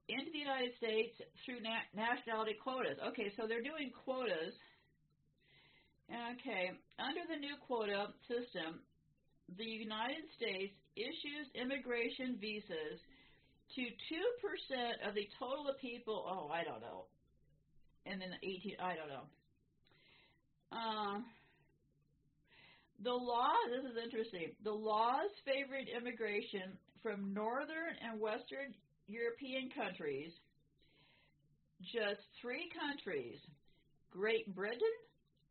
into 0.08 0.30
the 0.32 0.42
United 0.42 0.74
States 0.80 1.14
through 1.44 1.62
na- 1.62 1.86
nationality 1.94 2.56
quotas. 2.58 2.98
Okay, 3.12 3.30
so 3.36 3.46
they're 3.46 3.62
doing 3.62 3.92
quotas. 4.04 4.56
Okay, 6.08 6.72
under 6.96 7.22
the 7.28 7.36
new 7.36 7.54
quota 7.68 8.08
system, 8.24 8.80
the 9.60 9.68
United 9.68 10.24
States 10.34 10.72
issues 10.96 11.46
immigration 11.54 12.40
visas 12.40 12.98
to 13.76 13.82
2% 13.84 15.06
of 15.06 15.12
the 15.14 15.28
total 15.38 15.68
of 15.68 15.76
people. 15.78 16.24
Oh, 16.24 16.48
I 16.48 16.64
don't 16.64 16.80
know. 16.80 17.04
And 18.08 18.20
then 18.20 18.32
18, 18.42 18.76
I 18.80 18.96
don't 18.96 19.08
know. 19.12 19.26
Uh, 20.72 21.20
the 23.04 23.12
law, 23.12 23.52
this 23.70 23.84
is 23.84 23.96
interesting, 24.02 24.52
the 24.64 24.72
laws 24.72 25.30
favoring 25.44 25.86
immigration 25.92 26.76
from 27.02 27.32
northern 27.32 27.94
and 28.02 28.20
western 28.20 28.74
European 29.06 29.70
countries, 29.70 30.32
just 31.94 32.20
three 32.40 32.68
countries, 32.74 33.38
Great 34.10 34.52
Britain, 34.54 34.96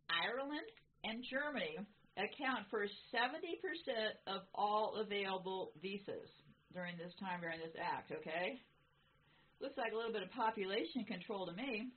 Ireland, 0.10 0.68
and 1.05 1.24
Germany, 1.30 1.78
account 2.18 2.66
for 2.70 2.84
70% 3.14 3.32
of 4.28 4.41
all 4.53 4.99
available 4.99 5.72
visas 5.82 6.30
during 6.74 6.97
this 6.97 7.14
time, 7.20 7.41
during 7.41 7.60
this 7.60 7.76
act, 7.80 8.12
okay? 8.12 8.60
Looks 9.62 9.78
like 9.78 9.93
a 9.93 9.95
little 9.95 10.12
bit 10.12 10.24
of 10.24 10.32
population 10.32 11.05
control 11.08 11.45
to 11.47 11.53
me. 11.53 11.89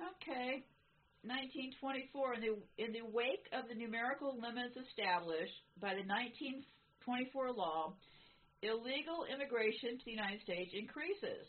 Okay, 0.00 0.64
1924, 1.22 2.34
in 2.34 2.40
the, 2.42 2.54
in 2.82 2.90
the 2.92 3.06
wake 3.06 3.46
of 3.54 3.68
the 3.68 3.74
numerical 3.74 4.34
limits 4.34 4.76
established 4.76 5.54
by 5.80 5.94
the 5.94 6.04
1924 6.04 7.54
law, 7.54 7.94
illegal 8.62 9.24
immigration 9.30 9.96
to 9.98 10.04
the 10.04 10.16
United 10.16 10.42
States 10.42 10.72
increases. 10.74 11.46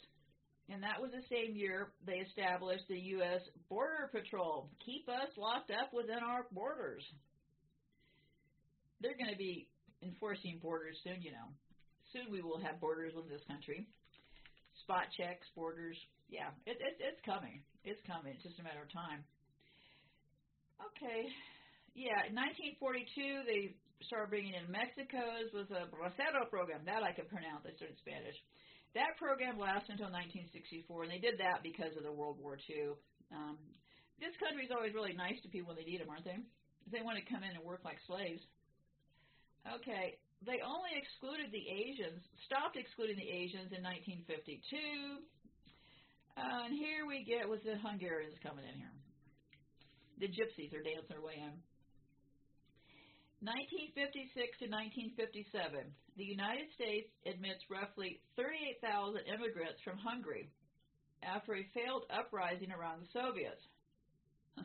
And 0.69 0.81
that 0.81 1.01
was 1.01 1.11
the 1.11 1.25
same 1.29 1.55
year 1.55 1.93
they 2.05 2.25
established 2.25 2.87
the 2.89 2.99
U.S. 3.21 3.41
Border 3.69 4.09
Patrol. 4.11 4.69
Keep 4.85 5.09
us 5.09 5.29
locked 5.37 5.69
up 5.69 5.93
within 5.93 6.21
our 6.25 6.47
borders. 6.51 7.05
They're 9.01 9.17
going 9.17 9.29
to 9.29 9.37
be 9.37 9.67
enforcing 10.01 10.59
borders 10.61 10.97
soon, 11.03 11.21
you 11.21 11.31
know. 11.31 11.53
Soon 12.13 12.31
we 12.31 12.41
will 12.41 12.59
have 12.59 12.81
borders 12.81 13.13
in 13.13 13.29
this 13.29 13.43
country. 13.47 13.87
Spot 14.85 15.09
checks, 15.17 15.49
borders. 15.57 15.97
Yeah, 16.29 16.53
it, 16.69 16.77
it, 16.77 17.01
it's 17.01 17.21
coming. 17.25 17.65
It's 17.81 18.01
coming. 18.05 18.37
It's 18.37 18.45
just 18.45 18.61
a 18.61 18.65
matter 18.65 18.85
of 18.85 18.91
time. 18.93 19.25
Okay. 20.77 21.25
Yeah, 21.97 22.29
in 22.29 22.37
1942, 22.37 23.49
they 23.49 23.73
started 24.05 24.29
bringing 24.29 24.53
in 24.53 24.69
Mexico's 24.69 25.49
with 25.57 25.73
a 25.73 25.89
Bracero 25.89 26.45
program. 26.53 26.85
That 26.85 27.01
I 27.01 27.17
can 27.17 27.25
pronounce. 27.25 27.65
I 27.65 27.73
studied 27.73 27.97
Spanish. 27.97 28.37
That 28.93 29.17
program 29.17 29.57
lasted 29.57 29.97
until 29.97 30.13
1964, 30.13 30.85
and 31.03 31.11
they 31.11 31.19
did 31.19 31.41
that 31.41 31.65
because 31.65 31.97
of 31.97 32.05
the 32.05 32.13
World 32.13 32.37
War 32.37 32.55
II. 32.55 32.93
Um, 33.33 33.57
this 34.21 34.37
country 34.37 34.69
is 34.69 34.71
always 34.71 34.93
really 34.93 35.17
nice 35.17 35.41
to 35.43 35.49
people 35.49 35.73
when 35.73 35.81
they 35.81 35.89
need 35.89 35.99
them, 35.99 36.13
aren't 36.13 36.29
they? 36.29 36.39
They 36.93 37.01
want 37.01 37.17
to 37.17 37.25
come 37.25 37.41
in 37.41 37.57
and 37.57 37.65
work 37.65 37.81
like 37.81 37.97
slaves. 38.05 38.45
Okay, 39.65 40.21
they 40.43 40.59
only 40.59 40.91
excluded 40.97 41.53
the 41.53 41.65
Asians, 41.69 42.19
stopped 42.45 42.75
excluding 42.75 43.15
the 43.15 43.29
Asians 43.31 43.71
in 43.71 43.79
1952. 43.85 45.23
Uh, 46.35 46.67
and 46.67 46.75
here 46.75 47.07
we 47.07 47.23
get 47.23 47.47
with 47.47 47.63
the 47.63 47.79
Hungarians 47.79 48.35
coming 48.43 48.67
in 48.67 48.75
here 48.75 48.95
the 50.19 50.27
gypsies 50.27 50.71
are 50.71 50.83
dancing 50.83 51.11
their 51.11 51.23
way 51.23 51.35
in. 51.35 51.55
1956 53.43 54.31
to 54.63 54.67
1957, 54.71 55.83
the 56.17 56.23
United 56.23 56.71
States 56.73 57.11
admits 57.27 57.61
roughly 57.69 58.23
38,000 58.39 59.27
immigrants 59.27 59.77
from 59.83 59.99
Hungary 59.99 60.49
after 61.21 61.53
a 61.53 61.67
failed 61.75 62.07
uprising 62.09 62.71
around 62.71 63.03
the 63.03 63.11
Soviets. 63.11 63.61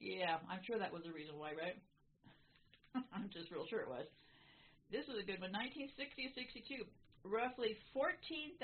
yeah, 0.00 0.38
I'm 0.46 0.62
sure 0.62 0.78
that 0.78 0.94
was 0.94 1.02
the 1.02 1.12
reason 1.12 1.36
why, 1.36 1.52
right? 1.58 1.76
I'm 3.12 3.28
just 3.34 3.50
real 3.50 3.66
sure 3.66 3.82
it 3.82 3.90
was. 3.90 4.06
This 4.92 5.08
was 5.08 5.16
a 5.16 5.24
good 5.24 5.40
one. 5.40 5.56
1960 5.56 6.36
62. 6.36 6.84
roughly 7.24 7.72
14,000 7.96 8.60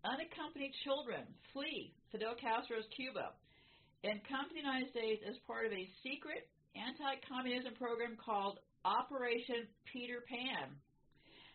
unaccompanied 0.00 0.72
children 0.80 1.28
flee 1.52 1.92
Fidel 2.08 2.32
Castro's 2.40 2.88
Cuba 2.96 3.36
and 4.00 4.24
come 4.24 4.48
to 4.48 4.56
the 4.56 4.64
United 4.64 4.88
States 4.96 5.20
as 5.28 5.36
part 5.44 5.68
of 5.68 5.76
a 5.76 5.84
secret 6.00 6.48
anti 6.72 7.20
communism 7.28 7.76
program 7.76 8.16
called 8.16 8.64
Operation 8.88 9.68
Peter 9.92 10.24
Pan. 10.24 10.72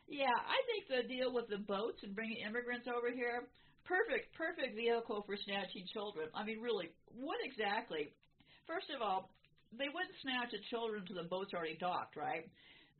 Yeah, 0.05 0.29
I 0.29 0.61
think 0.69 0.85
the 0.85 1.01
deal 1.09 1.33
with 1.33 1.49
the 1.49 1.65
boats 1.65 2.05
and 2.05 2.13
bringing 2.13 2.45
immigrants 2.45 2.85
over 2.85 3.09
here 3.09 3.49
perfect, 3.81 4.29
perfect 4.37 4.77
vehicle 4.77 5.25
for 5.25 5.33
snatching 5.41 5.89
children. 5.89 6.29
I 6.37 6.45
mean, 6.45 6.61
really, 6.61 6.93
what 7.17 7.41
exactly? 7.41 8.13
First 8.69 8.93
of 8.93 9.01
all, 9.01 9.33
they 9.73 9.89
wouldn't 9.89 10.21
snatch 10.21 10.53
the 10.53 10.61
children 10.69 11.01
until 11.01 11.17
the 11.17 11.29
boat's 11.33 11.49
already 11.57 11.81
docked, 11.81 12.13
right? 12.13 12.45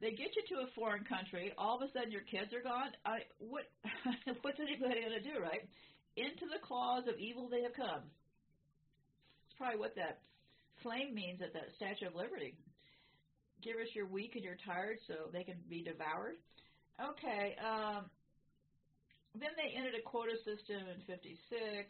They 0.01 0.17
get 0.17 0.33
you 0.33 0.41
to 0.49 0.65
a 0.65 0.73
foreign 0.73 1.05
country. 1.05 1.53
All 1.61 1.77
of 1.77 1.85
a 1.85 1.93
sudden, 1.93 2.09
your 2.09 2.25
kids 2.25 2.49
are 2.57 2.65
gone. 2.65 2.89
I 3.05 3.21
what? 3.37 3.69
what's 4.41 4.57
anybody 4.57 5.05
going 5.05 5.13
to 5.13 5.21
do, 5.21 5.37
right? 5.37 5.61
Into 6.17 6.49
the 6.49 6.57
claws 6.65 7.05
of 7.07 7.21
evil 7.21 7.47
they 7.47 7.61
have 7.61 7.77
come. 7.77 8.09
It's 9.45 9.55
probably 9.61 9.77
what 9.77 9.93
that 9.95 10.25
flame 10.81 11.13
means 11.13 11.39
at 11.45 11.53
that 11.53 11.69
Statue 11.77 12.09
of 12.09 12.17
Liberty. 12.17 12.57
Give 13.61 13.77
us 13.77 13.93
your 13.93 14.09
weak 14.09 14.33
and 14.33 14.43
your 14.43 14.57
tired 14.65 14.97
so 15.05 15.29
they 15.29 15.45
can 15.45 15.61
be 15.69 15.85
devoured. 15.85 16.41
Okay. 16.97 17.53
Um, 17.61 18.09
then 19.37 19.53
they 19.53 19.77
ended 19.77 19.93
a 19.93 20.01
quota 20.01 20.33
system 20.41 20.81
in 20.89 20.97
56, 21.05 21.29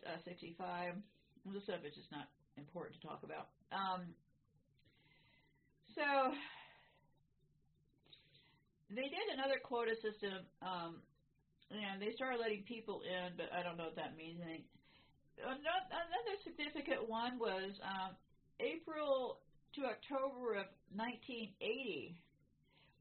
uh, 0.03 0.19
65. 0.27 0.99
This 1.47 1.63
stuff 1.63 1.79
is 1.87 1.95
just 1.95 2.11
not 2.11 2.27
important 2.59 2.99
to 2.99 3.07
talk 3.07 3.23
about. 3.23 3.55
Um, 3.71 4.03
so 5.95 6.35
they 8.91 9.07
did 9.07 9.27
another 9.31 9.59
quota 9.63 9.95
system, 10.03 10.43
um, 10.59 10.99
and 11.71 12.03
they 12.03 12.11
started 12.19 12.43
letting 12.43 12.67
people 12.67 12.99
in, 13.07 13.31
but 13.39 13.47
I 13.55 13.63
don't 13.63 13.79
know 13.79 13.87
what 13.87 13.99
that 13.99 14.19
means. 14.19 14.43
Anything. 14.43 14.67
Another 15.39 16.35
significant 16.43 17.07
one 17.07 17.39
was 17.39 17.71
um, 17.81 18.13
April 18.59 19.39
to 19.79 19.87
October 19.87 20.59
of 20.59 20.67
1980. 20.93 22.13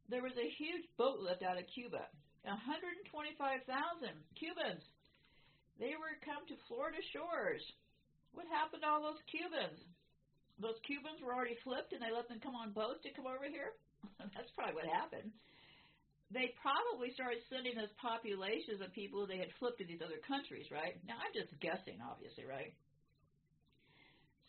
There 0.08 0.22
was 0.22 0.34
a 0.38 0.48
huge 0.56 0.86
boat 0.94 1.18
lift 1.20 1.42
out 1.42 1.58
of 1.58 1.66
Cuba. 1.74 2.06
125,000 2.46 3.66
Cubans. 4.38 4.86
They 5.76 5.98
were 5.98 6.16
come 6.24 6.46
to 6.48 6.56
Florida 6.70 7.02
shores. 7.12 7.60
What 8.32 8.46
happened 8.48 8.86
to 8.86 8.88
all 8.88 9.02
those 9.02 9.20
Cubans? 9.28 9.76
Those 10.62 10.78
Cubans 10.86 11.20
were 11.20 11.34
already 11.34 11.58
flipped 11.66 11.92
and 11.92 12.00
they 12.00 12.14
let 12.14 12.30
them 12.30 12.40
come 12.40 12.54
on 12.54 12.72
boats 12.72 13.02
to 13.04 13.12
come 13.12 13.26
over 13.26 13.50
here? 13.50 13.76
That's 14.32 14.54
probably 14.56 14.80
what 14.80 14.88
happened 14.88 15.34
they 16.30 16.54
probably 16.62 17.10
started 17.10 17.42
sending 17.50 17.74
those 17.74 17.90
populations 17.98 18.78
of 18.78 18.94
people 18.94 19.26
they 19.26 19.42
had 19.42 19.50
flipped 19.58 19.82
to 19.82 19.86
these 19.86 20.02
other 20.02 20.22
countries, 20.22 20.70
right? 20.70 20.94
Now 21.02 21.18
I'm 21.18 21.34
just 21.34 21.50
guessing, 21.58 21.98
obviously, 21.98 22.46
right? 22.46 22.70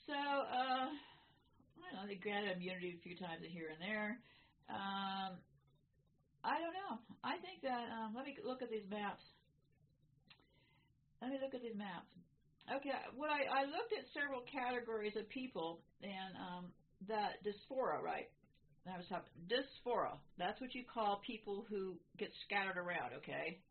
So, 0.05 0.13
uh, 0.13 0.89
I 0.93 1.85
don't 1.89 1.93
know, 1.97 2.05
they 2.05 2.21
granted 2.21 2.57
immunity 2.57 2.97
a 2.97 3.01
few 3.01 3.17
times 3.17 3.41
here 3.49 3.73
and 3.73 3.81
there. 3.81 4.21
Um, 4.69 5.41
I 6.45 6.57
don't 6.57 6.73
know. 6.73 6.93
I 7.25 7.37
think 7.41 7.61
that 7.65 7.85
um, 7.89 8.13
let 8.13 8.25
me 8.25 8.37
look 8.45 8.61
at 8.61 8.69
these 8.69 8.85
maps. 8.89 9.21
Let 11.21 11.29
me 11.29 11.37
look 11.41 11.53
at 11.53 11.61
these 11.61 11.77
maps. 11.77 12.09
Okay, 12.69 12.93
what 13.17 13.29
I, 13.29 13.45
I 13.45 13.61
looked 13.65 13.93
at 13.93 14.05
several 14.13 14.41
categories 14.49 15.13
of 15.17 15.29
people 15.29 15.81
and 16.01 16.33
um, 16.37 16.63
that 17.09 17.41
dysphoria, 17.45 18.01
right? 18.01 18.29
I 18.89 18.97
was 18.97 19.05
talking 19.09 19.29
dysphoria. 19.45 20.17
That's 20.37 20.59
what 20.59 20.73
you 20.73 20.83
call 20.83 21.21
people 21.25 21.65
who 21.69 21.95
get 22.17 22.29
scattered 22.45 22.77
around. 22.77 23.13
Okay. 23.21 23.61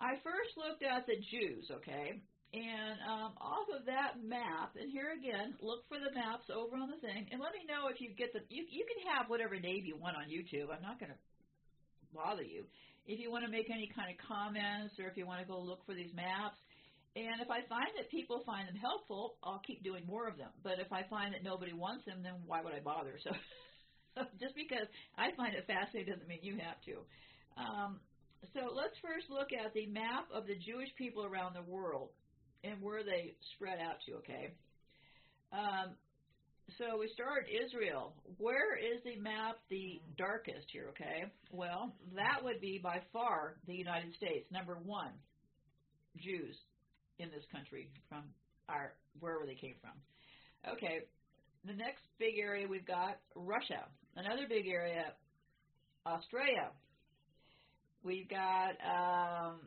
I 0.00 0.20
first 0.20 0.52
looked 0.58 0.82
at 0.82 1.06
the 1.06 1.16
Jews. 1.30 1.70
Okay. 1.70 2.20
And 2.52 2.96
um, 3.08 3.32
off 3.40 3.64
of 3.72 3.88
that 3.88 4.20
map, 4.20 4.76
and 4.76 4.92
here 4.92 5.16
again, 5.16 5.56
look 5.64 5.88
for 5.88 5.96
the 5.96 6.12
maps 6.12 6.52
over 6.52 6.76
on 6.76 6.92
the 6.92 7.00
thing, 7.00 7.24
and 7.32 7.40
let 7.40 7.56
me 7.56 7.64
know 7.64 7.88
if 7.88 7.96
you 7.96 8.12
get 8.12 8.36
the. 8.36 8.44
You 8.52 8.68
you 8.68 8.84
can 8.84 9.00
have 9.08 9.32
whatever 9.32 9.56
name 9.56 9.88
you 9.88 9.96
want 9.96 10.20
on 10.20 10.28
YouTube. 10.28 10.68
I'm 10.68 10.84
not 10.84 11.00
going 11.00 11.16
to 11.16 11.20
bother 12.12 12.44
you. 12.44 12.68
If 13.08 13.16
you 13.24 13.32
want 13.32 13.48
to 13.48 13.50
make 13.50 13.72
any 13.72 13.88
kind 13.96 14.12
of 14.12 14.20
comments, 14.20 15.00
or 15.00 15.08
if 15.08 15.16
you 15.16 15.24
want 15.24 15.40
to 15.40 15.48
go 15.48 15.56
look 15.56 15.80
for 15.88 15.96
these 15.96 16.12
maps, 16.12 16.60
and 17.16 17.40
if 17.40 17.48
I 17.48 17.64
find 17.72 17.88
that 17.96 18.12
people 18.12 18.44
find 18.44 18.68
them 18.68 18.76
helpful, 18.76 19.40
I'll 19.40 19.64
keep 19.64 19.80
doing 19.80 20.04
more 20.04 20.28
of 20.28 20.36
them. 20.36 20.52
But 20.60 20.76
if 20.76 20.92
I 20.92 21.08
find 21.08 21.32
that 21.32 21.40
nobody 21.40 21.72
wants 21.72 22.04
them, 22.04 22.20
then 22.20 22.44
why 22.44 22.60
would 22.60 22.76
I 22.76 22.84
bother? 22.84 23.16
So 23.24 23.32
just 24.40 24.54
because 24.54 24.86
I 25.16 25.32
find 25.36 25.54
it 25.54 25.66
fascinating 25.66 26.12
doesn't 26.12 26.28
mean 26.28 26.40
you 26.42 26.56
have 26.58 26.80
to. 26.86 27.04
Um, 27.56 28.00
so 28.54 28.74
let's 28.74 28.96
first 29.00 29.30
look 29.30 29.52
at 29.52 29.72
the 29.72 29.86
map 29.86 30.26
of 30.32 30.46
the 30.46 30.56
Jewish 30.56 30.90
people 30.96 31.24
around 31.24 31.54
the 31.54 31.62
world 31.62 32.10
and 32.64 32.80
where 32.82 33.02
they 33.02 33.34
spread 33.54 33.78
out 33.78 33.96
to, 34.06 34.14
okay? 34.22 34.54
Um, 35.52 35.94
so 36.78 36.98
we 36.98 37.08
start 37.12 37.46
Israel. 37.50 38.14
Where 38.38 38.76
is 38.76 39.02
the 39.04 39.16
map 39.20 39.58
the 39.68 40.00
darkest 40.16 40.66
here, 40.72 40.86
okay? 40.90 41.24
Well, 41.50 41.92
that 42.14 42.42
would 42.42 42.60
be 42.60 42.80
by 42.82 43.02
far 43.12 43.56
the 43.66 43.74
United 43.74 44.14
States, 44.14 44.46
number 44.50 44.78
one, 44.84 45.12
Jews 46.16 46.56
in 47.18 47.30
this 47.30 47.44
country 47.52 47.90
from 48.08 48.22
our 48.68 48.94
wherever 49.20 49.44
they 49.46 49.54
came 49.54 49.74
from. 49.80 49.92
Okay, 50.72 51.00
the 51.64 51.74
next 51.74 52.02
big 52.18 52.38
area 52.38 52.66
we've 52.66 52.86
got 52.86 53.18
Russia. 53.34 53.84
Another 54.16 54.44
big 54.48 54.66
area, 54.66 55.14
Australia. 56.06 56.70
We've 58.04 58.28
got 58.28 58.76
um, 58.84 59.60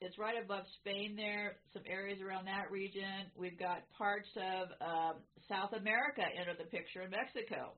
it's 0.00 0.18
right 0.18 0.36
above 0.42 0.64
Spain 0.80 1.16
there. 1.16 1.56
Some 1.72 1.82
areas 1.88 2.20
around 2.20 2.46
that 2.46 2.70
region. 2.70 3.32
We've 3.34 3.58
got 3.58 3.88
parts 3.96 4.28
of 4.36 4.68
um, 4.80 5.14
South 5.48 5.72
America 5.72 6.22
enter 6.22 6.54
the 6.56 6.70
picture 6.70 7.02
in 7.02 7.10
Mexico. 7.10 7.72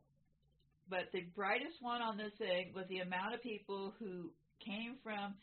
But 0.91 1.09
the 1.13 1.23
brightest 1.35 1.81
one 1.81 2.03
on 2.03 2.17
this 2.17 2.33
thing 2.39 2.73
was 2.75 2.85
the 2.89 3.01
amount 3.01 3.35
of 3.35 3.43
people 3.43 3.95
who 3.99 4.31
came 4.61 4.97
from 5.03 5.35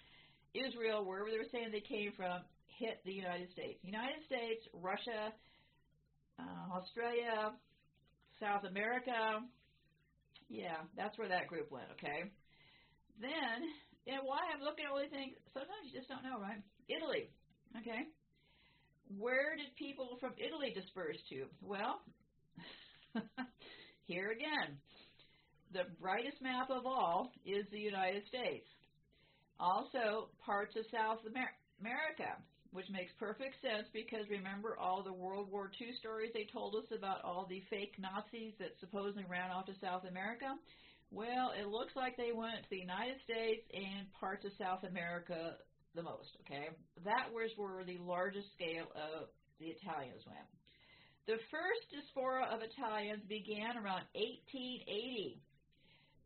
Israel, 0.53 1.03
wherever 1.03 1.31
they 1.31 1.37
were 1.37 1.51
saying 1.51 1.69
they 1.71 1.81
came 1.81 2.11
from, 2.15 2.41
hit 2.67 3.01
the 3.05 3.13
United 3.13 3.49
States. 3.51 3.79
United 3.81 4.21
States, 4.25 4.67
Russia, 4.73 5.33
uh, 6.39 6.77
Australia, 6.77 7.57
South 8.39 8.63
America. 8.69 9.41
Yeah, 10.49 10.77
that's 10.95 11.17
where 11.17 11.29
that 11.29 11.47
group 11.47 11.71
went, 11.71 11.87
okay? 11.97 12.29
Then, 13.19 13.57
and 14.07 14.21
why 14.23 14.39
I'm 14.53 14.63
looking 14.63 14.85
at 14.85 14.91
all 14.91 14.99
these 14.99 15.11
things, 15.11 15.33
sometimes 15.53 15.87
you 15.91 15.97
just 15.97 16.09
don't 16.09 16.23
know, 16.23 16.39
right? 16.39 16.61
Italy, 16.89 17.29
okay? 17.79 18.07
Where 19.17 19.55
did 19.55 19.75
people 19.77 20.17
from 20.19 20.33
Italy 20.37 20.73
disperse 20.73 21.17
to? 21.29 21.45
Well, 21.61 22.01
here 24.05 24.31
again, 24.31 24.77
the 25.71 25.85
brightest 26.01 26.41
map 26.41 26.69
of 26.69 26.85
all 26.85 27.31
is 27.45 27.65
the 27.71 27.79
United 27.79 28.23
States. 28.27 28.67
Also, 29.59 30.29
parts 30.43 30.75
of 30.75 30.85
South 30.91 31.19
America 31.25 32.37
which 32.73 32.89
makes 32.89 33.13
perfect 33.21 33.61
sense 33.61 33.85
because 33.93 34.25
remember 34.29 34.75
all 34.81 35.05
the 35.05 35.13
World 35.13 35.47
War 35.53 35.69
II 35.79 35.93
stories 36.01 36.33
they 36.33 36.49
told 36.51 36.73
us 36.75 36.89
about 36.89 37.23
all 37.23 37.45
the 37.45 37.61
fake 37.69 37.93
Nazis 38.01 38.57
that 38.57 38.73
supposedly 38.81 39.25
ran 39.29 39.53
off 39.53 39.69
to 39.69 39.77
South 39.79 40.09
America? 40.09 40.57
Well, 41.13 41.53
it 41.53 41.69
looks 41.69 41.93
like 41.95 42.17
they 42.17 42.33
went 42.33 42.65
to 42.65 42.69
the 42.73 42.81
United 42.81 43.21
States 43.21 43.61
and 43.69 44.09
parts 44.17 44.43
of 44.43 44.51
South 44.57 44.81
America 44.89 45.61
the 45.93 46.01
most, 46.01 46.33
okay? 46.41 46.73
That 47.05 47.29
was 47.29 47.53
where 47.55 47.85
the 47.85 48.01
largest 48.01 48.49
scale 48.57 48.89
of 48.97 49.29
the 49.61 49.69
Italians 49.69 50.25
went. 50.25 50.49
The 51.29 51.37
first 51.53 51.85
diaspora 51.93 52.49
of 52.49 52.65
Italians 52.65 53.21
began 53.29 53.77
around 53.77 54.09
1880, 54.17 55.37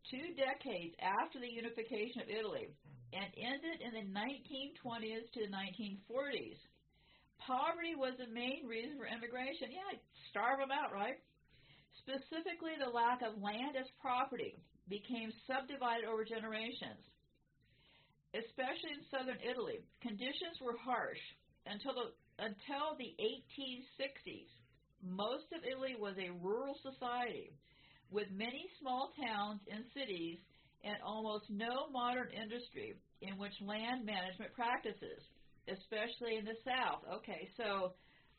two 0.08 0.32
decades 0.40 0.96
after 0.98 1.38
the 1.38 1.52
unification 1.52 2.24
of 2.24 2.32
Italy 2.32 2.72
and 3.12 3.28
ended 3.36 3.80
in 3.80 3.92
the 3.96 4.06
1920s 4.12 5.26
to 5.32 5.40
the 5.46 5.52
1940s. 5.52 6.60
Poverty 7.40 7.96
was 7.96 8.12
the 8.18 8.28
main 8.28 8.66
reason 8.68 8.98
for 8.98 9.08
immigration. 9.08 9.72
Yeah, 9.72 9.96
starve 10.30 10.60
them 10.60 10.72
out, 10.74 10.92
right? 10.92 11.16
Specifically, 12.04 12.76
the 12.76 12.90
lack 12.90 13.24
of 13.24 13.40
land 13.40 13.76
as 13.76 13.88
property 14.00 14.56
became 14.88 15.32
subdivided 15.48 16.04
over 16.04 16.24
generations. 16.24 17.00
Especially 18.36 18.92
in 18.92 19.08
southern 19.08 19.40
Italy, 19.40 19.80
conditions 20.04 20.60
were 20.60 20.76
harsh 20.76 21.20
until 21.64 21.96
the 21.96 22.06
until 22.38 22.94
the 23.00 23.16
1860s. 23.18 24.52
Most 25.02 25.48
of 25.56 25.64
Italy 25.64 25.96
was 25.98 26.14
a 26.20 26.36
rural 26.44 26.76
society 26.84 27.56
with 28.10 28.28
many 28.30 28.68
small 28.80 29.12
towns 29.16 29.60
and 29.72 29.84
cities 29.96 30.38
and 30.84 30.96
almost 31.04 31.50
no 31.50 31.88
modern 31.92 32.28
industry 32.30 32.94
in 33.20 33.36
which 33.36 33.54
land 33.60 34.06
management 34.06 34.52
practices, 34.54 35.22
especially 35.66 36.38
in 36.38 36.44
the 36.44 36.58
South. 36.64 37.02
Okay, 37.18 37.48
so 37.56 37.94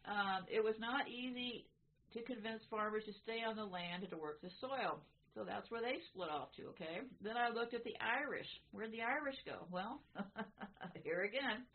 um, 0.07 0.47
it 0.47 0.63
was 0.63 0.75
not 0.79 1.07
easy 1.09 1.67
to 2.13 2.23
convince 2.23 2.63
farmers 2.69 3.03
to 3.05 3.13
stay 3.23 3.43
on 3.45 3.55
the 3.55 3.65
land 3.65 4.03
and 4.03 4.11
to 4.11 4.17
work 4.17 4.41
the 4.41 4.49
soil. 4.61 5.03
So 5.35 5.45
that's 5.45 5.69
where 5.69 5.81
they 5.81 6.01
split 6.09 6.29
off 6.29 6.49
to, 6.57 6.73
okay? 6.73 7.05
Then 7.21 7.37
I 7.37 7.53
looked 7.53 7.73
at 7.73 7.83
the 7.83 7.93
Irish. 8.01 8.49
Where'd 8.71 8.91
the 8.91 9.05
Irish 9.05 9.37
go? 9.45 9.67
Well, 9.69 10.01
here 11.03 11.21
again 11.21 11.69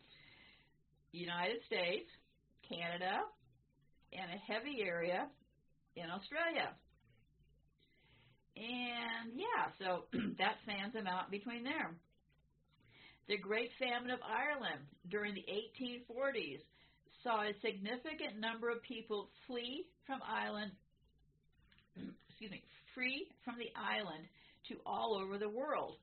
United 1.15 1.63
States, 1.65 2.11
Canada, 2.67 3.23
and 4.11 4.27
a 4.27 4.39
heavy 4.51 4.83
area 4.83 5.27
in 5.95 6.11
Australia. 6.11 6.75
And 8.55 9.35
yeah, 9.35 9.71
so 9.79 10.05
that 10.39 10.55
stands 10.63 10.93
them 10.93 11.07
out 11.07 11.31
between 11.31 11.63
there. 11.63 11.91
The 13.27 13.37
Great 13.37 13.71
Famine 13.79 14.11
of 14.11 14.19
Ireland 14.21 14.85
during 15.09 15.33
the 15.33 15.45
1840s 15.49 16.61
saw 17.23 17.41
a 17.41 17.57
significant 17.61 18.39
number 18.39 18.69
of 18.69 18.81
people 18.83 19.29
flee 19.47 19.87
from 20.05 20.19
Ireland, 20.21 20.71
excuse 22.29 22.51
me, 22.51 22.61
free 22.93 23.27
from 23.43 23.55
the 23.57 23.73
island 23.73 24.25
to 24.69 24.75
all 24.85 25.17
over 25.17 25.37
the 25.37 25.49
world. 25.49 25.97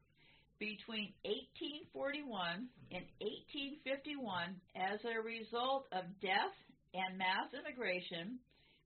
Between 0.58 1.10
1841 1.26 2.68
and 2.90 3.02
1851, 3.18 4.54
as 4.78 4.98
a 5.02 5.18
result 5.18 5.86
of 5.90 6.06
death 6.20 6.54
and 6.94 7.18
mass 7.18 7.50
immigration, 7.50 8.38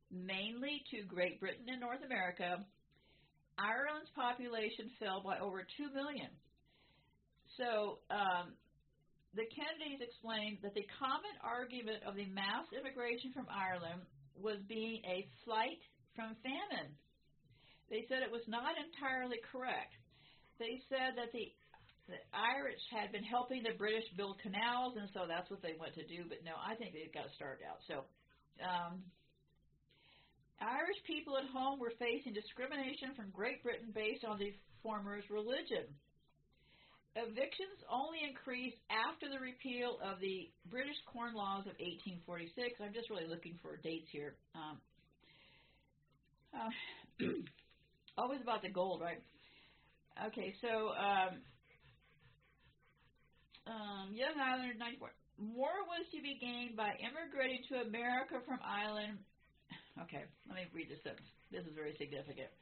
mainly 0.08 0.84
to 0.92 1.04
Great 1.04 1.40
Britain 1.40 1.68
and 1.68 1.80
North 1.80 2.00
America, 2.04 2.64
Ireland's 3.58 4.12
population 4.12 4.92
fell 5.00 5.24
by 5.24 5.40
over 5.40 5.64
2 5.64 5.92
million. 5.92 6.28
So, 7.56 8.04
um, 8.12 8.52
the 9.36 9.48
Kennedys 9.52 10.00
explained 10.00 10.64
that 10.64 10.72
the 10.72 10.84
common 10.96 11.36
argument 11.44 12.04
of 12.08 12.16
the 12.16 12.28
mass 12.32 12.64
immigration 12.72 13.32
from 13.36 13.48
Ireland 13.52 14.04
was 14.36 14.60
being 14.68 15.04
a 15.04 15.28
flight 15.44 15.80
from 16.16 16.36
famine. 16.40 16.92
They 17.88 18.08
said 18.08 18.24
it 18.24 18.32
was 18.32 18.44
not 18.48 18.76
entirely 18.76 19.40
correct. 19.52 19.92
They 20.58 20.80
said 20.88 21.20
that 21.20 21.32
the, 21.36 21.52
the 22.08 22.20
Irish 22.32 22.80
had 22.88 23.12
been 23.12 23.24
helping 23.24 23.60
the 23.60 23.76
British 23.76 24.08
build 24.16 24.40
canals, 24.40 24.96
and 24.96 25.08
so 25.12 25.28
that's 25.28 25.48
what 25.52 25.60
they 25.60 25.76
went 25.76 25.94
to 26.00 26.04
do. 26.08 26.24
But 26.28 26.40
no, 26.44 26.56
I 26.56 26.74
think 26.76 26.96
they 26.96 27.08
got 27.12 27.28
starved 27.36 27.60
out. 27.60 27.80
So, 27.84 28.08
um, 28.64 29.04
Irish 30.60 31.00
people 31.06 31.36
at 31.36 31.44
home 31.52 31.78
were 31.78 31.92
facing 31.98 32.32
discrimination 32.32 33.12
from 33.14 33.30
Great 33.30 33.62
Britain 33.62 33.92
based 33.92 34.24
on 34.24 34.38
the 34.38 34.54
former's 34.82 35.24
religion 35.28 35.84
evictions 37.16 37.80
only 37.88 38.20
increased 38.28 38.76
after 38.92 39.32
the 39.32 39.40
repeal 39.40 39.96
of 40.04 40.20
the 40.20 40.52
British 40.68 40.96
Corn 41.08 41.32
Laws 41.32 41.64
of 41.64 41.72
1846. 41.80 42.76
I'm 42.76 42.92
just 42.92 43.08
really 43.08 43.24
looking 43.24 43.56
for 43.64 43.80
dates 43.80 44.08
here. 44.12 44.36
Um, 44.52 44.76
uh, 46.52 46.72
always 48.20 48.44
about 48.44 48.60
the 48.60 48.68
gold, 48.68 49.00
right? 49.00 49.24
Okay, 50.28 50.52
so 50.60 50.92
um, 50.92 51.32
um, 53.64 54.06
Young 54.12 54.36
Irelander 54.36 54.76
94. 54.76 55.08
More 55.36 55.84
was 55.84 56.04
to 56.16 56.20
be 56.24 56.40
gained 56.40 56.76
by 56.76 56.96
immigrating 56.96 57.60
to 57.68 57.84
America 57.84 58.40
from 58.48 58.60
Ireland. 58.64 59.20
Okay, 60.02 60.24
let 60.48 60.56
me 60.56 60.64
read 60.74 60.90
this 60.90 61.00
sentence. 61.02 61.28
This 61.50 61.64
is 61.64 61.72
very 61.72 61.96
significant. 61.96 62.52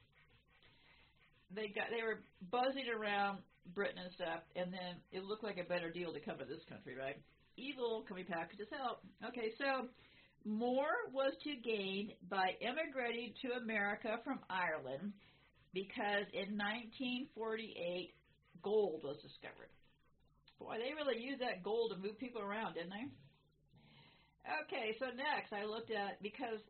They 1.50 1.68
got 1.74 1.90
they 1.90 2.02
were 2.02 2.22
buzzing 2.50 2.86
around 2.86 3.42
Britain 3.74 3.98
and 3.98 4.12
stuff, 4.14 4.42
and 4.54 4.72
then 4.72 5.02
it 5.10 5.24
looked 5.24 5.42
like 5.42 5.58
a 5.58 5.66
better 5.66 5.90
deal 5.90 6.12
to 6.12 6.20
come 6.20 6.38
to 6.38 6.44
this 6.44 6.62
country, 6.68 6.94
right? 6.94 7.18
Evil 7.56 8.04
coming 8.06 8.26
packages 8.26 8.68
help. 8.70 9.02
Okay, 9.26 9.50
so 9.58 9.90
more 10.44 11.10
was 11.12 11.32
to 11.42 11.56
gain 11.56 12.12
by 12.28 12.54
immigrating 12.60 13.34
to 13.42 13.58
America 13.58 14.18
from 14.22 14.40
Ireland 14.50 15.14
because 15.72 16.26
in 16.34 16.54
1948 16.54 18.14
gold 18.62 19.02
was 19.02 19.18
discovered. 19.22 19.70
Boy, 20.58 20.78
they 20.78 20.94
really 20.94 21.18
used 21.18 21.42
that 21.42 21.62
gold 21.62 21.90
to 21.90 21.98
move 21.98 22.18
people 22.18 22.42
around, 22.42 22.74
didn't 22.74 22.94
they? 22.94 23.06
Okay, 24.64 24.94
so 25.00 25.06
next 25.16 25.52
I 25.52 25.64
looked 25.64 25.90
at 25.90 26.22
because 26.22 26.60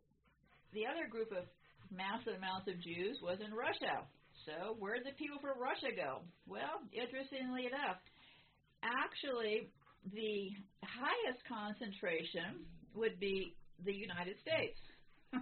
the 0.74 0.84
other 0.90 1.06
group 1.08 1.30
of 1.30 1.46
massive 1.94 2.34
amounts 2.36 2.66
of 2.66 2.82
Jews 2.82 3.22
was 3.22 3.38
in 3.38 3.54
Russia. 3.54 4.02
So, 4.44 4.76
where 4.76 4.98
did 4.98 5.06
the 5.06 5.16
people 5.16 5.38
from 5.40 5.56
Russia 5.56 5.94
go? 5.94 6.26
Well, 6.44 6.82
interestingly 6.92 7.70
enough, 7.70 8.02
actually, 8.82 9.70
the 10.12 10.52
highest 10.84 11.40
concentration 11.48 12.66
would 12.92 13.16
be 13.22 13.56
the 13.86 13.94
United 13.94 14.36
States. 14.42 14.76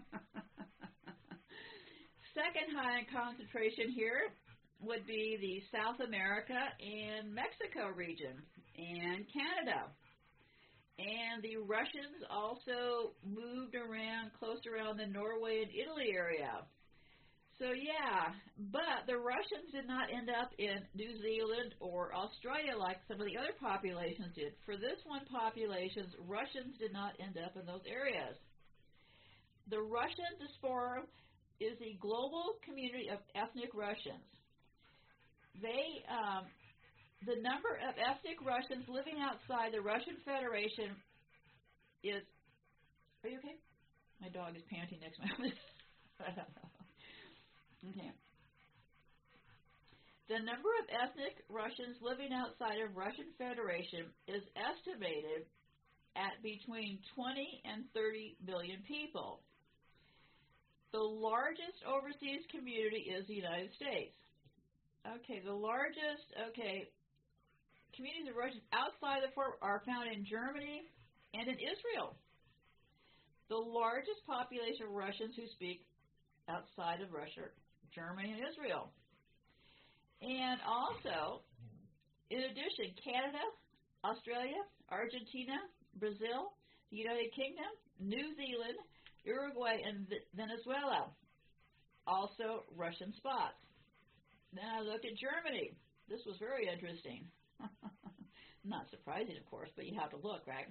Second 2.32 2.68
high 2.72 3.04
concentration 3.10 3.90
here 3.92 4.32
would 4.80 5.04
be 5.06 5.36
the 5.40 5.62
South 5.74 6.00
America 6.00 6.58
and 6.80 7.32
Mexico 7.32 7.90
region 7.94 8.38
and 8.76 9.26
Canada. 9.28 9.90
And 10.98 11.42
the 11.42 11.56
Russians 11.56 12.20
also 12.30 13.16
moved 13.24 13.74
around 13.74 14.30
close 14.38 14.60
around 14.68 14.98
the 14.98 15.06
Norway 15.06 15.64
and 15.64 15.72
Italy 15.72 16.12
area. 16.14 16.62
So 17.58 17.70
yeah, 17.70 18.34
but 18.74 19.06
the 19.06 19.16
Russians 19.16 19.70
did 19.72 19.86
not 19.86 20.10
end 20.10 20.28
up 20.28 20.50
in 20.58 20.82
New 20.98 21.14
Zealand 21.22 21.78
or 21.80 22.10
Australia 22.10 22.74
like 22.76 22.98
some 23.06 23.20
of 23.20 23.26
the 23.26 23.38
other 23.38 23.54
populations 23.60 24.34
did. 24.34 24.52
For 24.66 24.76
this 24.76 24.98
one 25.06 25.22
populations, 25.30 26.10
Russians 26.26 26.74
did 26.82 26.92
not 26.92 27.14
end 27.22 27.38
up 27.38 27.54
in 27.54 27.64
those 27.64 27.86
areas. 27.86 28.34
The 29.70 29.78
Russian 29.78 30.42
diaspora 30.42 31.06
is 31.62 31.78
a 31.78 31.94
global 32.02 32.58
community 32.66 33.06
of 33.06 33.22
ethnic 33.38 33.70
Russians. 33.74 34.26
They, 35.62 36.02
um, 36.10 36.50
the 37.26 37.38
number 37.42 37.78
of 37.86 37.94
ethnic 37.98 38.38
Russians 38.42 38.86
living 38.88 39.22
outside 39.22 39.72
the 39.72 39.80
Russian 39.80 40.18
Federation 40.24 40.96
is. 42.02 42.22
Are 43.22 43.30
you 43.30 43.38
okay? 43.38 43.58
My 44.18 44.30
dog 44.30 44.54
is 44.58 44.62
panting 44.66 44.98
next 45.02 45.18
to 45.18 45.42
me. 45.42 45.52
Okay. 47.82 48.14
The 50.30 50.38
number 50.38 50.70
of 50.78 50.86
ethnic 50.86 51.42
Russians 51.50 51.98
living 51.98 52.30
outside 52.30 52.78
of 52.78 52.94
Russian 52.94 53.34
Federation 53.36 54.06
is 54.30 54.46
estimated 54.54 55.50
at 56.14 56.38
between 56.46 57.02
20 57.18 57.42
and 57.66 57.82
30 57.90 58.38
million 58.46 58.86
people. 58.86 59.42
The 60.94 61.02
largest 61.02 61.82
overseas 61.82 62.46
community 62.54 63.10
is 63.10 63.26
the 63.26 63.34
United 63.34 63.74
States. 63.74 64.14
Okay, 65.02 65.42
the 65.42 65.52
largest, 65.52 66.22
okay, 66.54 66.86
communities 67.94 68.28
of 68.28 68.36
Russians 68.36 68.64
outside 68.72 69.22
the 69.24 69.32
fort 69.34 69.60
are 69.60 69.82
found 69.84 70.08
in 70.08 70.24
Germany 70.24 70.88
and 71.34 71.48
in 71.48 71.56
Israel. 71.56 72.16
The 73.48 73.60
largest 73.60 74.24
population 74.26 74.88
of 74.88 74.96
Russians 74.96 75.36
who 75.36 75.46
speak 75.54 75.84
outside 76.48 77.00
of 77.00 77.12
Russia 77.12 77.52
Germany, 77.94 78.32
and 78.32 78.40
Israel. 78.48 78.90
And 80.22 80.58
also, 80.64 81.44
in 82.30 82.40
addition, 82.40 82.96
Canada, 83.04 83.44
Australia, 84.04 84.64
Argentina, 84.88 85.60
Brazil, 86.00 86.56
the 86.90 86.96
United 86.96 87.28
Kingdom, 87.36 87.68
New 88.00 88.32
Zealand, 88.36 88.80
Uruguay, 89.24 89.76
and 89.84 90.08
Venezuela. 90.34 91.12
Also, 92.06 92.64
Russian 92.74 93.12
spots. 93.14 93.60
Then 94.52 94.64
I 94.66 94.80
looked 94.80 95.04
at 95.04 95.16
Germany. 95.16 95.76
This 96.08 96.20
was 96.26 96.36
very 96.40 96.66
interesting. 96.66 97.24
Not 98.64 98.90
surprising, 98.90 99.36
of 99.36 99.46
course, 99.50 99.70
but 99.74 99.86
you 99.86 99.98
have 99.98 100.10
to 100.10 100.20
look, 100.22 100.46
right? 100.46 100.70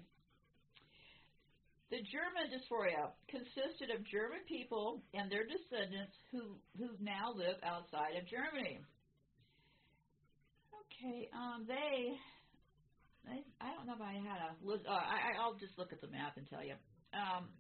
The 1.92 2.00
German 2.08 2.48
dysphoria 2.48 3.12
consisted 3.28 3.92
of 3.92 4.00
German 4.08 4.40
people 4.48 5.04
and 5.14 5.28
their 5.28 5.44
descendants 5.44 6.16
who 6.32 6.56
who 6.80 6.96
now 7.04 7.36
live 7.36 7.60
outside 7.68 8.16
of 8.16 8.24
Germany. 8.32 8.80
Okay, 10.72 11.28
um, 11.36 11.68
they, 11.68 12.16
they 13.28 13.44
I 13.60 13.76
don't 13.76 13.92
know 13.92 14.00
if 14.00 14.06
I 14.06 14.16
had 14.24 14.40
a. 14.40 14.52
Uh, 14.56 14.88
I 14.88 15.36
I'll 15.36 15.60
just 15.60 15.76
look 15.76 15.92
at 15.92 16.00
the 16.00 16.08
map 16.08 16.40
and 16.40 16.48
tell 16.48 16.64
you. 16.64 16.80
Um, 17.12 17.52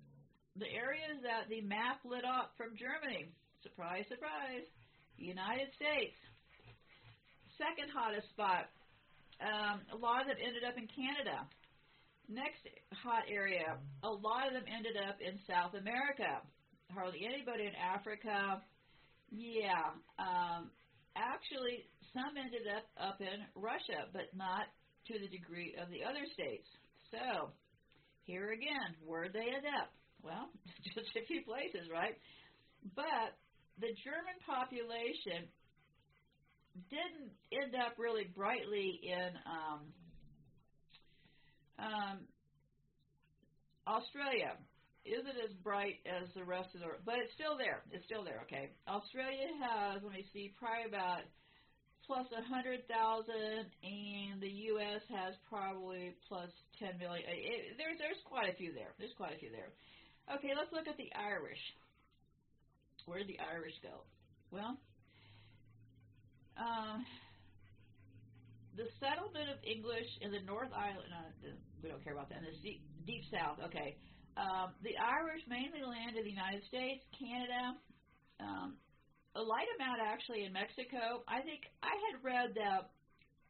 the 0.55 0.71
areas 0.71 1.19
that 1.27 1.51
the 1.51 1.59
map 1.67 1.99
lit 2.07 2.23
up 2.23 2.55
from 2.55 2.79
Germany. 2.79 3.35
Surprise, 3.63 4.07
surprise. 4.07 4.63
United 5.19 5.75
States. 5.75 6.15
Second 7.59 7.91
hottest 7.91 8.31
spot. 8.31 8.71
Um, 9.41 9.81
a 9.89 9.97
lot 9.97 10.21
of 10.21 10.27
them 10.29 10.37
ended 10.37 10.61
up 10.63 10.77
in 10.77 10.85
Canada. 10.85 11.49
Next 12.29 12.61
hot 12.93 13.25
area, 13.27 13.75
a 14.05 14.09
lot 14.09 14.47
of 14.47 14.53
them 14.53 14.69
ended 14.69 14.95
up 14.95 15.17
in 15.19 15.35
South 15.49 15.73
America. 15.73 16.45
Hardly 16.93 17.25
anybody 17.25 17.65
in 17.65 17.75
Africa. 17.75 18.61
Yeah, 19.33 19.97
um, 20.19 20.69
actually, 21.17 21.89
some 22.13 22.37
ended 22.37 22.69
up 22.69 22.85
up 22.99 23.19
in 23.19 23.41
Russia, 23.55 24.07
but 24.13 24.29
not 24.35 24.69
to 25.09 25.17
the 25.17 25.27
degree 25.27 25.73
of 25.81 25.89
the 25.89 26.05
other 26.05 26.23
states. 26.37 26.67
So, 27.09 27.51
here 28.23 28.53
again, 28.53 28.95
where'd 29.03 29.33
they 29.33 29.49
end 29.51 29.67
up? 29.81 29.91
Well, 30.21 30.53
just 30.95 31.15
a 31.17 31.25
few 31.25 31.41
places, 31.43 31.89
right? 31.89 32.15
But 32.95 33.35
the 33.79 33.91
German 34.05 34.37
population 34.45 35.49
didn't 36.89 37.31
end 37.51 37.75
up 37.75 37.95
really 37.97 38.25
brightly 38.35 38.99
in 39.03 39.31
um, 39.45 39.81
um, 41.79 42.17
Australia 43.87 44.55
isn't 45.03 45.39
as 45.41 45.51
bright 45.65 45.97
as 46.05 46.29
the 46.35 46.45
rest 46.45 46.69
of 46.75 46.81
the, 46.81 46.87
but 47.05 47.17
it's 47.17 47.33
still 47.33 47.57
there. 47.57 47.81
It's 47.89 48.05
still 48.05 48.23
there. 48.23 48.45
Okay. 48.45 48.69
Australia 48.87 49.49
has, 49.57 50.03
let 50.03 50.13
me 50.13 50.25
see, 50.31 50.53
probably 50.59 50.85
about 50.87 51.25
plus 52.05 52.27
a 52.37 52.43
hundred 52.45 52.85
thousand, 52.87 53.65
and 53.81 54.41
the 54.41 54.53
U.S. 54.75 55.01
has 55.09 55.33
probably 55.49 56.13
plus 56.27 56.49
ten 56.77 56.97
million. 56.99 57.25
It, 57.25 57.77
there's 57.77 57.97
there's 57.97 58.21
quite 58.25 58.49
a 58.49 58.55
few 58.57 58.73
there. 58.73 58.93
There's 58.99 59.15
quite 59.17 59.33
a 59.33 59.39
few 59.41 59.49
there. 59.49 59.73
Okay, 60.37 60.53
let's 60.53 60.71
look 60.71 60.87
at 60.87 60.97
the 60.97 61.09
Irish. 61.17 61.61
Where 63.05 63.19
did 63.19 63.29
the 63.29 63.41
Irish 63.41 63.73
go? 63.81 64.05
Well, 64.51 64.77
um, 66.61 67.05
the 68.77 68.85
settlement 69.01 69.49
of 69.49 69.57
English 69.65 70.07
in 70.21 70.31
the 70.31 70.41
North 70.45 70.71
Island. 70.71 71.09
No, 71.09 71.51
we 71.81 71.89
don't 71.89 72.03
care 72.03 72.13
about 72.13 72.29
that. 72.29 72.45
In 72.45 72.53
the 72.53 72.57
deep, 72.61 72.81
deep 73.05 73.23
South. 73.33 73.57
Okay. 73.65 73.97
Um, 74.37 74.71
the 74.79 74.95
Irish 74.95 75.43
mainly 75.49 75.83
landed 75.83 76.23
in 76.23 76.23
the 76.23 76.31
United 76.31 76.63
States, 76.71 77.03
Canada, 77.11 77.75
um, 78.39 78.79
a 79.35 79.41
light 79.43 79.67
amount 79.75 79.99
actually 79.99 80.45
in 80.45 80.53
Mexico. 80.53 81.23
I 81.27 81.43
think 81.43 81.67
I 81.83 81.91
had 81.91 82.23
read 82.23 82.55
that 82.55 82.95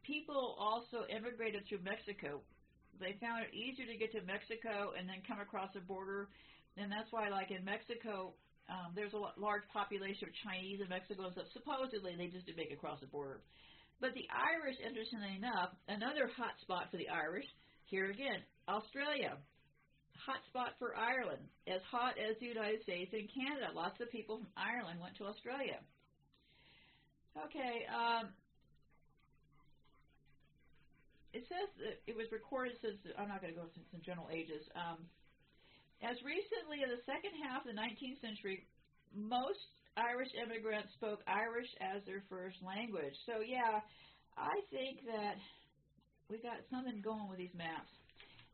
people 0.02 0.58
also 0.58 1.06
immigrated 1.06 1.70
through 1.70 1.86
Mexico. 1.86 2.42
They 3.00 3.18
found 3.22 3.46
it 3.46 3.54
easier 3.54 3.86
to 3.86 3.98
get 3.98 4.12
to 4.14 4.22
Mexico 4.26 4.94
and 4.98 5.10
then 5.10 5.22
come 5.26 5.40
across 5.40 5.70
the 5.74 5.82
border, 5.82 6.30
and 6.78 6.92
that's 6.92 7.10
why, 7.12 7.30
like 7.30 7.50
in 7.50 7.66
Mexico, 7.66 8.34
um, 8.72 8.96
there's 8.96 9.12
a 9.12 9.22
large 9.36 9.68
population 9.74 10.32
of 10.32 10.34
Chinese 10.48 10.80
in 10.80 10.88
Mexico 10.88 11.28
and 11.28 11.34
stuff. 11.36 11.52
Supposedly, 11.52 12.16
they 12.16 12.32
just 12.32 12.48
did 12.48 12.56
make 12.56 12.72
it 12.72 12.80
across 12.80 13.04
the 13.04 13.12
border. 13.12 13.44
But 14.00 14.16
the 14.16 14.26
Irish, 14.32 14.80
interestingly 14.80 15.36
enough, 15.36 15.76
another 15.92 16.32
hot 16.34 16.56
spot 16.64 16.88
for 16.90 16.98
the 16.98 17.12
Irish. 17.12 17.46
Here 17.86 18.10
again, 18.10 18.40
Australia 18.72 19.36
hot 20.26 20.42
spot 20.50 20.78
for 20.78 20.94
Ireland, 20.94 21.42
as 21.66 21.82
hot 21.90 22.14
as 22.22 22.38
the 22.38 22.46
United 22.46 22.82
States 22.84 23.10
and 23.14 23.26
Canada. 23.34 23.74
Lots 23.74 23.98
of 24.02 24.12
people 24.12 24.38
from 24.38 24.54
Ireland 24.54 25.02
went 25.02 25.18
to 25.18 25.26
Australia. 25.26 25.82
Okay, 27.34 27.88
um, 27.90 28.30
it 31.34 31.48
says 31.48 31.70
that 31.80 31.96
it 32.06 32.16
was 32.16 32.28
recorded 32.32 32.76
since 32.84 33.00
I'm 33.18 33.32
not 33.32 33.42
going 33.42 33.54
to 33.54 33.60
go 33.60 33.66
the 33.72 34.04
general 34.04 34.28
ages. 34.30 34.62
Um, 34.76 35.08
as 36.02 36.18
recently 36.26 36.82
as 36.82 36.90
the 36.90 37.04
second 37.06 37.38
half 37.46 37.62
of 37.66 37.70
the 37.70 37.78
19th 37.78 38.22
century, 38.22 38.66
most 39.14 39.62
Irish 39.98 40.34
immigrants 40.34 40.90
spoke 40.98 41.22
Irish 41.30 41.70
as 41.78 42.02
their 42.10 42.26
first 42.30 42.58
language. 42.66 43.14
So 43.26 43.46
yeah, 43.46 43.86
I 44.38 44.56
think 44.74 45.06
that 45.06 45.38
we 46.30 46.42
got 46.42 46.64
something 46.72 47.02
going 47.04 47.30
with 47.30 47.38
these 47.38 47.54
maps. 47.54 47.92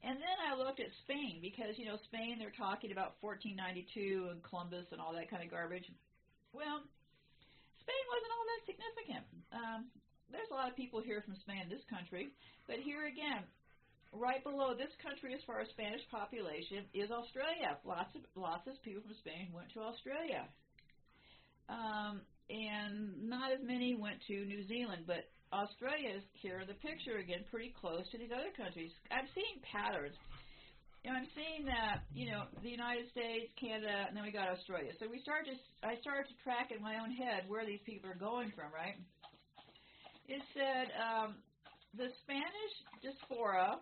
And 0.03 0.17
then 0.17 0.37
I 0.45 0.53
looked 0.53 0.79
at 0.79 0.91
Spain 1.05 1.39
because 1.41 1.77
you 1.77 1.85
know 1.85 1.97
Spain 2.09 2.37
they're 2.37 2.53
talking 2.53 2.91
about 2.91 3.17
1492 3.21 4.29
and 4.29 4.43
Columbus 4.45 4.85
and 4.91 5.01
all 5.01 5.13
that 5.13 5.29
kind 5.29 5.41
of 5.41 5.49
garbage. 5.49 5.85
Well, 6.53 6.83
Spain 7.81 8.03
wasn't 8.11 8.33
all 8.33 8.45
that 8.45 8.61
significant. 8.67 9.25
Um, 9.53 9.79
there's 10.29 10.51
a 10.51 10.57
lot 10.57 10.69
of 10.69 10.75
people 10.75 10.99
here 10.99 11.23
from 11.23 11.39
Spain 11.41 11.63
in 11.63 11.69
this 11.71 11.85
country, 11.87 12.29
but 12.67 12.83
here 12.83 13.07
again, 13.07 13.47
right 14.13 14.43
below 14.43 14.73
this 14.73 14.91
country 15.03 15.33
as 15.33 15.41
far 15.45 15.59
as 15.59 15.67
Spanish 15.75 16.01
population 16.09 16.85
is 16.93 17.11
Australia. 17.11 17.77
Lots 17.83 18.13
of 18.15 18.21
lots 18.35 18.67
of 18.67 18.75
people 18.83 19.03
from 19.03 19.15
Spain 19.19 19.51
went 19.51 19.71
to 19.73 19.79
Australia. 19.81 20.47
Um, 21.67 22.23
and 22.47 23.27
not 23.27 23.51
as 23.51 23.59
many 23.59 23.95
went 23.99 24.23
to 24.31 24.45
New 24.47 24.63
Zealand, 24.67 25.03
but 25.03 25.27
Australia 25.51 26.15
is 26.15 26.23
here 26.39 26.63
in 26.63 26.67
the 26.67 26.79
picture 26.79 27.19
again, 27.19 27.43
pretty 27.51 27.75
close 27.75 28.07
to 28.11 28.17
these 28.17 28.31
other 28.31 28.51
countries. 28.55 28.91
I'm 29.11 29.27
seeing 29.35 29.59
patterns. 29.63 30.15
Know, 31.07 31.15
I'm 31.15 31.31
seeing 31.39 31.63
that 31.71 32.03
you 32.11 32.27
know 32.27 32.51
the 32.59 32.67
United 32.67 33.07
States, 33.15 33.47
Canada, 33.55 34.11
and 34.11 34.15
then 34.15 34.27
we 34.27 34.31
got 34.31 34.51
Australia. 34.51 34.91
So 34.99 35.07
we 35.07 35.23
start 35.23 35.47
to 35.47 35.55
I 35.79 35.95
started 36.03 36.27
to 36.27 36.35
track 36.43 36.75
in 36.75 36.83
my 36.83 36.99
own 36.99 37.15
head 37.15 37.47
where 37.47 37.63
these 37.63 37.79
people 37.87 38.11
are 38.11 38.19
going 38.19 38.51
from, 38.51 38.75
right? 38.75 38.99
It 40.27 40.43
said 40.51 40.91
um, 40.99 41.39
the 41.95 42.11
Spanish 42.27 42.73
diaspora 42.99 43.79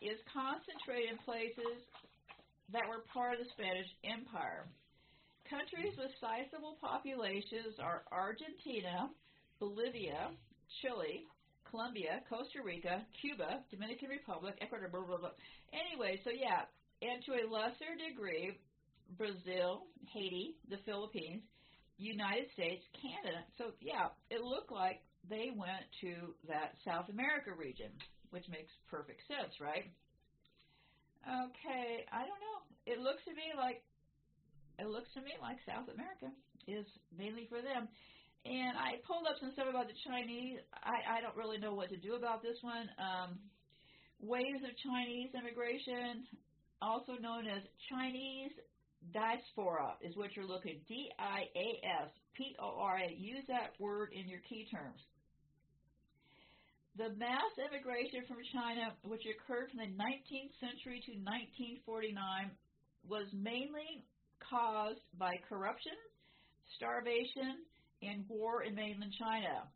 is 0.00 0.18
concentrated 0.30 1.16
in 1.16 1.18
places 1.24 1.82
that 2.72 2.86
were 2.86 3.06
part 3.12 3.34
of 3.34 3.44
the 3.44 3.50
Spanish 3.56 3.88
Empire. 4.04 4.68
Countries 5.48 5.96
with 5.96 6.12
sizable 6.20 6.76
populations 6.80 7.80
are 7.80 8.04
Argentina, 8.12 9.08
Bolivia, 9.58 10.28
Chile, 10.80 11.24
Colombia, 11.70 12.20
Costa 12.28 12.60
Rica, 12.64 13.04
Cuba, 13.20 13.64
Dominican 13.70 14.08
Republic, 14.08 14.56
Ecuador, 14.60 14.88
blah, 14.88 15.04
blah, 15.04 15.16
blah. 15.16 15.36
Anyway, 15.72 16.20
so 16.24 16.30
yeah, 16.30 16.68
and 17.00 17.24
to 17.24 17.32
a 17.32 17.44
lesser 17.48 17.96
degree, 17.96 18.56
Brazil, 19.16 19.88
Haiti, 20.12 20.56
the 20.68 20.78
Philippines, 20.84 21.42
United 21.96 22.52
States, 22.52 22.84
Canada. 23.00 23.44
So 23.56 23.72
yeah, 23.80 24.12
it 24.30 24.44
looked 24.44 24.72
like 24.72 25.00
they 25.28 25.50
went 25.56 25.84
to 26.00 26.34
that 26.48 26.76
South 26.84 27.08
America 27.08 27.50
region, 27.56 27.90
which 28.30 28.48
makes 28.48 28.72
perfect 28.90 29.22
sense, 29.28 29.56
right? 29.60 29.90
Okay, 31.26 32.06
I 32.12 32.22
don't 32.24 32.40
know. 32.40 32.58
It 32.86 33.00
looks 33.00 33.24
to 33.24 33.34
me 33.34 33.52
like 33.56 33.82
it 34.78 34.86
looks 34.86 35.10
to 35.14 35.20
me 35.20 35.34
like 35.42 35.58
South 35.66 35.90
America 35.90 36.30
is 36.70 36.86
mainly 37.16 37.46
for 37.50 37.60
them. 37.60 37.88
And 38.46 38.78
I 38.78 39.02
pulled 39.02 39.26
up 39.26 39.36
some 39.40 39.50
stuff 39.52 39.66
about 39.68 39.90
the 39.90 39.98
Chinese. 40.06 40.62
I, 40.72 41.18
I 41.18 41.20
don't 41.20 41.36
really 41.36 41.58
know 41.58 41.74
what 41.74 41.90
to 41.90 41.98
do 41.98 42.14
about 42.14 42.40
this 42.40 42.56
one. 42.62 42.86
Um, 42.96 43.42
waves 44.22 44.62
of 44.62 44.72
Chinese 44.78 45.34
immigration, 45.34 46.24
also 46.80 47.18
known 47.18 47.50
as 47.50 47.66
Chinese 47.90 48.54
diaspora, 49.12 49.98
is 50.00 50.16
what 50.16 50.38
you're 50.38 50.46
looking. 50.46 50.80
D 50.86 51.10
I 51.18 51.50
A 51.58 51.68
S 52.06 52.10
P 52.38 52.54
O 52.62 52.78
R 52.78 52.98
A. 53.02 53.10
Use 53.12 53.44
that 53.48 53.74
word 53.78 54.14
in 54.14 54.28
your 54.28 54.40
key 54.48 54.66
terms. 54.70 55.02
The 56.98 57.14
mass 57.14 57.54
immigration 57.62 58.26
from 58.26 58.42
China, 58.50 58.90
which 59.06 59.22
occurred 59.22 59.70
from 59.70 59.86
the 59.86 59.94
19th 59.94 60.50
century 60.58 60.98
to 61.06 61.14
1949, 61.86 62.50
was 63.06 63.30
mainly 63.30 64.02
caused 64.42 65.06
by 65.14 65.38
corruption, 65.48 65.94
starvation, 66.74 67.62
and 68.02 68.26
war 68.26 68.66
in 68.66 68.74
mainland 68.74 69.14
China, 69.14 69.70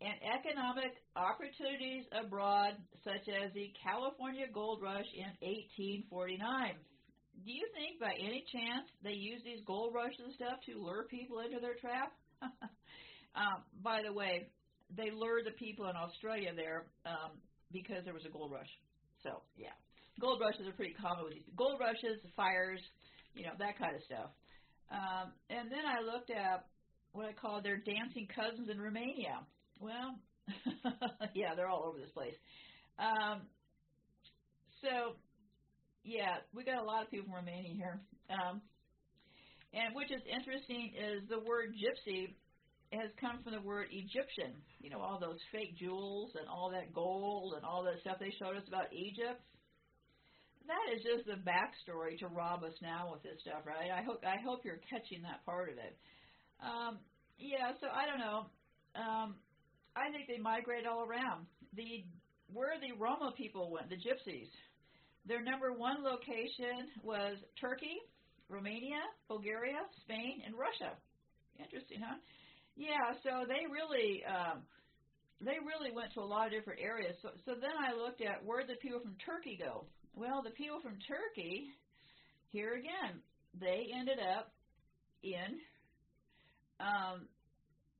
and 0.00 0.16
economic 0.24 0.96
opportunities 1.16 2.08
abroad, 2.16 2.80
such 3.04 3.28
as 3.28 3.52
the 3.52 3.68
California 3.84 4.48
gold 4.48 4.80
rush 4.80 5.08
in 5.12 5.28
1849. 5.44 6.80
Do 7.44 7.52
you 7.52 7.68
think 7.76 8.00
by 8.00 8.16
any 8.16 8.40
chance 8.48 8.88
they 9.04 9.12
use 9.12 9.44
these 9.44 9.60
gold 9.68 9.92
rushes 9.92 10.24
and 10.24 10.32
stuff 10.32 10.64
to 10.64 10.80
lure 10.80 11.04
people 11.12 11.44
into 11.44 11.60
their 11.60 11.76
trap? 11.76 12.16
um, 13.36 13.60
by 13.84 14.00
the 14.00 14.12
way, 14.12 14.48
they 14.90 15.10
lured 15.10 15.46
the 15.46 15.52
people 15.52 15.88
in 15.88 15.96
Australia 15.96 16.50
there 16.54 16.86
um, 17.06 17.32
because 17.72 18.04
there 18.04 18.14
was 18.14 18.24
a 18.26 18.30
gold 18.30 18.52
rush. 18.52 18.70
So, 19.22 19.42
yeah. 19.56 19.74
Gold 20.20 20.40
rushes 20.40 20.66
are 20.68 20.72
pretty 20.72 20.94
common 20.94 21.24
with 21.24 21.34
these. 21.34 21.48
Gold 21.56 21.80
rushes, 21.80 22.20
fires, 22.36 22.80
you 23.34 23.44
know, 23.44 23.52
that 23.58 23.78
kind 23.78 23.96
of 23.96 24.02
stuff. 24.02 24.30
Um, 24.90 25.32
and 25.50 25.70
then 25.70 25.82
I 25.86 26.04
looked 26.04 26.30
at 26.30 26.66
what 27.12 27.26
I 27.26 27.32
call 27.32 27.62
their 27.62 27.78
dancing 27.78 28.28
cousins 28.28 28.68
in 28.70 28.80
Romania. 28.80 29.42
Well, 29.80 30.18
yeah, 31.34 31.54
they're 31.56 31.68
all 31.68 31.84
over 31.88 31.98
this 31.98 32.10
place. 32.10 32.34
Um, 32.98 33.42
so, 34.82 35.16
yeah, 36.04 36.44
we 36.54 36.64
got 36.64 36.82
a 36.82 36.84
lot 36.84 37.02
of 37.02 37.10
people 37.10 37.26
from 37.26 37.34
Romania 37.34 37.74
here. 37.74 38.00
Um, 38.30 38.60
and 39.72 39.94
which 39.94 40.12
is 40.12 40.22
interesting 40.30 40.92
is 40.94 41.28
the 41.28 41.40
word 41.40 41.74
gypsy 41.74 42.34
has 42.92 43.10
come 43.20 43.42
from 43.42 43.52
the 43.52 43.60
word 43.60 43.86
Egyptian. 43.90 44.54
You 44.80 44.90
know, 44.90 45.00
all 45.00 45.18
those 45.18 45.40
fake 45.50 45.76
jewels 45.78 46.32
and 46.38 46.48
all 46.48 46.70
that 46.70 46.92
gold 46.92 47.54
and 47.54 47.64
all 47.64 47.82
that 47.84 48.00
stuff 48.00 48.18
they 48.20 48.32
showed 48.38 48.56
us 48.56 48.68
about 48.68 48.92
Egypt 48.92 49.40
that 50.66 50.86
is 50.96 51.04
just 51.04 51.28
the 51.28 51.40
backstory 51.44 52.18
to 52.18 52.28
rob 52.28 52.64
us 52.64 52.74
now 52.80 53.12
with 53.12 53.22
this 53.22 53.40
stuff, 53.42 53.64
right? 53.66 53.92
I 53.92 54.02
hope 54.02 54.24
I 54.24 54.40
hope 54.40 54.64
you're 54.64 54.80
catching 54.88 55.22
that 55.22 55.44
part 55.44 55.68
of 55.68 55.76
it. 55.76 55.96
Um, 56.60 56.98
yeah, 57.38 57.76
so 57.80 57.88
I 57.92 58.06
don't 58.08 58.20
know. 58.20 58.48
Um, 58.96 59.36
I 59.96 60.10
think 60.10 60.26
they 60.26 60.40
migrate 60.40 60.86
all 60.86 61.04
around. 61.04 61.46
The 61.76 62.04
where 62.52 62.76
the 62.80 62.96
Roma 62.96 63.32
people 63.36 63.70
went, 63.70 63.88
the 63.88 64.00
Gypsies. 64.00 64.50
Their 65.26 65.42
number 65.42 65.72
one 65.72 66.04
location 66.04 66.92
was 67.02 67.36
Turkey, 67.60 67.96
Romania, 68.48 69.00
Bulgaria, 69.28 69.80
Spain, 70.04 70.44
and 70.44 70.52
Russia. 70.52 70.92
Interesting, 71.56 72.00
huh? 72.04 72.20
Yeah, 72.76 73.14
so 73.22 73.46
they 73.46 73.66
really 73.70 74.24
um, 74.26 74.62
they 75.40 75.58
really 75.62 75.94
went 75.94 76.12
to 76.14 76.20
a 76.20 76.26
lot 76.26 76.46
of 76.46 76.52
different 76.52 76.80
areas. 76.80 77.14
So 77.22 77.30
so 77.44 77.54
then 77.54 77.74
I 77.78 77.94
looked 77.94 78.20
at 78.20 78.44
where 78.44 78.66
the 78.66 78.74
people 78.82 79.00
from 79.00 79.16
Turkey 79.24 79.58
go? 79.60 79.86
Well, 80.14 80.42
the 80.42 80.50
people 80.50 80.80
from 80.80 80.98
Turkey, 81.06 81.70
here 82.50 82.74
again, 82.74 83.20
they 83.58 83.90
ended 83.92 84.18
up 84.18 84.52
in 85.22 85.58
um, 86.78 87.26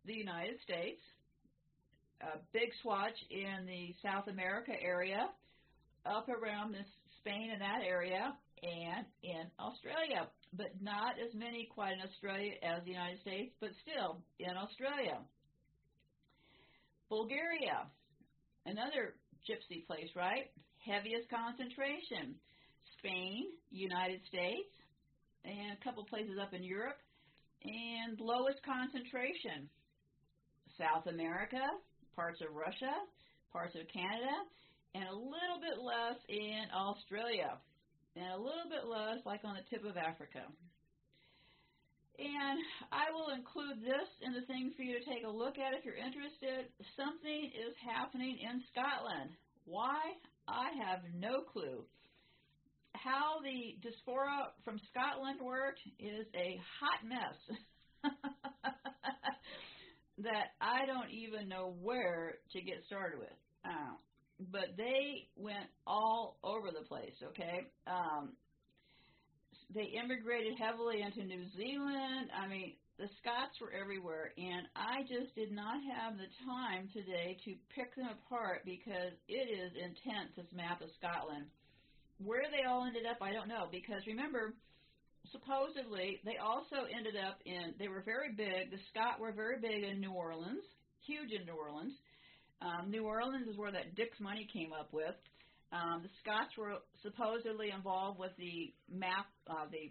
the 0.06 0.14
United 0.14 0.60
States, 0.62 1.02
a 2.22 2.38
big 2.52 2.70
swatch 2.82 3.16
in 3.30 3.66
the 3.66 3.94
South 4.02 4.28
America 4.28 4.72
area, 4.80 5.28
up 6.06 6.28
around 6.28 6.72
this 6.72 6.86
Spain 7.20 7.50
and 7.52 7.60
that 7.60 7.82
area, 7.86 8.34
and 8.62 9.06
in 9.22 9.46
Australia, 9.58 10.28
but 10.56 10.70
not 10.80 11.18
as 11.18 11.34
many 11.34 11.68
quite 11.74 11.94
in 11.94 12.02
Australia 12.02 12.52
as 12.62 12.84
the 12.84 12.92
United 12.92 13.20
States, 13.20 13.54
but 13.60 13.70
still 13.82 14.22
in 14.38 14.56
Australia. 14.56 15.18
Bulgaria, 17.08 17.86
another 18.66 19.14
gypsy 19.48 19.86
place, 19.86 20.08
right? 20.16 20.50
Heaviest 20.78 21.28
concentration. 21.28 22.34
Spain, 22.98 23.52
United 23.70 24.20
States, 24.28 24.72
and 25.44 25.76
a 25.76 25.84
couple 25.84 26.04
places 26.04 26.38
up 26.40 26.54
in 26.54 26.64
Europe, 26.64 26.96
and 27.64 28.18
lowest 28.20 28.62
concentration. 28.64 29.68
South 30.80 31.06
America, 31.06 31.60
parts 32.16 32.40
of 32.40 32.54
Russia, 32.54 33.04
parts 33.52 33.76
of 33.76 33.84
Canada, 33.92 34.36
and 34.94 35.04
a 35.04 35.14
little 35.14 35.60
bit 35.60 35.76
less 35.78 36.16
in 36.28 36.64
Australia, 36.72 37.60
and 38.16 38.30
a 38.32 38.36
little 38.36 38.68
bit 38.70 38.86
less 38.86 39.24
like 39.26 39.44
on 39.44 39.54
the 39.54 39.66
tip 39.70 39.84
of 39.84 39.96
Africa. 39.96 40.46
And 42.18 42.58
I 42.94 43.10
will 43.10 43.34
include 43.34 43.82
this 43.82 44.06
in 44.22 44.32
the 44.32 44.46
thing 44.46 44.70
for 44.76 44.82
you 44.82 44.98
to 44.98 45.04
take 45.04 45.26
a 45.26 45.30
look 45.30 45.58
at 45.58 45.74
if 45.74 45.84
you're 45.84 45.98
interested. 45.98 46.70
Something 46.94 47.50
is 47.50 47.74
happening 47.82 48.38
in 48.38 48.62
Scotland. 48.70 49.34
Why? 49.66 49.98
I 50.46 50.70
have 50.86 51.00
no 51.18 51.42
clue. 51.42 51.82
How 52.94 53.42
the 53.42 53.74
diaspora 53.82 54.54
from 54.64 54.78
Scotland 54.90 55.40
worked 55.42 55.80
is 55.98 56.26
a 56.38 56.60
hot 56.78 57.02
mess 57.02 57.38
that 60.18 60.54
I 60.60 60.86
don't 60.86 61.10
even 61.10 61.48
know 61.48 61.74
where 61.82 62.38
to 62.52 62.60
get 62.60 62.84
started 62.86 63.18
with. 63.18 63.34
Uh, 63.64 63.98
but 64.38 64.76
they 64.76 65.28
went 65.36 65.70
all 65.86 66.38
over 66.42 66.70
the 66.70 66.86
place, 66.86 67.14
okay? 67.22 67.66
Um, 67.86 68.32
they 69.74 69.94
immigrated 69.94 70.58
heavily 70.58 71.02
into 71.02 71.24
New 71.24 71.44
Zealand. 71.56 72.30
I 72.34 72.46
mean, 72.48 72.74
the 72.98 73.10
Scots 73.18 73.58
were 73.60 73.74
everywhere, 73.74 74.30
and 74.38 74.66
I 74.76 75.02
just 75.02 75.34
did 75.34 75.50
not 75.50 75.82
have 75.82 76.14
the 76.14 76.30
time 76.46 76.88
today 76.94 77.36
to 77.44 77.54
pick 77.74 77.94
them 77.96 78.06
apart 78.06 78.62
because 78.64 79.14
it 79.26 79.50
is 79.50 79.72
intense, 79.74 80.30
this 80.36 80.50
map 80.54 80.80
of 80.80 80.90
Scotland. 80.98 81.46
Where 82.22 82.46
they 82.50 82.62
all 82.62 82.86
ended 82.86 83.06
up, 83.06 83.18
I 83.18 83.32
don't 83.32 83.48
know, 83.48 83.66
because 83.70 84.06
remember, 84.06 84.54
supposedly 85.32 86.22
they 86.24 86.38
also 86.38 86.86
ended 86.86 87.18
up 87.18 87.42
in, 87.44 87.74
they 87.78 87.88
were 87.88 88.06
very 88.06 88.30
big, 88.30 88.70
the 88.70 88.78
Scott 88.94 89.18
were 89.18 89.32
very 89.32 89.58
big 89.58 89.82
in 89.82 89.98
New 89.98 90.14
Orleans, 90.14 90.62
huge 91.02 91.34
in 91.34 91.46
New 91.46 91.58
Orleans. 91.58 91.94
Um, 92.62 92.90
New 92.90 93.04
Orleans 93.04 93.48
is 93.48 93.56
where 93.56 93.72
that 93.72 93.94
Dick's 93.94 94.20
money 94.20 94.48
came 94.52 94.72
up 94.72 94.92
with. 94.92 95.14
Um, 95.72 96.02
the 96.02 96.12
Scots 96.22 96.54
were 96.56 96.78
supposedly 97.02 97.70
involved 97.70 98.18
with 98.18 98.30
the 98.38 98.72
map, 98.88 99.26
uh, 99.50 99.66
the 99.70 99.90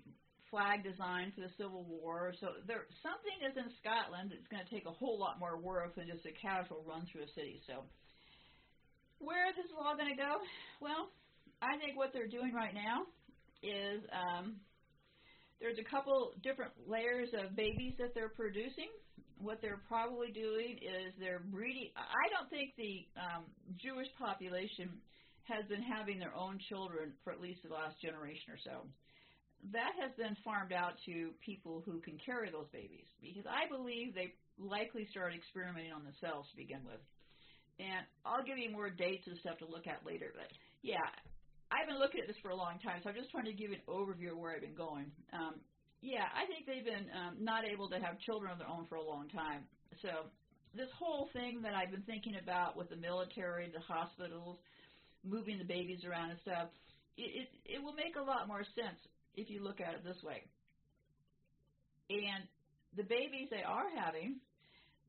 flag 0.49 0.83
design 0.83 1.33
for 1.35 1.41
the 1.41 1.51
Civil 1.57 1.83
War. 1.83 2.31
So 2.39 2.61
there, 2.67 2.85
something 3.01 3.37
is 3.41 3.57
in 3.57 3.67
Scotland 3.81 4.31
that's 4.31 4.47
going 4.47 4.63
to 4.63 4.69
take 4.69 4.85
a 4.85 4.93
whole 4.93 5.19
lot 5.19 5.41
more 5.41 5.57
work 5.57 5.95
than 5.97 6.07
just 6.07 6.25
a 6.25 6.33
casual 6.37 6.85
run 6.87 7.05
through 7.11 7.25
a 7.25 7.31
city. 7.35 7.59
So 7.67 7.83
where 9.19 9.49
is 9.49 9.55
this 9.57 9.73
all 9.73 9.97
going 9.97 10.13
to 10.13 10.19
go? 10.19 10.39
Well, 10.79 11.09
I 11.61 11.75
think 11.81 11.97
what 11.97 12.13
they're 12.13 12.29
doing 12.29 12.53
right 12.53 12.73
now 12.73 13.09
is 13.63 14.03
um, 14.13 14.61
there's 15.63 15.79
a 15.79 15.87
couple 15.87 16.35
different 16.43 16.75
layers 16.91 17.31
of 17.31 17.55
babies 17.55 17.95
that 17.95 18.11
they're 18.11 18.35
producing. 18.35 18.91
What 19.39 19.63
they're 19.63 19.79
probably 19.87 20.27
doing 20.35 20.75
is 20.83 21.15
they're 21.15 21.39
breeding. 21.39 21.95
I 21.95 22.27
don't 22.35 22.51
think 22.51 22.75
the 22.75 23.07
um, 23.15 23.47
Jewish 23.79 24.11
population 24.19 24.91
has 25.47 25.63
been 25.71 25.81
having 25.81 26.19
their 26.19 26.35
own 26.35 26.59
children 26.67 27.15
for 27.23 27.31
at 27.31 27.39
least 27.39 27.63
the 27.63 27.71
last 27.71 27.95
generation 28.03 28.51
or 28.51 28.59
so. 28.59 28.83
That 29.71 29.95
has 30.03 30.11
been 30.19 30.35
farmed 30.43 30.75
out 30.75 30.99
to 31.07 31.31
people 31.39 31.81
who 31.87 32.03
can 32.03 32.19
carry 32.19 32.51
those 32.51 32.67
babies 32.75 33.07
because 33.23 33.47
I 33.47 33.71
believe 33.71 34.11
they 34.11 34.35
likely 34.59 35.07
started 35.15 35.39
experimenting 35.39 35.95
on 35.95 36.03
themselves 36.03 36.51
to 36.51 36.59
begin 36.59 36.83
with. 36.83 36.99
And 37.79 38.03
I'll 38.27 38.43
give 38.43 38.59
you 38.59 38.67
more 38.67 38.91
dates 38.91 39.23
and 39.31 39.39
stuff 39.39 39.63
to 39.63 39.67
look 39.71 39.87
at 39.87 40.03
later. 40.03 40.35
But 40.35 40.51
yeah, 40.83 41.07
I've 41.73 41.89
been 41.89 41.97
looking 41.97 42.21
at 42.21 42.27
this 42.29 42.37
for 42.45 42.53
a 42.53 42.55
long 42.55 42.77
time, 42.85 43.01
so 43.01 43.09
I'm 43.09 43.17
just 43.17 43.33
trying 43.33 43.49
to 43.49 43.57
give 43.57 43.73
an 43.73 43.81
overview 43.89 44.31
of 44.31 44.37
where 44.37 44.53
I've 44.53 44.61
been 44.61 44.77
going. 44.77 45.09
Um, 45.33 45.57
yeah, 46.05 46.29
I 46.37 46.45
think 46.45 46.69
they've 46.69 46.85
been 46.85 47.09
um, 47.09 47.41
not 47.41 47.65
able 47.65 47.89
to 47.89 47.97
have 47.97 48.21
children 48.21 48.51
of 48.53 48.61
their 48.61 48.69
own 48.69 48.85
for 48.85 49.01
a 49.01 49.01
long 49.01 49.25
time. 49.33 49.65
So 50.05 50.29
this 50.77 50.89
whole 50.93 51.33
thing 51.33 51.65
that 51.65 51.73
I've 51.73 51.89
been 51.89 52.05
thinking 52.05 52.37
about 52.37 52.77
with 52.77 52.93
the 52.93 52.95
military, 53.01 53.73
the 53.73 53.81
hospitals, 53.81 54.61
moving 55.25 55.57
the 55.57 55.65
babies 55.65 56.05
around 56.05 56.29
and 56.29 56.39
stuff, 56.45 56.69
it, 57.17 57.47
it, 57.47 57.49
it 57.65 57.79
will 57.81 57.97
make 57.97 58.21
a 58.21 58.21
lot 58.21 58.47
more 58.47 58.61
sense 58.77 58.99
if 59.33 59.49
you 59.49 59.63
look 59.63 59.81
at 59.81 59.97
it 59.97 60.05
this 60.05 60.21
way. 60.21 60.45
And 62.13 62.45
the 62.93 63.03
babies 63.03 63.49
they 63.49 63.63
are 63.65 63.89
having, 63.97 64.37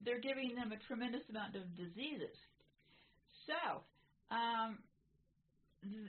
they're 0.00 0.20
giving 0.20 0.54
them 0.56 0.72
a 0.72 0.80
tremendous 0.88 1.28
amount 1.28 1.56
of 1.56 1.68
diseases. 1.76 2.32
So, 3.44 3.84
um, 4.32 4.78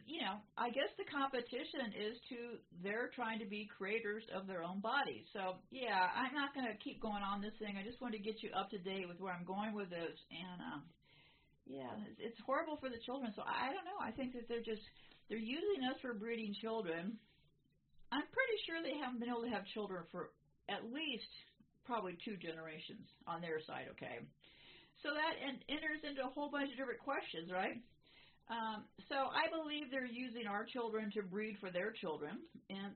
you 0.05 0.21
know, 0.21 0.39
I 0.57 0.69
guess 0.69 0.89
the 0.97 1.05
competition 1.05 1.91
is 1.95 2.15
to 2.30 2.38
they're 2.84 3.09
trying 3.15 3.39
to 3.39 3.47
be 3.47 3.67
creators 3.78 4.23
of 4.34 4.47
their 4.47 4.63
own 4.63 4.80
bodies. 4.80 5.26
So 5.34 5.59
yeah, 5.71 6.07
I'm 6.15 6.34
not 6.34 6.53
going 6.53 6.67
to 6.67 6.78
keep 6.80 7.01
going 7.01 7.23
on 7.23 7.41
this 7.41 7.53
thing. 7.59 7.76
I 7.78 7.84
just 7.84 7.99
want 8.01 8.13
to 8.13 8.21
get 8.21 8.41
you 8.43 8.49
up 8.55 8.69
to 8.71 8.80
date 8.80 9.07
with 9.07 9.19
where 9.19 9.34
I'm 9.34 9.45
going 9.45 9.73
with 9.73 9.89
this, 9.89 10.15
and 10.32 10.59
um, 10.61 10.82
yeah, 11.65 11.91
it's, 12.07 12.32
it's 12.32 12.39
horrible 12.45 12.78
for 12.78 12.89
the 12.89 13.01
children. 13.05 13.34
So 13.36 13.43
I 13.43 13.73
don't 13.73 13.86
know. 13.86 13.99
I 13.99 14.11
think 14.11 14.34
that 14.34 14.47
they're 14.47 14.65
just 14.65 14.84
they're 15.28 15.41
using 15.41 15.84
us 15.89 15.97
for 16.01 16.13
breeding 16.13 16.53
children. 16.61 17.17
I'm 18.11 18.28
pretty 18.30 18.57
sure 18.65 18.80
they 18.80 18.95
haven't 19.01 19.19
been 19.19 19.34
able 19.34 19.43
to 19.43 19.53
have 19.53 19.65
children 19.73 20.05
for 20.11 20.30
at 20.69 20.86
least 20.88 21.32
probably 21.86 22.17
two 22.23 22.38
generations 22.38 23.05
on 23.28 23.41
their 23.41 23.59
side. 23.65 23.89
Okay, 23.97 24.23
so 25.03 25.11
that 25.13 25.34
en- 25.41 25.65
enters 25.69 26.01
into 26.05 26.23
a 26.23 26.32
whole 26.32 26.49
bunch 26.49 26.69
of 26.71 26.78
different 26.78 27.01
questions, 27.01 27.51
right? 27.51 27.76
Um, 28.46 28.86
so 29.10 29.16
I 29.16 29.50
believe 29.50 29.89
they're 29.89 30.06
using 30.06 30.46
our 30.46 30.66
children 30.66 31.10
to 31.18 31.24
breed 31.26 31.58
for 31.60 31.72
their 31.72 31.89
children, 31.91 32.38
and 32.70 32.93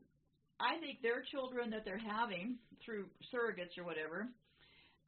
I 0.62 0.78
think 0.78 1.02
their 1.02 1.26
children 1.26 1.72
that 1.72 1.86
they're 1.86 1.97
having 1.97 2.60
through 2.86 3.10
surrogates 3.34 3.74
or 3.82 3.84
whatever, 3.84 4.30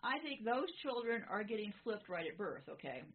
I 0.02 0.18
think 0.26 0.42
those 0.42 0.66
children 0.82 1.22
are 1.30 1.44
getting 1.44 1.72
flipped 1.84 2.10
right 2.10 2.26
at 2.26 2.42
birth. 2.42 2.66
Okay, 2.66 3.06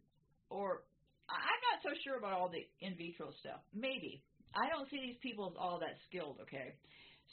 or 0.49 0.87
I'm 1.27 1.61
not 1.67 1.83
so 1.83 1.91
sure 2.07 2.15
about 2.15 2.31
all 2.31 2.47
the 2.47 2.63
in 2.79 2.95
vitro 2.95 3.35
stuff. 3.43 3.59
Maybe 3.75 4.23
I 4.55 4.71
don't 4.71 4.87
see 4.87 5.03
these 5.03 5.19
people 5.19 5.51
as 5.51 5.59
all 5.59 5.83
that 5.83 5.99
skilled. 6.07 6.39
Okay, 6.47 6.79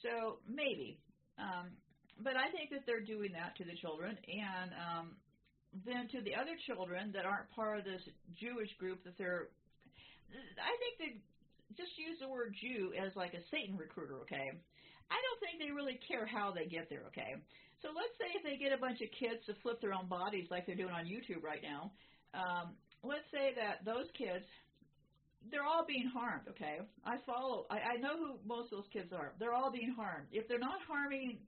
so 0.02 0.42
maybe, 0.50 0.98
um, 1.38 1.70
but 2.18 2.34
I 2.34 2.50
think 2.50 2.74
that 2.74 2.82
they're 2.82 3.06
doing 3.06 3.30
that 3.38 3.54
to 3.62 3.64
the 3.64 3.78
children, 3.78 4.18
and 4.18 4.74
um, 4.74 5.06
then 5.86 6.10
to 6.10 6.18
the 6.26 6.34
other 6.34 6.58
children 6.66 7.14
that 7.14 7.22
aren't 7.30 7.46
part 7.54 7.78
of 7.78 7.84
this 7.86 8.02
Jewish 8.42 8.74
group 8.82 9.04
that 9.06 9.14
they're. 9.18 9.54
I 10.34 10.72
think 10.82 10.92
they 10.98 11.10
just 11.76 11.94
use 11.98 12.18
the 12.20 12.28
word 12.28 12.54
Jew 12.60 12.92
as 12.94 13.14
like 13.16 13.34
a 13.34 13.42
Satan 13.50 13.76
recruiter. 13.76 14.20
Okay, 14.26 14.50
I 15.10 15.18
don't 15.18 15.40
think 15.40 15.60
they 15.62 15.70
really 15.70 15.98
care 16.06 16.26
how 16.26 16.50
they 16.50 16.66
get 16.66 16.88
there. 16.90 17.06
Okay, 17.14 17.38
so 17.82 17.88
let's 17.94 18.14
say 18.18 18.30
if 18.34 18.42
they 18.42 18.56
get 18.56 18.72
a 18.72 18.80
bunch 18.80 19.00
of 19.00 19.10
kids 19.14 19.40
to 19.46 19.54
flip 19.62 19.80
their 19.80 19.94
own 19.94 20.06
bodies 20.08 20.46
like 20.50 20.66
they're 20.66 20.78
doing 20.78 20.94
on 20.94 21.04
YouTube 21.06 21.42
right 21.42 21.62
now. 21.62 21.92
Um, 22.34 22.74
let's 23.02 23.26
say 23.30 23.54
that 23.54 23.84
those 23.84 24.10
kids 24.18 24.44
they're 25.50 25.64
all 25.64 25.84
being 25.86 26.08
harmed, 26.08 26.48
okay? 26.48 26.80
I 27.04 27.16
follow 27.26 27.66
I, 27.70 27.96
I 27.96 28.00
know 28.00 28.16
who 28.16 28.28
most 28.46 28.72
of 28.72 28.80
those 28.80 28.92
kids 28.92 29.12
are. 29.12 29.32
They're 29.38 29.54
all 29.54 29.70
being 29.70 29.92
harmed. 29.96 30.28
If 30.32 30.48
they're 30.48 30.58
not 30.58 30.80
harming 30.88 31.38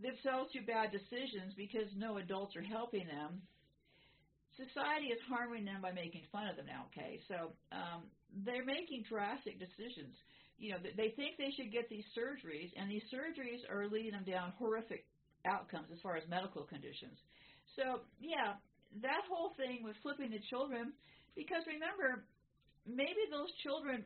themselves 0.00 0.52
through 0.52 0.66
bad 0.66 0.90
decisions 0.90 1.54
because 1.56 1.86
no 1.96 2.18
adults 2.18 2.56
are 2.56 2.62
helping 2.62 3.06
them, 3.06 3.42
society 4.56 5.08
is 5.08 5.20
harming 5.28 5.64
them 5.64 5.80
by 5.80 5.92
making 5.92 6.28
fun 6.30 6.46
of 6.48 6.56
them 6.56 6.66
now, 6.66 6.86
okay? 6.92 7.20
So 7.28 7.52
um, 7.72 8.04
they're 8.44 8.64
making 8.64 9.04
drastic 9.08 9.58
decisions. 9.58 10.12
You 10.58 10.76
know, 10.76 10.80
they 10.84 11.10
think 11.16 11.40
they 11.40 11.50
should 11.56 11.72
get 11.72 11.88
these 11.88 12.06
surgeries, 12.12 12.70
and 12.76 12.90
these 12.90 13.02
surgeries 13.10 13.64
are 13.72 13.88
leading 13.88 14.12
them 14.12 14.24
down 14.28 14.52
horrific 14.58 15.08
outcomes 15.46 15.88
as 15.90 15.98
far 16.02 16.16
as 16.16 16.22
medical 16.28 16.62
conditions. 16.62 17.18
So, 17.74 18.04
yeah, 18.20 18.60
that 19.00 19.24
whole 19.26 19.56
thing 19.56 19.82
with 19.82 19.96
flipping 20.04 20.30
the 20.30 20.44
children, 20.52 20.92
because 21.34 21.64
remember, 21.66 22.24
maybe 22.86 23.24
those 23.32 23.50
children, 23.64 24.04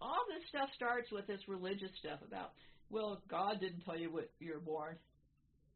all 0.00 0.22
this 0.28 0.44
stuff 0.52 0.68
starts 0.76 1.10
with 1.10 1.26
this 1.26 1.40
religious 1.48 1.90
stuff 1.98 2.20
about, 2.22 2.52
well, 2.90 3.20
God 3.28 3.58
didn't 3.60 3.82
tell 3.82 3.98
you 3.98 4.12
what 4.12 4.30
you're 4.38 4.60
born. 4.60 4.96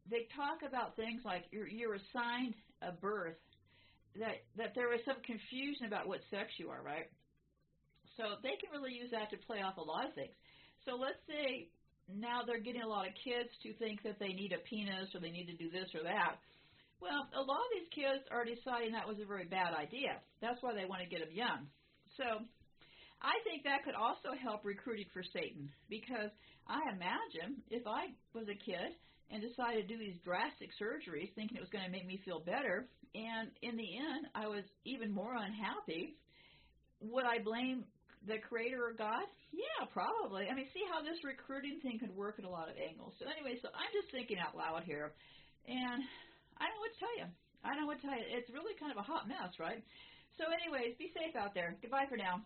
They 0.09 0.27
talk 0.35 0.61
about 0.67 0.95
things 0.95 1.21
like 1.25 1.45
you're, 1.51 1.67
you're 1.67 1.95
assigned 1.95 2.55
a 2.81 2.91
birth, 2.91 3.39
that 4.19 4.45
that 4.57 4.71
there 4.75 4.89
was 4.89 5.01
some 5.05 5.17
confusion 5.25 5.87
about 5.87 6.07
what 6.07 6.21
sex 6.29 6.53
you 6.57 6.69
are, 6.69 6.81
right? 6.81 7.09
So 8.17 8.37
they 8.45 8.53
can 8.61 8.69
really 8.69 8.93
use 8.93 9.09
that 9.09 9.33
to 9.33 9.37
play 9.45 9.65
off 9.65 9.77
a 9.77 9.85
lot 9.85 10.05
of 10.05 10.13
things. 10.13 10.35
So 10.85 10.93
let's 10.95 11.21
say 11.25 11.69
now 12.11 12.45
they're 12.45 12.61
getting 12.61 12.83
a 12.83 12.87
lot 12.87 13.07
of 13.07 13.13
kids 13.23 13.49
to 13.65 13.73
think 13.81 14.03
that 14.03 14.19
they 14.19 14.35
need 14.35 14.53
a 14.53 14.61
penis 14.69 15.09
or 15.15 15.19
they 15.19 15.33
need 15.33 15.49
to 15.49 15.57
do 15.57 15.71
this 15.71 15.89
or 15.97 16.03
that 16.03 16.37
well, 17.03 17.27
a 17.35 17.43
lot 17.43 17.59
of 17.59 17.71
these 17.75 17.91
kids 17.91 18.23
are 18.31 18.47
deciding 18.47 18.95
that 18.95 19.03
was 19.03 19.19
a 19.19 19.27
very 19.27 19.43
bad 19.43 19.75
idea. 19.75 20.23
That's 20.39 20.63
why 20.63 20.71
they 20.71 20.87
want 20.87 21.03
to 21.03 21.11
get 21.11 21.19
them 21.19 21.35
young. 21.35 21.67
So 22.15 22.23
I 23.19 23.35
think 23.43 23.67
that 23.67 23.83
could 23.83 23.99
also 23.99 24.31
help 24.39 24.63
recruiting 24.63 25.11
for 25.11 25.19
Satan 25.35 25.67
because 25.91 26.31
I 26.63 26.79
imagine 26.95 27.59
if 27.67 27.83
I 27.83 28.15
was 28.31 28.47
a 28.47 28.55
kid 28.55 28.95
and 29.33 29.41
decided 29.41 29.81
to 29.81 29.89
do 29.89 29.97
these 29.97 30.21
drastic 30.21 30.69
surgeries 30.77 31.33
thinking 31.33 31.57
it 31.57 31.65
was 31.65 31.73
going 31.73 31.83
to 31.83 31.89
make 31.89 32.05
me 32.05 32.21
feel 32.21 32.45
better. 32.45 32.85
And 33.17 33.49
in 33.65 33.73
the 33.73 33.89
end, 33.97 34.29
I 34.37 34.45
was 34.45 34.61
even 34.85 35.09
more 35.09 35.33
unhappy. 35.33 36.13
Would 37.01 37.25
I 37.25 37.41
blame 37.41 37.83
the 38.29 38.37
creator 38.37 38.85
or 38.85 38.93
God? 38.93 39.25
Yeah, 39.49 39.89
probably. 39.89 40.45
I 40.47 40.53
mean, 40.53 40.69
see 40.69 40.85
how 40.85 41.01
this 41.01 41.17
recruiting 41.25 41.81
thing 41.81 41.97
could 41.97 42.13
work 42.13 42.37
at 42.37 42.45
a 42.45 42.49
lot 42.49 42.69
of 42.69 42.77
angles. 42.77 43.17
So 43.17 43.25
anyway, 43.25 43.57
so 43.57 43.73
I'm 43.73 43.89
just 43.89 44.13
thinking 44.13 44.37
out 44.37 44.53
loud 44.53 44.85
here, 44.85 45.17
and 45.65 45.99
I 46.61 46.69
don't 46.69 46.77
know 46.77 46.85
what 46.85 46.93
to 46.93 47.01
tell 47.01 47.17
you. 47.17 47.27
I 47.65 47.73
don't 47.73 47.81
know 47.81 47.89
what 47.89 47.99
to 48.01 48.05
tell 48.05 48.17
you. 48.17 48.27
It's 48.37 48.53
really 48.53 48.77
kind 48.77 48.93
of 48.93 49.01
a 49.01 49.05
hot 49.05 49.25
mess, 49.25 49.57
right? 49.57 49.81
So, 50.37 50.49
anyways, 50.49 50.97
be 50.97 51.13
safe 51.13 51.37
out 51.37 51.53
there. 51.53 51.77
Goodbye 51.81 52.09
for 52.09 52.17
now. 52.17 52.41